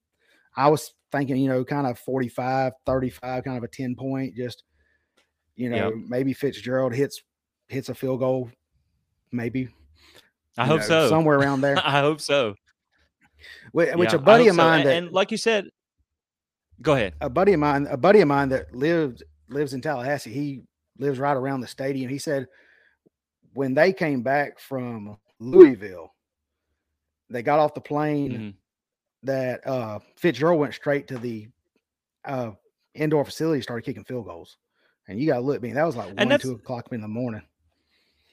I 0.57 0.69
was 0.69 0.95
thinking, 1.11 1.37
you 1.37 1.49
know, 1.49 1.65
kind 1.65 1.87
of 1.87 1.99
45, 1.99 2.73
35, 2.87 3.45
kind 3.45 3.57
of 3.57 3.65
a 3.65 3.69
10 3.69 3.97
point. 3.97 4.35
Just, 4.37 4.65
you 5.57 5.71
know, 5.71 5.89
yep. 5.89 5.95
maybe 6.07 6.33
Fitzgerald 6.33 6.95
hits 6.95 7.23
hits 7.69 7.89
a 7.89 7.95
field 7.95 8.21
goal, 8.21 8.51
maybe. 9.33 9.69
I 10.57 10.67
hope 10.67 10.81
know, 10.81 10.87
so. 10.87 11.09
Somewhere 11.09 11.39
around 11.41 11.61
there. 11.61 11.77
I 11.79 12.01
hope 12.01 12.21
so. 12.21 12.55
Which, 13.72 13.95
which 13.95 14.12
a 14.12 14.18
buddy 14.18 14.49
of 14.49 14.57
mine 14.57 14.82
so. 14.82 14.89
that, 14.89 14.97
and 14.97 15.12
like 15.12 15.30
you 15.30 15.36
said, 15.36 15.68
Go 16.80 16.95
ahead. 16.95 17.14
A 17.20 17.28
buddy 17.28 17.53
of 17.53 17.61
mine, 17.61 17.86
a 17.91 17.97
buddy 17.97 18.20
of 18.20 18.28
mine 18.28 18.49
that 18.51 18.74
lives 18.74 19.22
lives 19.49 19.74
in 19.74 19.80
Tallahassee. 19.80 20.32
He 20.32 20.62
lives 20.99 21.18
right 21.18 21.36
around 21.36 21.61
the 21.61 21.66
stadium. 21.66 22.09
He 22.09 22.18
said 22.18 22.47
when 23.55 23.74
they 23.74 23.93
came 23.93 24.22
back 24.22 24.61
from 24.61 25.16
Louisville, 25.41 26.14
they 27.30 27.43
got 27.43 27.59
off 27.59 27.74
the 27.74 27.80
plane. 27.80 28.32
Mm-hmm. 28.32 28.51
That 29.24 29.66
uh, 29.66 29.99
Fitzgerald 30.16 30.61
went 30.61 30.74
straight 30.74 31.09
to 31.09 31.18
the 31.18 31.49
uh, 32.24 32.53
indoor 32.95 33.24
facility, 33.24 33.61
started 33.61 33.82
kicking 33.82 34.05
field 34.05 34.26
goals, 34.26 34.59
and 35.09 35.18
you 35.18 35.26
got 35.26 35.36
to 35.36 35.41
look. 35.41 35.61
me. 35.61 35.72
that 35.72 35.82
was 35.82 35.97
like 35.97 36.16
one, 36.16 36.39
two 36.39 36.53
o'clock 36.53 36.86
in 36.93 37.01
the 37.01 37.09
morning. 37.09 37.43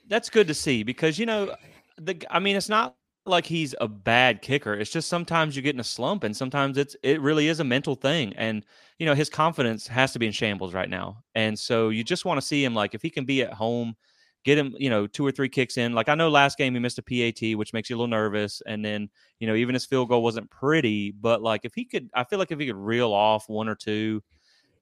That's 0.07 0.29
good 0.29 0.47
to 0.47 0.53
see 0.53 0.83
because 0.83 1.17
you 1.17 1.25
know 1.25 1.55
the. 1.97 2.23
I 2.29 2.37
mean, 2.37 2.55
it's 2.55 2.69
not 2.69 2.95
like 3.25 3.45
he's 3.45 3.75
a 3.81 3.87
bad 3.87 4.41
kicker. 4.41 4.73
It's 4.73 4.91
just 4.91 5.09
sometimes 5.09 5.55
you 5.55 5.61
get 5.61 5.75
in 5.75 5.79
a 5.79 5.83
slump, 5.83 6.23
and 6.23 6.35
sometimes 6.35 6.77
it's 6.77 6.95
it 7.03 7.21
really 7.21 7.47
is 7.47 7.59
a 7.59 7.63
mental 7.63 7.95
thing. 7.95 8.33
And 8.37 8.65
you 8.99 9.05
know 9.05 9.13
his 9.15 9.29
confidence 9.29 9.87
has 9.87 10.13
to 10.13 10.19
be 10.19 10.27
in 10.27 10.31
shambles 10.31 10.73
right 10.73 10.89
now, 10.89 11.23
and 11.35 11.57
so 11.57 11.89
you 11.89 12.03
just 12.03 12.25
want 12.25 12.39
to 12.39 12.45
see 12.45 12.63
him 12.63 12.75
like 12.75 12.93
if 12.95 13.01
he 13.01 13.09
can 13.09 13.25
be 13.25 13.41
at 13.41 13.53
home, 13.53 13.95
get 14.43 14.57
him 14.57 14.75
you 14.77 14.89
know 14.89 15.07
two 15.07 15.25
or 15.25 15.31
three 15.31 15.49
kicks 15.49 15.77
in. 15.77 15.93
Like 15.93 16.09
I 16.09 16.15
know 16.15 16.29
last 16.29 16.57
game 16.57 16.73
he 16.73 16.79
missed 16.79 16.99
a 16.99 17.03
PAT, 17.03 17.55
which 17.55 17.73
makes 17.73 17.89
you 17.89 17.95
a 17.95 17.97
little 17.97 18.07
nervous, 18.07 18.61
and 18.65 18.83
then 18.85 19.09
you 19.39 19.47
know 19.47 19.55
even 19.55 19.73
his 19.73 19.85
field 19.85 20.09
goal 20.09 20.23
wasn't 20.23 20.49
pretty, 20.51 21.11
but 21.11 21.41
like 21.41 21.61
if 21.65 21.73
he 21.73 21.85
could, 21.85 22.09
I 22.13 22.23
feel 22.23 22.39
like 22.39 22.51
if 22.51 22.59
he 22.59 22.67
could 22.67 22.75
reel 22.75 23.11
off 23.13 23.49
one 23.49 23.67
or 23.67 23.75
two, 23.75 24.23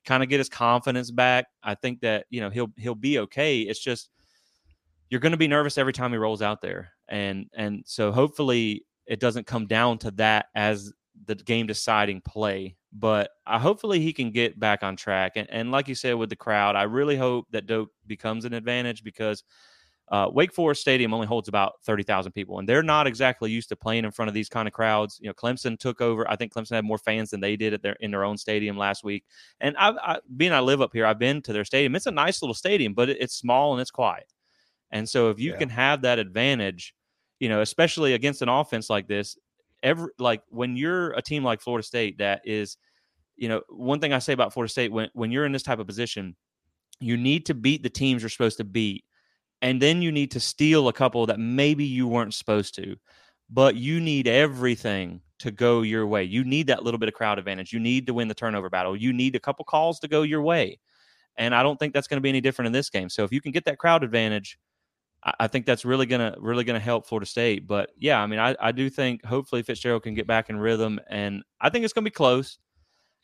kind 0.06 0.24
of 0.24 0.30
get 0.30 0.40
his 0.40 0.50
confidence 0.50 1.12
back, 1.12 1.46
I 1.64 1.76
think 1.76 2.02
that 2.02 2.26
you 2.30 2.42
know 2.42 2.50
he'll 2.50 2.72
he'll 2.78 2.96
be 2.96 3.20
okay. 3.20 3.62
It's 3.62 3.80
just 3.80 4.10
you're 5.14 5.20
going 5.20 5.32
to 5.32 5.38
be 5.38 5.48
nervous 5.48 5.78
every 5.78 5.94
time 5.94 6.10
he 6.12 6.18
rolls 6.18 6.42
out 6.42 6.60
there 6.60 6.92
and 7.08 7.46
and 7.54 7.84
so 7.86 8.12
hopefully 8.12 8.84
it 9.06 9.20
doesn't 9.20 9.46
come 9.46 9.68
down 9.68 10.00
to 10.00 10.10
that 10.10 10.48
as 10.56 10.92
the 11.28 11.36
game 11.36 11.68
deciding 11.68 12.20
play 12.22 12.76
but 12.92 13.30
I 13.46 13.60
hopefully 13.60 14.00
he 14.00 14.12
can 14.12 14.32
get 14.32 14.60
back 14.60 14.82
on 14.82 14.96
track 14.96 15.34
and, 15.36 15.48
and 15.52 15.70
like 15.70 15.88
you 15.88 15.94
said 15.94 16.16
with 16.16 16.32
the 16.32 16.36
crowd 16.36 16.76
I 16.76 16.84
really 16.84 17.16
hope 17.16 17.46
that 17.52 17.68
Doak 17.68 17.90
becomes 18.08 18.44
an 18.44 18.54
advantage 18.54 19.04
because 19.04 19.44
uh, 20.12 20.30
Wake 20.34 20.52
Forest 20.52 20.82
Stadium 20.82 21.14
only 21.14 21.28
holds 21.28 21.48
about 21.48 21.76
30,000 21.86 22.34
people, 22.34 22.60
and 22.60 22.68
they're 22.68 22.84
not 22.84 23.08
exactly 23.08 23.50
used 23.50 23.70
to 23.70 23.76
playing 23.76 24.04
in 24.04 24.12
front 24.12 24.28
of 24.28 24.36
these 24.36 24.50
kind 24.50 24.68
of 24.68 24.74
crowds. 24.74 25.18
You 25.22 25.28
know, 25.28 25.34
Clemson 25.34 25.80
took 25.80 26.02
over. 26.02 26.30
I 26.30 26.36
think 26.36 26.54
Clemson 26.54 26.76
had 26.76 26.84
more 26.84 26.98
fans 26.98 27.30
than 27.30 27.40
they 27.40 27.56
did 27.56 27.74
at 27.74 27.82
their 27.82 27.94
in 28.02 28.12
their 28.12 28.26
own 28.26 28.38
stadium 28.38 28.78
last 28.78 29.06
week. 29.06 29.24
And 29.62 29.78
I, 29.78 29.92
I 29.92 30.20
being 30.36 30.52
I 30.52 30.60
live 30.60 30.82
up 30.82 30.92
here, 30.94 31.06
I've 31.06 31.20
been 31.20 31.42
to 31.44 31.54
their 31.54 31.64
stadium. 31.64 31.96
It's 31.96 32.06
a 32.06 32.12
nice 32.12 32.42
little 32.42 32.54
stadium, 32.54 32.94
but 32.94 33.10
it, 33.10 33.18
it's 33.22 33.34
small 33.34 33.72
and 33.72 33.82
it's 33.82 33.92
quiet. 33.92 34.28
And 34.94 35.10
so 35.10 35.30
if 35.32 35.40
you 35.40 35.52
yeah. 35.52 35.58
can 35.58 35.70
have 35.70 36.04
that 36.04 36.20
advantage, 36.20 36.94
you 37.40 37.50
know, 37.50 37.62
especially 37.62 38.14
against 38.14 38.44
an 38.44 38.48
offense 38.48 38.90
like 38.90 39.08
this, 39.08 39.36
every 39.82 40.10
like 40.20 40.44
when 40.50 40.78
you're 40.78 41.12
a 41.12 41.22
team 41.22 41.44
like 41.44 41.62
Florida 41.62 41.86
State 41.86 42.20
that 42.20 42.42
is, 42.46 42.78
you 43.36 43.50
know, 43.50 43.62
one 43.70 44.00
thing 44.00 44.14
I 44.14 44.20
say 44.20 44.34
about 44.34 44.54
Florida 44.54 44.72
State 44.72 44.92
when 44.92 45.10
when 45.14 45.32
you're 45.32 45.46
in 45.46 45.52
this 45.52 45.64
type 45.64 45.80
of 45.80 45.88
position, 45.88 46.36
you 47.00 47.18
need 47.18 47.48
to 47.48 47.56
beat 47.56 47.82
the 47.82 47.90
teams 47.90 48.22
you're 48.22 48.30
supposed 48.30 48.58
to 48.58 48.64
beat. 48.64 49.04
And 49.64 49.82
then 49.82 50.02
you 50.02 50.12
need 50.12 50.30
to 50.32 50.40
steal 50.40 50.88
a 50.88 50.94
couple 50.94 51.26
that 51.26 51.40
maybe 51.40 51.86
you 51.86 52.08
weren't 52.08 52.34
supposed 52.34 52.76
to. 52.76 52.96
But 53.50 53.76
you 53.76 54.00
need 54.00 54.28
everything 54.28 55.22
to 55.40 55.52
go 55.52 55.82
your 55.82 56.06
way. 56.06 56.24
You 56.24 56.44
need 56.44 56.68
that 56.68 56.84
little 56.84 57.00
bit 57.00 57.10
of 57.10 57.16
crowd 57.16 57.40
advantage. 57.40 57.74
You 57.74 57.80
need 57.80 58.08
to 58.08 58.14
win 58.14 58.28
the 58.28 58.34
turnover 58.34 58.70
battle. 58.70 58.96
You 58.96 59.12
need 59.12 59.36
a 59.36 59.40
couple 59.40 59.66
calls 59.66 60.00
to 60.02 60.08
go 60.08 60.22
your 60.22 60.42
way. 60.42 60.80
And 61.36 61.56
I 61.56 61.64
don't 61.64 61.78
think 61.80 61.94
that's 61.94 62.08
going 62.08 62.18
to 62.18 62.22
be 62.22 62.30
any 62.30 62.42
different 62.42 62.68
in 62.68 62.74
this 62.74 62.90
game. 62.90 63.10
So 63.10 63.24
if 63.24 63.32
you 63.32 63.42
can 63.42 63.52
get 63.52 63.66
that 63.66 63.80
crowd 63.80 64.04
advantage, 64.04 64.58
I 65.26 65.48
think 65.48 65.66
that's 65.66 65.86
really 65.86 66.06
gonna 66.06 66.36
really 66.40 66.66
gonna 66.66 66.80
help 66.80 67.08
Florida 67.08 67.26
State. 67.26 67.66
But 67.66 67.92
yeah, 67.98 68.22
I 68.22 68.28
mean, 68.28 68.40
I, 68.40 68.56
I 68.60 68.72
do 68.74 68.90
think 68.90 69.24
hopefully 69.24 69.64
Fitzgerald 69.64 70.04
can 70.04 70.16
get 70.16 70.28
back 70.28 70.50
in 70.50 70.58
rhythm, 70.58 71.00
and 71.10 71.44
I 71.62 71.70
think 71.70 71.86
it's 71.86 71.94
gonna 71.94 72.04
be 72.04 72.12
close. 72.12 72.58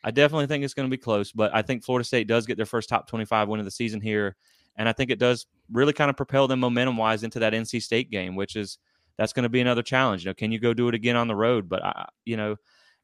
I 0.04 0.12
definitely 0.12 0.48
think 0.48 0.64
it's 0.64 0.74
gonna 0.74 0.88
be 0.88 0.98
close, 0.98 1.34
but 1.34 1.54
I 1.54 1.62
think 1.62 1.84
Florida 1.84 2.06
State 2.06 2.28
does 2.28 2.46
get 2.46 2.56
their 2.56 2.66
first 2.66 2.88
top 2.88 3.08
twenty-five 3.08 3.50
win 3.50 3.60
of 3.60 3.66
the 3.66 3.72
season 3.72 4.00
here, 4.00 4.38
and 4.78 4.88
I 4.88 4.94
think 4.94 5.12
it 5.12 5.20
does 5.20 5.46
really 5.72 5.92
kind 5.92 6.10
of 6.10 6.16
propel 6.16 6.48
them 6.48 6.62
momentum 6.62 6.96
wise 6.96 7.24
into 7.24 7.40
that 7.40 7.54
NC 7.54 7.82
State 7.82 8.10
game, 8.10 8.36
which 8.36 8.56
is 8.56 8.78
that's 9.18 9.34
to 9.34 9.50
be 9.50 9.60
another 9.60 9.84
challenge. 9.84 10.24
You 10.24 10.30
know, 10.30 10.36
can 10.36 10.54
you 10.54 10.60
go 10.60 10.74
do 10.74 10.88
it 10.88 10.96
again 10.96 11.18
on 11.18 11.28
the 11.28 11.36
road? 11.36 11.68
But 11.68 11.84
I, 11.84 12.08
you 12.24 12.38
know, 12.38 12.56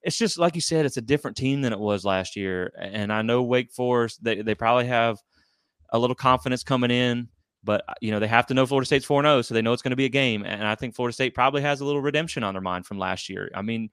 it's 0.03 0.17
just 0.17 0.37
like 0.37 0.55
you 0.55 0.61
said, 0.61 0.85
it's 0.85 0.95
a 0.95 1.01
different 1.01 1.35
team 1.35 1.61
than 1.61 1.73
it 1.73 1.79
was 1.79 2.05
last 2.05 2.37
year, 2.37 2.71
and 2.79 3.11
I 3.11 3.23
know 3.23 3.43
Wake 3.43 3.71
Forest 3.71 4.23
they 4.23 4.41
they 4.41 4.55
probably 4.55 4.85
have 4.85 5.17
a 5.89 5.99
little 5.99 6.15
confidence 6.15 6.63
coming 6.63 6.91
in 6.91 7.27
but 7.65 7.83
uh, 7.87 7.93
you 7.99 8.11
know 8.11 8.19
they 8.19 8.27
have 8.27 8.45
to 8.47 8.53
know 8.53 8.65
Florida 8.65 8.85
State's 8.85 9.05
4-0, 9.05 9.43
so 9.43 9.53
they 9.53 9.61
know 9.61 9.73
it's 9.73 9.81
going 9.81 9.89
to 9.89 9.97
be 9.97 10.05
a 10.05 10.09
game. 10.09 10.45
And 10.45 10.65
I 10.65 10.75
think 10.75 10.95
Florida 10.95 11.13
State 11.13 11.33
probably 11.33 11.61
has 11.63 11.81
a 11.81 11.85
little 11.85 12.01
redemption 12.01 12.43
on 12.43 12.53
their 12.53 12.61
mind 12.61 12.85
from 12.85 12.99
last 12.99 13.27
year. 13.27 13.49
I 13.53 13.61
mean, 13.61 13.89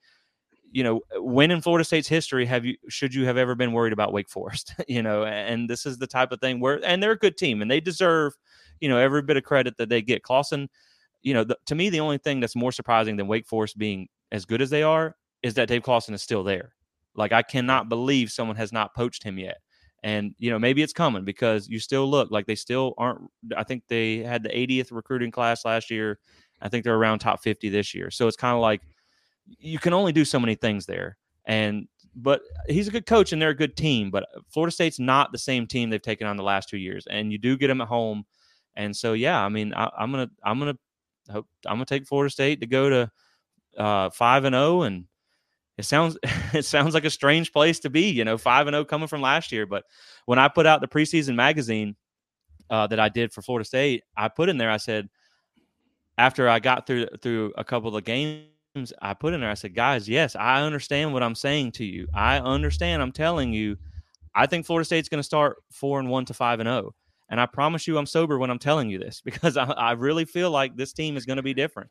you 0.70 0.84
know, 0.84 1.00
when 1.16 1.50
in 1.50 1.60
Florida 1.60 1.84
State's 1.84 2.08
history 2.08 2.46
have 2.46 2.64
you 2.64 2.76
should 2.88 3.14
you 3.14 3.26
have 3.26 3.36
ever 3.36 3.54
been 3.54 3.72
worried 3.72 3.92
about 3.92 4.12
Wake 4.12 4.28
Forest? 4.28 4.74
you 4.88 5.02
know, 5.02 5.24
and 5.24 5.68
this 5.68 5.86
is 5.86 5.98
the 5.98 6.06
type 6.06 6.32
of 6.32 6.40
thing 6.40 6.60
where 6.60 6.84
and 6.84 7.02
they're 7.02 7.12
a 7.12 7.18
good 7.18 7.36
team 7.36 7.62
and 7.62 7.70
they 7.70 7.80
deserve, 7.80 8.34
you 8.80 8.88
know, 8.88 8.98
every 8.98 9.22
bit 9.22 9.36
of 9.36 9.44
credit 9.44 9.76
that 9.78 9.88
they 9.88 10.02
get. 10.02 10.22
Clawson, 10.22 10.68
you 11.22 11.34
know, 11.34 11.44
the, 11.44 11.56
to 11.66 11.74
me 11.74 11.90
the 11.90 12.00
only 12.00 12.18
thing 12.18 12.40
that's 12.40 12.56
more 12.56 12.72
surprising 12.72 13.16
than 13.16 13.26
Wake 13.26 13.46
Forest 13.46 13.78
being 13.78 14.08
as 14.30 14.44
good 14.44 14.62
as 14.62 14.70
they 14.70 14.82
are 14.82 15.16
is 15.42 15.54
that 15.54 15.68
Dave 15.68 15.82
Clawson 15.82 16.14
is 16.14 16.22
still 16.22 16.44
there. 16.44 16.72
Like 17.14 17.32
I 17.32 17.42
cannot 17.42 17.88
believe 17.88 18.30
someone 18.30 18.56
has 18.56 18.72
not 18.72 18.94
poached 18.94 19.22
him 19.22 19.38
yet. 19.38 19.58
And 20.04 20.34
you 20.38 20.50
know 20.50 20.58
maybe 20.58 20.82
it's 20.82 20.92
coming 20.92 21.24
because 21.24 21.68
you 21.68 21.78
still 21.78 22.10
look 22.10 22.30
like 22.30 22.46
they 22.46 22.56
still 22.56 22.94
aren't. 22.98 23.20
I 23.56 23.62
think 23.62 23.84
they 23.88 24.18
had 24.18 24.42
the 24.42 24.48
80th 24.48 24.90
recruiting 24.90 25.30
class 25.30 25.64
last 25.64 25.90
year. 25.90 26.18
I 26.60 26.68
think 26.68 26.84
they're 26.84 26.96
around 26.96 27.18
top 27.18 27.42
50 27.42 27.68
this 27.68 27.94
year. 27.94 28.10
So 28.10 28.26
it's 28.28 28.36
kind 28.36 28.54
of 28.54 28.60
like 28.60 28.82
you 29.58 29.78
can 29.78 29.92
only 29.92 30.12
do 30.12 30.24
so 30.24 30.40
many 30.40 30.54
things 30.54 30.86
there. 30.86 31.16
And 31.44 31.88
but 32.14 32.42
he's 32.68 32.88
a 32.88 32.90
good 32.90 33.06
coach 33.06 33.32
and 33.32 33.40
they're 33.40 33.50
a 33.50 33.54
good 33.54 33.76
team. 33.76 34.10
But 34.10 34.26
Florida 34.48 34.72
State's 34.72 34.98
not 34.98 35.32
the 35.32 35.38
same 35.38 35.66
team 35.66 35.90
they've 35.90 36.00
taken 36.00 36.26
on 36.26 36.36
the 36.36 36.42
last 36.42 36.68
two 36.68 36.76
years. 36.76 37.06
And 37.08 37.32
you 37.32 37.38
do 37.38 37.56
get 37.56 37.68
them 37.68 37.80
at 37.80 37.88
home. 37.88 38.24
And 38.76 38.96
so 38.96 39.12
yeah, 39.12 39.42
I 39.44 39.48
mean 39.48 39.72
I, 39.74 39.88
am 39.98 40.10
gonna 40.10 40.30
I'm 40.44 40.58
gonna 40.58 40.78
hope 41.30 41.46
I'm 41.66 41.76
gonna 41.76 41.86
take 41.86 42.06
Florida 42.06 42.30
State 42.30 42.60
to 42.60 42.66
go 42.66 42.88
to 42.88 43.10
uh, 43.76 44.10
five 44.10 44.44
and 44.44 44.54
zero 44.54 44.80
oh 44.80 44.82
and 44.82 45.04
it 45.78 45.84
sounds 45.84 46.18
it 46.52 46.64
sounds 46.64 46.94
like 46.94 47.04
a 47.04 47.10
strange 47.10 47.52
place 47.52 47.80
to 47.80 47.90
be, 47.90 48.10
you 48.10 48.24
know, 48.24 48.38
five 48.38 48.66
and 48.66 48.74
zero 48.74 48.82
oh 48.82 48.84
coming 48.84 49.08
from 49.08 49.20
last 49.20 49.52
year. 49.52 49.66
But 49.66 49.84
when 50.26 50.38
I 50.38 50.48
put 50.48 50.66
out 50.66 50.80
the 50.80 50.88
preseason 50.88 51.34
magazine 51.34 51.96
uh, 52.70 52.86
that 52.88 53.00
I 53.00 53.08
did 53.08 53.32
for 53.32 53.42
Florida 53.42 53.64
State, 53.64 54.04
I 54.16 54.28
put 54.28 54.48
in 54.48 54.58
there. 54.58 54.70
I 54.70 54.76
said 54.76 55.08
after 56.18 56.48
I 56.48 56.58
got 56.58 56.86
through 56.86 57.06
through 57.20 57.52
a 57.56 57.64
couple 57.64 57.96
of 57.96 58.04
games, 58.04 58.92
I 59.00 59.14
put 59.14 59.34
in 59.34 59.40
there. 59.40 59.50
I 59.50 59.54
said, 59.54 59.74
guys, 59.74 60.08
yes, 60.08 60.36
I 60.36 60.62
understand 60.62 61.12
what 61.12 61.22
I'm 61.22 61.34
saying 61.34 61.72
to 61.72 61.84
you. 61.84 62.08
I 62.14 62.38
understand. 62.38 63.02
I'm 63.02 63.12
telling 63.12 63.52
you, 63.52 63.76
I 64.34 64.46
think 64.46 64.66
Florida 64.66 64.84
State's 64.84 65.08
going 65.08 65.20
to 65.20 65.24
start 65.24 65.56
four 65.70 66.00
and 66.00 66.08
one 66.08 66.24
to 66.26 66.34
five 66.34 66.60
and 66.60 66.66
zero. 66.66 66.86
Oh. 66.86 66.94
And 67.28 67.40
I 67.40 67.46
promise 67.46 67.86
you, 67.86 67.96
I'm 67.96 68.04
sober 68.04 68.38
when 68.38 68.50
I'm 68.50 68.58
telling 68.58 68.90
you 68.90 68.98
this 68.98 69.20
because 69.24 69.56
I, 69.56 69.64
I 69.64 69.92
really 69.92 70.24
feel 70.24 70.50
like 70.50 70.76
this 70.76 70.92
team 70.92 71.16
is 71.16 71.26
going 71.26 71.38
to 71.38 71.42
be 71.42 71.54
different. 71.54 71.90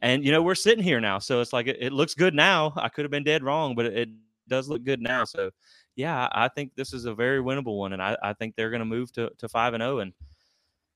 And 0.00 0.24
you 0.24 0.32
know, 0.32 0.42
we're 0.42 0.54
sitting 0.54 0.84
here 0.84 1.00
now, 1.00 1.18
so 1.18 1.40
it's 1.40 1.52
like 1.52 1.66
it, 1.66 1.78
it 1.80 1.92
looks 1.92 2.14
good 2.14 2.34
now. 2.34 2.72
I 2.76 2.88
could 2.88 3.04
have 3.04 3.10
been 3.10 3.24
dead 3.24 3.42
wrong, 3.42 3.74
but 3.74 3.86
it, 3.86 3.94
it, 3.94 4.08
does 4.48 4.66
look 4.66 4.82
good 4.82 5.02
now. 5.02 5.24
So, 5.24 5.50
yeah, 5.94 6.26
I 6.32 6.48
think 6.48 6.74
this 6.74 6.94
is 6.94 7.04
a 7.04 7.14
very 7.14 7.42
winnable 7.42 7.76
one, 7.76 7.92
and 7.92 8.02
I, 8.02 8.16
I 8.22 8.32
think 8.32 8.56
they're 8.56 8.70
going 8.70 8.80
to 8.80 8.86
move 8.86 9.12
to 9.12 9.30
to 9.36 9.46
five 9.46 9.74
and 9.74 9.82
zero, 9.82 9.96
oh, 9.96 9.98
and 9.98 10.14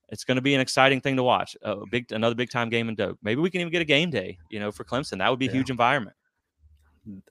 it's 0.09 0.23
going 0.23 0.37
to 0.37 0.41
be 0.41 0.55
an 0.55 0.61
exciting 0.61 1.01
thing 1.01 1.15
to 1.17 1.23
watch. 1.23 1.55
A 1.61 1.85
big, 1.91 2.11
another 2.11 2.35
big 2.35 2.49
time 2.49 2.69
game 2.69 2.89
in 2.89 2.95
Doak. 2.95 3.17
Maybe 3.21 3.41
we 3.41 3.49
can 3.49 3.61
even 3.61 3.71
get 3.71 3.81
a 3.81 3.85
game 3.85 4.09
day, 4.09 4.37
you 4.49 4.59
know, 4.59 4.71
for 4.71 4.83
Clemson. 4.83 5.19
That 5.19 5.29
would 5.29 5.39
be 5.39 5.45
a 5.45 5.49
yeah. 5.49 5.55
huge 5.55 5.69
environment. 5.69 6.15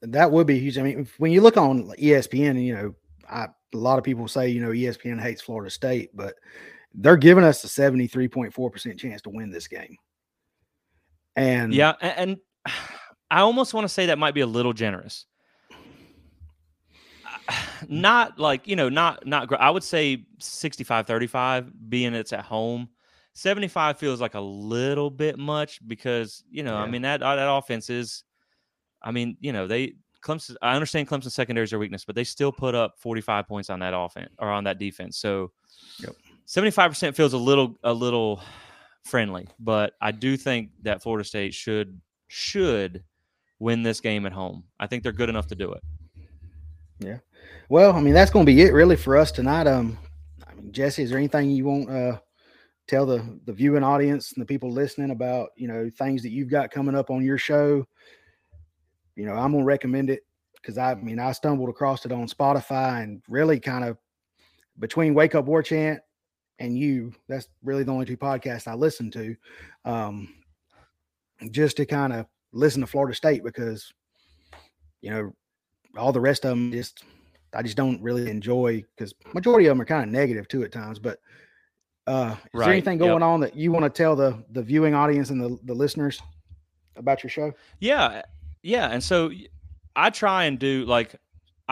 That 0.02 0.30
would 0.30 0.46
be 0.46 0.58
huge. 0.58 0.78
I 0.78 0.82
mean, 0.82 1.08
when 1.18 1.32
you 1.32 1.40
look 1.40 1.56
on 1.56 1.88
ESPN, 1.98 2.62
you 2.62 2.74
know, 2.74 2.94
I, 3.28 3.44
a 3.74 3.76
lot 3.76 3.98
of 3.98 4.04
people 4.04 4.28
say, 4.28 4.48
you 4.48 4.60
know, 4.60 4.70
ESPN 4.70 5.20
hates 5.20 5.40
Florida 5.40 5.70
State, 5.70 6.10
but 6.14 6.34
they're 6.94 7.16
giving 7.16 7.44
us 7.44 7.64
a 7.64 7.68
73.4% 7.68 8.98
chance 8.98 9.22
to 9.22 9.30
win 9.30 9.50
this 9.50 9.66
game. 9.66 9.96
And 11.36 11.72
yeah, 11.72 11.94
and, 12.00 12.30
and 12.66 12.74
I 13.30 13.40
almost 13.40 13.74
want 13.74 13.84
to 13.84 13.88
say 13.88 14.06
that 14.06 14.18
might 14.18 14.34
be 14.34 14.42
a 14.42 14.46
little 14.46 14.72
generous. 14.72 15.26
Not 17.88 18.38
like, 18.38 18.68
you 18.68 18.76
know, 18.76 18.88
not 18.88 19.26
not 19.26 19.52
I 19.60 19.70
would 19.70 19.82
say 19.82 20.24
65 20.38 21.06
35 21.06 21.90
being 21.90 22.14
it's 22.14 22.32
at 22.32 22.44
home. 22.44 22.88
75 23.34 23.98
feels 23.98 24.20
like 24.20 24.34
a 24.34 24.40
little 24.40 25.10
bit 25.10 25.38
much 25.38 25.80
because, 25.88 26.44
you 26.50 26.62
know, 26.62 26.74
yeah. 26.74 26.82
I 26.82 26.86
mean 26.86 27.02
that 27.02 27.20
that 27.20 27.50
offense 27.50 27.90
is 27.90 28.24
I 29.02 29.10
mean, 29.10 29.36
you 29.40 29.52
know, 29.52 29.66
they 29.66 29.94
Clemson 30.22 30.54
I 30.62 30.74
understand 30.74 31.08
Clemson 31.08 31.32
secondary 31.32 31.64
is 31.64 31.70
their 31.70 31.78
weakness, 31.78 32.04
but 32.04 32.14
they 32.14 32.24
still 32.24 32.52
put 32.52 32.74
up 32.74 32.94
45 32.98 33.48
points 33.48 33.70
on 33.70 33.80
that 33.80 33.94
offense 33.96 34.30
or 34.38 34.48
on 34.48 34.64
that 34.64 34.78
defense. 34.78 35.18
So 35.18 35.50
yep. 35.98 36.14
75% 36.46 37.14
feels 37.14 37.32
a 37.32 37.38
little 37.38 37.76
a 37.82 37.92
little 37.92 38.40
friendly. 39.04 39.46
But 39.58 39.94
I 40.00 40.12
do 40.12 40.36
think 40.36 40.70
that 40.82 41.02
Florida 41.02 41.24
State 41.24 41.54
should 41.54 42.00
should 42.28 43.04
win 43.58 43.82
this 43.82 44.00
game 44.00 44.26
at 44.26 44.32
home. 44.32 44.64
I 44.80 44.86
think 44.86 45.02
they're 45.02 45.12
good 45.12 45.28
enough 45.28 45.46
to 45.48 45.54
do 45.54 45.72
it. 45.72 45.82
Yeah. 46.98 47.18
Well, 47.68 47.92
I 47.92 48.00
mean 48.00 48.14
that's 48.14 48.30
going 48.30 48.46
to 48.46 48.52
be 48.52 48.62
it 48.62 48.72
really 48.72 48.96
for 48.96 49.16
us 49.16 49.32
tonight. 49.32 49.66
Um, 49.66 49.98
I 50.46 50.54
mean, 50.54 50.72
Jesse, 50.72 51.02
is 51.02 51.10
there 51.10 51.18
anything 51.18 51.50
you 51.50 51.64
want 51.64 51.90
uh 51.90 52.18
tell 52.88 53.06
the 53.06 53.38
the 53.44 53.52
viewing 53.52 53.84
audience 53.84 54.32
and 54.32 54.42
the 54.42 54.46
people 54.46 54.70
listening 54.70 55.10
about 55.10 55.50
you 55.56 55.68
know 55.68 55.90
things 55.98 56.22
that 56.22 56.30
you've 56.30 56.50
got 56.50 56.70
coming 56.70 56.94
up 56.94 57.10
on 57.10 57.24
your 57.24 57.38
show? 57.38 57.84
You 59.16 59.26
know, 59.26 59.34
I'm 59.34 59.52
gonna 59.52 59.64
recommend 59.64 60.10
it 60.10 60.22
because 60.54 60.78
I, 60.78 60.92
I 60.92 60.94
mean 60.94 61.18
I 61.18 61.32
stumbled 61.32 61.68
across 61.68 62.06
it 62.06 62.12
on 62.12 62.26
Spotify 62.26 63.02
and 63.02 63.22
really 63.28 63.60
kind 63.60 63.84
of 63.84 63.98
between 64.78 65.14
Wake 65.14 65.34
Up 65.34 65.44
War 65.44 65.62
Chant 65.62 66.00
and 66.58 66.78
you. 66.78 67.12
That's 67.28 67.48
really 67.62 67.84
the 67.84 67.92
only 67.92 68.06
two 68.06 68.16
podcasts 68.16 68.68
I 68.68 68.74
listen 68.74 69.10
to, 69.12 69.36
um, 69.84 70.34
just 71.50 71.76
to 71.78 71.86
kind 71.86 72.12
of 72.12 72.26
listen 72.52 72.80
to 72.80 72.86
Florida 72.86 73.14
State 73.14 73.44
because, 73.44 73.92
you 75.00 75.10
know, 75.10 75.32
all 75.96 76.12
the 76.12 76.20
rest 76.20 76.44
of 76.44 76.50
them 76.50 76.72
just 76.72 77.04
I 77.54 77.62
just 77.62 77.76
don't 77.76 78.02
really 78.02 78.30
enjoy 78.30 78.84
because 78.96 79.14
majority 79.34 79.66
of 79.66 79.70
them 79.70 79.80
are 79.82 79.86
kind 79.86 80.04
of 80.04 80.10
negative 80.10 80.48
too 80.48 80.62
at 80.64 80.72
times. 80.72 80.98
But 80.98 81.18
uh, 82.06 82.34
is 82.36 82.48
right. 82.54 82.64
there 82.64 82.72
anything 82.72 82.98
going 82.98 83.20
yep. 83.20 83.22
on 83.22 83.40
that 83.40 83.56
you 83.56 83.72
want 83.72 83.84
to 83.84 83.90
tell 83.90 84.16
the 84.16 84.42
the 84.50 84.62
viewing 84.62 84.94
audience 84.94 85.30
and 85.30 85.40
the 85.40 85.58
the 85.64 85.74
listeners? 85.74 86.20
about 86.96 87.22
your 87.22 87.30
show? 87.30 87.52
Yeah, 87.80 88.22
yeah. 88.62 88.88
And 88.88 89.02
so 89.02 89.30
I 89.96 90.10
try 90.10 90.44
and 90.44 90.58
do 90.58 90.84
like 90.84 91.14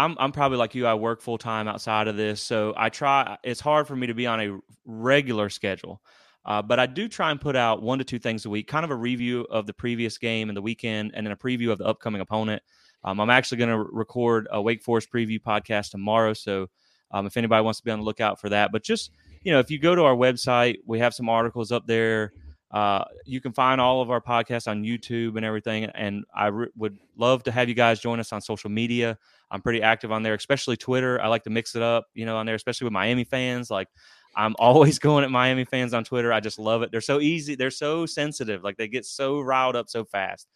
I'm 0.01 0.17
I'm 0.19 0.33
probably 0.33 0.57
like 0.57 0.75
you. 0.75 0.87
I 0.87 0.95
work 0.95 1.21
full 1.21 1.37
time 1.37 1.69
outside 1.69 2.09
of 2.09 2.17
this, 2.17 2.41
so 2.41 2.73
I 2.77 2.89
try. 2.89 3.37
It's 3.45 3.61
hard 3.61 3.87
for 3.87 3.95
me 3.95 4.07
to 4.07 4.15
be 4.15 4.27
on 4.27 4.41
a 4.41 4.59
regular 4.87 5.51
schedule, 5.51 6.01
uh, 6.47 6.63
but 6.63 6.81
I 6.81 6.87
do 6.87 7.07
try 7.07 7.31
and 7.31 7.39
put 7.39 7.55
out 7.55 7.83
one 7.83 7.99
to 7.99 8.05
two 8.05 8.19
things 8.19 8.47
a 8.47 8.51
week, 8.51 8.67
kind 8.67 8.85
of 8.85 8.91
a 8.91 8.97
review 8.97 9.47
of 9.51 9.67
the 9.67 9.75
previous 9.75 10.17
game 10.17 10.49
and 10.49 10.57
the 10.57 10.63
weekend, 10.63 11.13
and 11.15 11.27
then 11.27 11.33
a 11.33 11.37
preview 11.37 11.71
of 11.71 11.79
the 11.79 11.85
upcoming 11.85 12.23
opponent. 12.23 12.63
Um, 13.05 13.21
I'm 13.21 13.29
actually 13.29 13.59
going 13.59 13.71
to 13.71 13.79
record 13.93 14.49
a 14.51 14.61
Wake 14.61 14.83
Forest 14.83 15.13
preview 15.13 15.39
podcast 15.39 15.91
tomorrow, 15.91 16.33
so 16.33 16.69
um, 17.11 17.27
if 17.27 17.37
anybody 17.37 17.63
wants 17.63 17.81
to 17.81 17.85
be 17.85 17.91
on 17.91 17.99
the 17.99 18.05
lookout 18.05 18.41
for 18.41 18.49
that, 18.49 18.73
but 18.73 18.83
just 18.83 19.11
you 19.43 19.53
know, 19.53 19.59
if 19.59 19.71
you 19.71 19.79
go 19.79 19.95
to 19.95 20.05
our 20.05 20.17
website, 20.17 20.77
we 20.87 20.99
have 20.99 21.13
some 21.15 21.29
articles 21.29 21.73
up 21.73 21.87
there. 21.87 22.33
Uh, 22.71 23.05
you 23.25 23.41
can 23.41 23.53
find 23.53 23.81
all 23.81 24.01
of 24.01 24.11
our 24.11 24.21
podcasts 24.21 24.69
on 24.69 24.85
YouTube 24.85 25.37
and 25.37 25.45
everything. 25.45 25.85
And 25.85 26.25
I 26.35 26.47
re- 26.47 26.69
would 26.77 26.99
love 27.17 27.43
to 27.45 27.53
have 27.53 27.69
you 27.69 27.75
guys 27.75 27.99
join 27.99 28.21
us 28.21 28.33
on 28.33 28.41
social 28.41 28.71
media. 28.71 29.19
I'm 29.51 29.61
pretty 29.61 29.83
active 29.83 30.13
on 30.13 30.23
there, 30.23 30.35
especially 30.35 30.77
Twitter. 30.77 31.21
I 31.21 31.27
like 31.27 31.43
to 31.45 31.51
mix 31.51 31.75
it 31.75 31.83
up, 31.83 32.07
you 32.15 32.27
know, 32.27 32.37
on 32.37 32.47
there, 32.47 32.55
especially 32.55 32.85
with 32.85 32.93
Miami 32.93 33.25
fans. 33.25 33.71
Like 33.71 33.89
I'm 34.37 34.55
always 34.59 34.99
going 35.01 35.25
at 35.25 35.31
Miami 35.31 35.65
fans 35.65 35.93
on 35.95 36.05
Twitter. 36.05 36.33
I 36.33 36.41
just 36.41 36.59
love 36.59 36.83
it. 36.83 36.93
They're 36.93 37.01
so 37.01 37.21
easy. 37.21 37.57
They're 37.57 37.71
so 37.71 38.07
sensitive. 38.07 38.63
Like 38.63 38.77
they 38.77 38.87
get 38.87 39.05
so 39.05 39.41
riled 39.41 39.75
up 39.75 39.89
so 39.89 40.05
fast. 40.05 40.47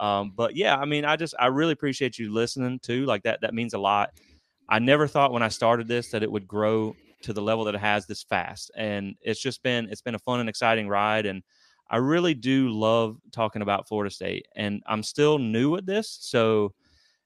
Um, 0.00 0.32
but 0.34 0.56
yeah, 0.56 0.76
I 0.76 0.86
mean, 0.86 1.04
I 1.04 1.16
just 1.16 1.34
I 1.38 1.46
really 1.46 1.72
appreciate 1.72 2.18
you 2.18 2.32
listening 2.32 2.80
too. 2.80 3.04
Like 3.04 3.22
that 3.24 3.42
that 3.42 3.54
means 3.54 3.74
a 3.74 3.78
lot. 3.78 4.10
I 4.68 4.78
never 4.78 5.06
thought 5.06 5.32
when 5.32 5.42
I 5.42 5.48
started 5.48 5.88
this 5.88 6.10
that 6.10 6.22
it 6.22 6.32
would 6.32 6.48
grow 6.48 6.96
to 7.22 7.32
the 7.34 7.42
level 7.42 7.64
that 7.64 7.74
it 7.74 7.80
has 7.80 8.06
this 8.06 8.22
fast, 8.22 8.70
and 8.76 9.14
it's 9.20 9.40
just 9.40 9.62
been 9.62 9.88
it's 9.90 10.00
been 10.00 10.14
a 10.14 10.18
fun 10.18 10.40
and 10.40 10.48
exciting 10.48 10.88
ride. 10.88 11.26
And 11.26 11.42
I 11.90 11.96
really 11.96 12.34
do 12.34 12.70
love 12.70 13.18
talking 13.32 13.62
about 13.62 13.88
Florida 13.88 14.10
State, 14.14 14.46
and 14.56 14.82
I'm 14.86 15.02
still 15.02 15.38
new 15.38 15.76
at 15.76 15.86
this, 15.86 16.18
so 16.20 16.72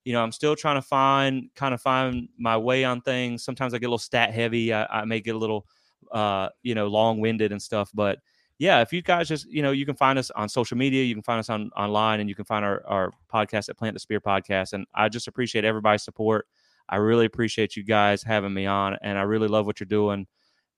you 0.05 0.13
know, 0.13 0.23
I'm 0.23 0.33
still 0.33 0.55
trying 0.55 0.77
to 0.77 0.83
find 0.83 1.49
kind 1.57 1.75
of 1.75 1.81
find 1.81 2.29
my 2.39 2.57
way 2.57 2.85
on 2.85 3.01
things. 3.01 3.43
Sometimes 3.43 3.73
I 3.73 3.79
get 3.79 3.87
a 3.87 3.89
little 3.89 3.99
stat 3.99 4.33
heavy. 4.33 4.73
I, 4.73 4.85
I 5.01 5.05
may 5.05 5.21
get 5.21 5.35
a 5.35 5.39
little, 5.39 5.67
uh, 6.13 6.51
you 6.63 6.75
know, 6.75 6.89
long 6.89 7.21
winded 7.21 7.53
and 7.53 7.61
stuff. 7.61 7.91
But 7.95 8.19
yeah, 8.59 8.83
if 8.83 8.93
you 8.93 9.03
guys 9.03 9.29
just, 9.29 9.51
you 9.51 9.63
know, 9.63 9.73
you 9.73 9.87
can 9.87 9.97
find 9.97 10.19
us 10.19 10.31
on 10.31 10.49
social 10.49 10.77
media, 10.77 11.03
you 11.05 11.15
can 11.15 11.23
find 11.23 11.41
us 11.41 11.49
on 11.49 11.71
online, 11.77 12.21
and 12.21 12.29
you 12.29 12.35
can 12.35 12.45
find 12.45 12.65
our, 12.65 12.85
our 12.87 13.13
podcast 13.33 13.69
at 13.71 13.79
Plant 13.79 13.95
the 13.95 14.01
Spear 14.01 14.21
Podcast. 14.21 14.75
And 14.75 14.87
I 14.95 15.09
just 15.09 15.27
appreciate 15.27 15.65
everybody's 15.65 16.03
support. 16.03 16.47
I 16.89 16.97
really 16.97 17.25
appreciate 17.25 17.75
you 17.75 17.83
guys 17.83 18.23
having 18.23 18.53
me 18.53 18.67
on, 18.67 18.99
and 19.01 19.19
I 19.19 19.23
really 19.23 19.49
love 19.49 19.65
what 19.65 19.81
you're 19.81 19.87
doing. 19.87 20.27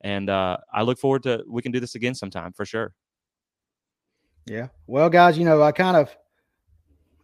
And 0.03 0.31
uh, 0.31 0.59
I 0.73 0.83
look 0.83 0.99
forward 0.99 1.25
to 1.25 1.43
we 1.49 1.63
can 1.63 1.73
do 1.73 1.81
this 1.81 1.97
again 1.97 2.15
sometime 2.15 2.53
for 2.53 2.65
sure. 2.65 2.95
Yeah. 4.47 4.69
Well, 4.87 5.11
guys, 5.11 5.37
you 5.37 5.45
know, 5.45 5.63
I 5.63 5.73
kind 5.73 5.97
of, 5.97 6.17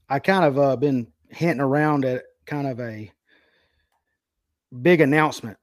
I 0.09 0.19
kind 0.19 0.45
of 0.45 0.59
uh, 0.59 0.77
been 0.77 1.07
hinting 1.29 1.61
around 1.61 2.05
at 2.05 2.25
kind 2.47 2.67
of 2.67 2.81
a 2.81 3.11
big 4.83 5.01
announcement. 5.01 5.57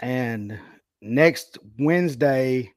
And 0.00 0.58
next 1.00 1.58
Wednesday, 1.78 2.72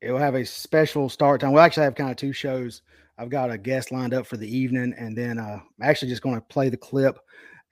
it'll 0.00 0.18
have 0.18 0.34
a 0.34 0.44
special 0.44 1.08
start 1.08 1.40
time. 1.40 1.52
We'll 1.52 1.62
actually 1.62 1.84
have 1.84 1.94
kind 1.94 2.10
of 2.10 2.16
two 2.16 2.32
shows. 2.32 2.82
I've 3.16 3.30
got 3.30 3.50
a 3.50 3.58
guest 3.58 3.90
lined 3.90 4.14
up 4.14 4.26
for 4.26 4.36
the 4.36 4.56
evening, 4.56 4.94
and 4.96 5.16
then 5.16 5.38
uh, 5.38 5.60
I'm 5.60 5.82
actually 5.82 6.08
just 6.08 6.22
going 6.22 6.36
to 6.36 6.40
play 6.42 6.68
the 6.68 6.76
clip 6.76 7.18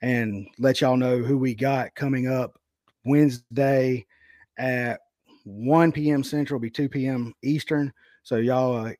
and 0.01 0.47
let 0.59 0.81
y'all 0.81 0.97
know 0.97 1.19
who 1.19 1.37
we 1.37 1.55
got 1.55 1.95
coming 1.95 2.27
up 2.27 2.59
Wednesday 3.05 4.05
at 4.57 4.99
1 5.45 5.91
p.m. 5.91 6.23
Central, 6.23 6.59
be 6.59 6.69
2 6.69 6.89
p.m. 6.89 7.33
Eastern. 7.43 7.93
So 8.23 8.35
y'all 8.37 8.87
uh, 8.87 8.91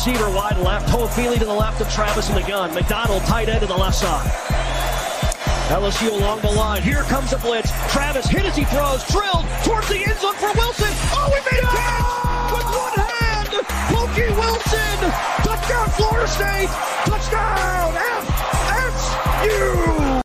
Receiver 0.00 0.30
wide 0.30 0.56
left. 0.56 0.88
Toafili 0.88 1.38
to 1.38 1.44
the 1.44 1.52
left 1.52 1.78
of 1.82 1.92
Travis 1.92 2.30
in 2.30 2.34
the 2.34 2.40
gun. 2.40 2.72
McDonald 2.72 3.20
tight 3.24 3.50
end 3.50 3.60
to 3.60 3.66
the 3.66 3.76
left 3.76 3.98
side. 3.98 4.26
LSU 5.68 6.10
along 6.10 6.40
the 6.40 6.50
line. 6.52 6.82
Here 6.82 7.02
comes 7.02 7.34
a 7.34 7.36
blitz. 7.36 7.70
Travis 7.92 8.26
hit 8.26 8.46
as 8.46 8.56
he 8.56 8.64
throws. 8.64 9.04
Drilled 9.08 9.44
towards 9.62 9.86
the 9.90 10.02
end 10.02 10.18
zone 10.18 10.32
for 10.36 10.50
Wilson. 10.56 10.88
Oh, 11.12 11.28
we 11.28 11.38
made 11.52 11.62
a 11.62 11.66
catch 11.66 12.50
with 12.50 12.64
one 12.80 12.96
hand. 12.96 13.50
Pokey 13.92 14.32
Wilson. 14.40 15.12
Touchdown, 15.44 15.90
Florida 15.90 16.28
State. 16.28 16.70
Touchdown, 17.04 17.92
FSU. 19.44 20.22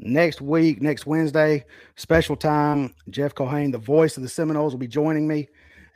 Next 0.00 0.42
week, 0.42 0.82
next 0.82 1.06
Wednesday, 1.06 1.64
special 1.96 2.36
time. 2.36 2.94
Jeff 3.08 3.34
Culhane, 3.34 3.72
the 3.72 3.78
voice 3.78 4.18
of 4.18 4.22
the 4.22 4.28
Seminoles, 4.28 4.74
will 4.74 4.80
be 4.80 4.86
joining 4.86 5.26
me. 5.26 5.48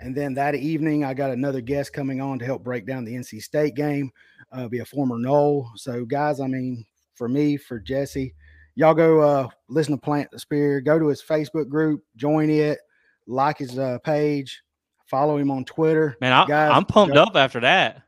And 0.05 0.15
then 0.15 0.35
that 0.35 0.55
evening, 0.55 1.03
I 1.03 1.15
got 1.15 1.31
another 1.31 1.63
guest 1.63 1.95
coming 1.95 2.21
on 2.21 2.39
to 2.39 2.45
help 2.45 2.63
break 2.63 2.87
down 2.87 3.07
the 3.07 3.15
NC 3.15 3.43
State 3.43 3.75
game, 3.75 4.13
uh, 4.53 4.69
be 4.69 4.81
a 4.81 4.85
former 4.85 5.17
Nole. 5.17 5.71
So, 5.77 6.05
guys, 6.05 6.41
I 6.41 6.47
mean, 6.47 6.85
for 7.15 7.27
me, 7.27 7.57
for 7.57 7.81
Jesse, 7.81 8.35
y'all 8.75 8.93
go 8.93 9.23
uh, 9.23 9.49
listen 9.71 9.95
to 9.95 10.01
Plant 10.01 10.31
the 10.31 10.39
Spear, 10.39 10.83
go 10.83 10.99
to 10.99 11.07
his 11.07 11.23
Facebook 11.23 11.71
group, 11.71 12.03
join 12.17 12.51
it, 12.51 12.81
like 13.27 13.57
his 13.57 13.79
uh, 13.79 13.97
page, 14.05 14.63
follow 15.07 15.39
him 15.39 15.51
on 15.51 15.65
Twitter. 15.65 16.19
Man, 16.21 16.35
I, 16.35 16.45
guys, 16.45 16.73
I'm 16.75 16.85
pumped 16.85 17.15
go. 17.15 17.23
up 17.23 17.35
after 17.35 17.61
that. 17.61 18.03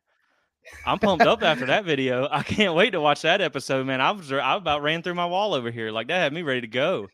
I'm 0.84 0.99
pumped 0.99 1.24
up 1.24 1.42
after 1.42 1.64
that 1.64 1.86
video. 1.86 2.28
I 2.30 2.42
can't 2.42 2.74
wait 2.74 2.90
to 2.90 3.01
watch 3.01 3.22
that 3.22 3.40
episode, 3.40 3.86
man. 3.86 4.03
I 4.03 4.11
was 4.11 4.30
I 4.30 4.57
about 4.57 4.82
ran 4.82 5.03
through 5.03 5.14
my 5.14 5.24
wall 5.24 5.55
over 5.55 5.70
here. 5.70 5.90
Like 5.90 6.09
that 6.09 6.18
had 6.18 6.34
me 6.34 6.42
ready 6.42 6.61
to 6.61 6.66
go. 6.66 7.09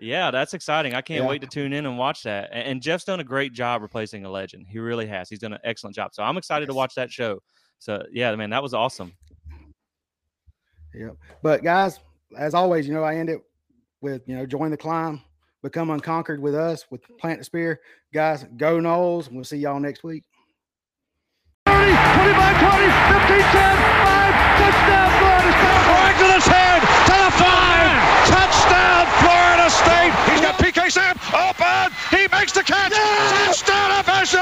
Yeah, 0.00 0.30
that's 0.30 0.54
exciting. 0.54 0.94
I 0.94 1.02
can't 1.02 1.22
yeah. 1.22 1.28
wait 1.28 1.42
to 1.42 1.46
tune 1.46 1.72
in 1.72 1.84
and 1.84 1.98
watch 1.98 2.22
that. 2.22 2.48
And 2.52 2.80
Jeff's 2.80 3.04
done 3.04 3.20
a 3.20 3.24
great 3.24 3.52
job 3.52 3.82
replacing 3.82 4.24
a 4.24 4.30
legend. 4.30 4.66
He 4.68 4.78
really 4.78 5.06
has. 5.06 5.28
He's 5.28 5.38
done 5.38 5.52
an 5.52 5.60
excellent 5.62 5.94
job. 5.94 6.14
So 6.14 6.22
I'm 6.22 6.38
excited 6.38 6.66
yes. 6.66 6.72
to 6.72 6.76
watch 6.76 6.94
that 6.94 7.10
show. 7.10 7.42
So 7.78 8.02
yeah, 8.10 8.34
man, 8.34 8.50
that 8.50 8.62
was 8.62 8.72
awesome. 8.72 9.12
Yep. 10.94 11.16
But 11.42 11.62
guys, 11.62 12.00
as 12.36 12.54
always, 12.54 12.88
you 12.88 12.94
know, 12.94 13.04
I 13.04 13.16
end 13.16 13.28
it 13.28 13.40
with 14.00 14.22
you 14.26 14.36
know, 14.36 14.46
join 14.46 14.70
the 14.70 14.76
climb, 14.76 15.20
become 15.62 15.90
unconquered 15.90 16.40
with 16.40 16.54
us 16.54 16.86
with 16.90 17.02
Plant 17.18 17.38
the 17.38 17.44
Spear. 17.44 17.80
Guys, 18.12 18.46
go 18.56 18.78
Noles. 18.78 19.30
We'll 19.30 19.44
see 19.44 19.58
y'all 19.58 19.80
next 19.80 20.02
week. 20.02 20.24
30, 21.66 21.90
25, 21.90 22.60
20, 22.60 22.86
15, 23.28 23.52
10, 23.52 23.76
5, 23.76 24.09
State. 29.84 30.12
He's 30.30 30.40
got 30.40 30.54
PK 30.58 30.90
Sam 30.90 31.16
open. 31.32 31.92
He 32.10 32.28
makes 32.28 32.52
the 32.52 32.62
catch. 32.62 32.92
Yeah. 32.92 33.46
Touchdown, 33.46 33.90
FSU. 34.04 34.40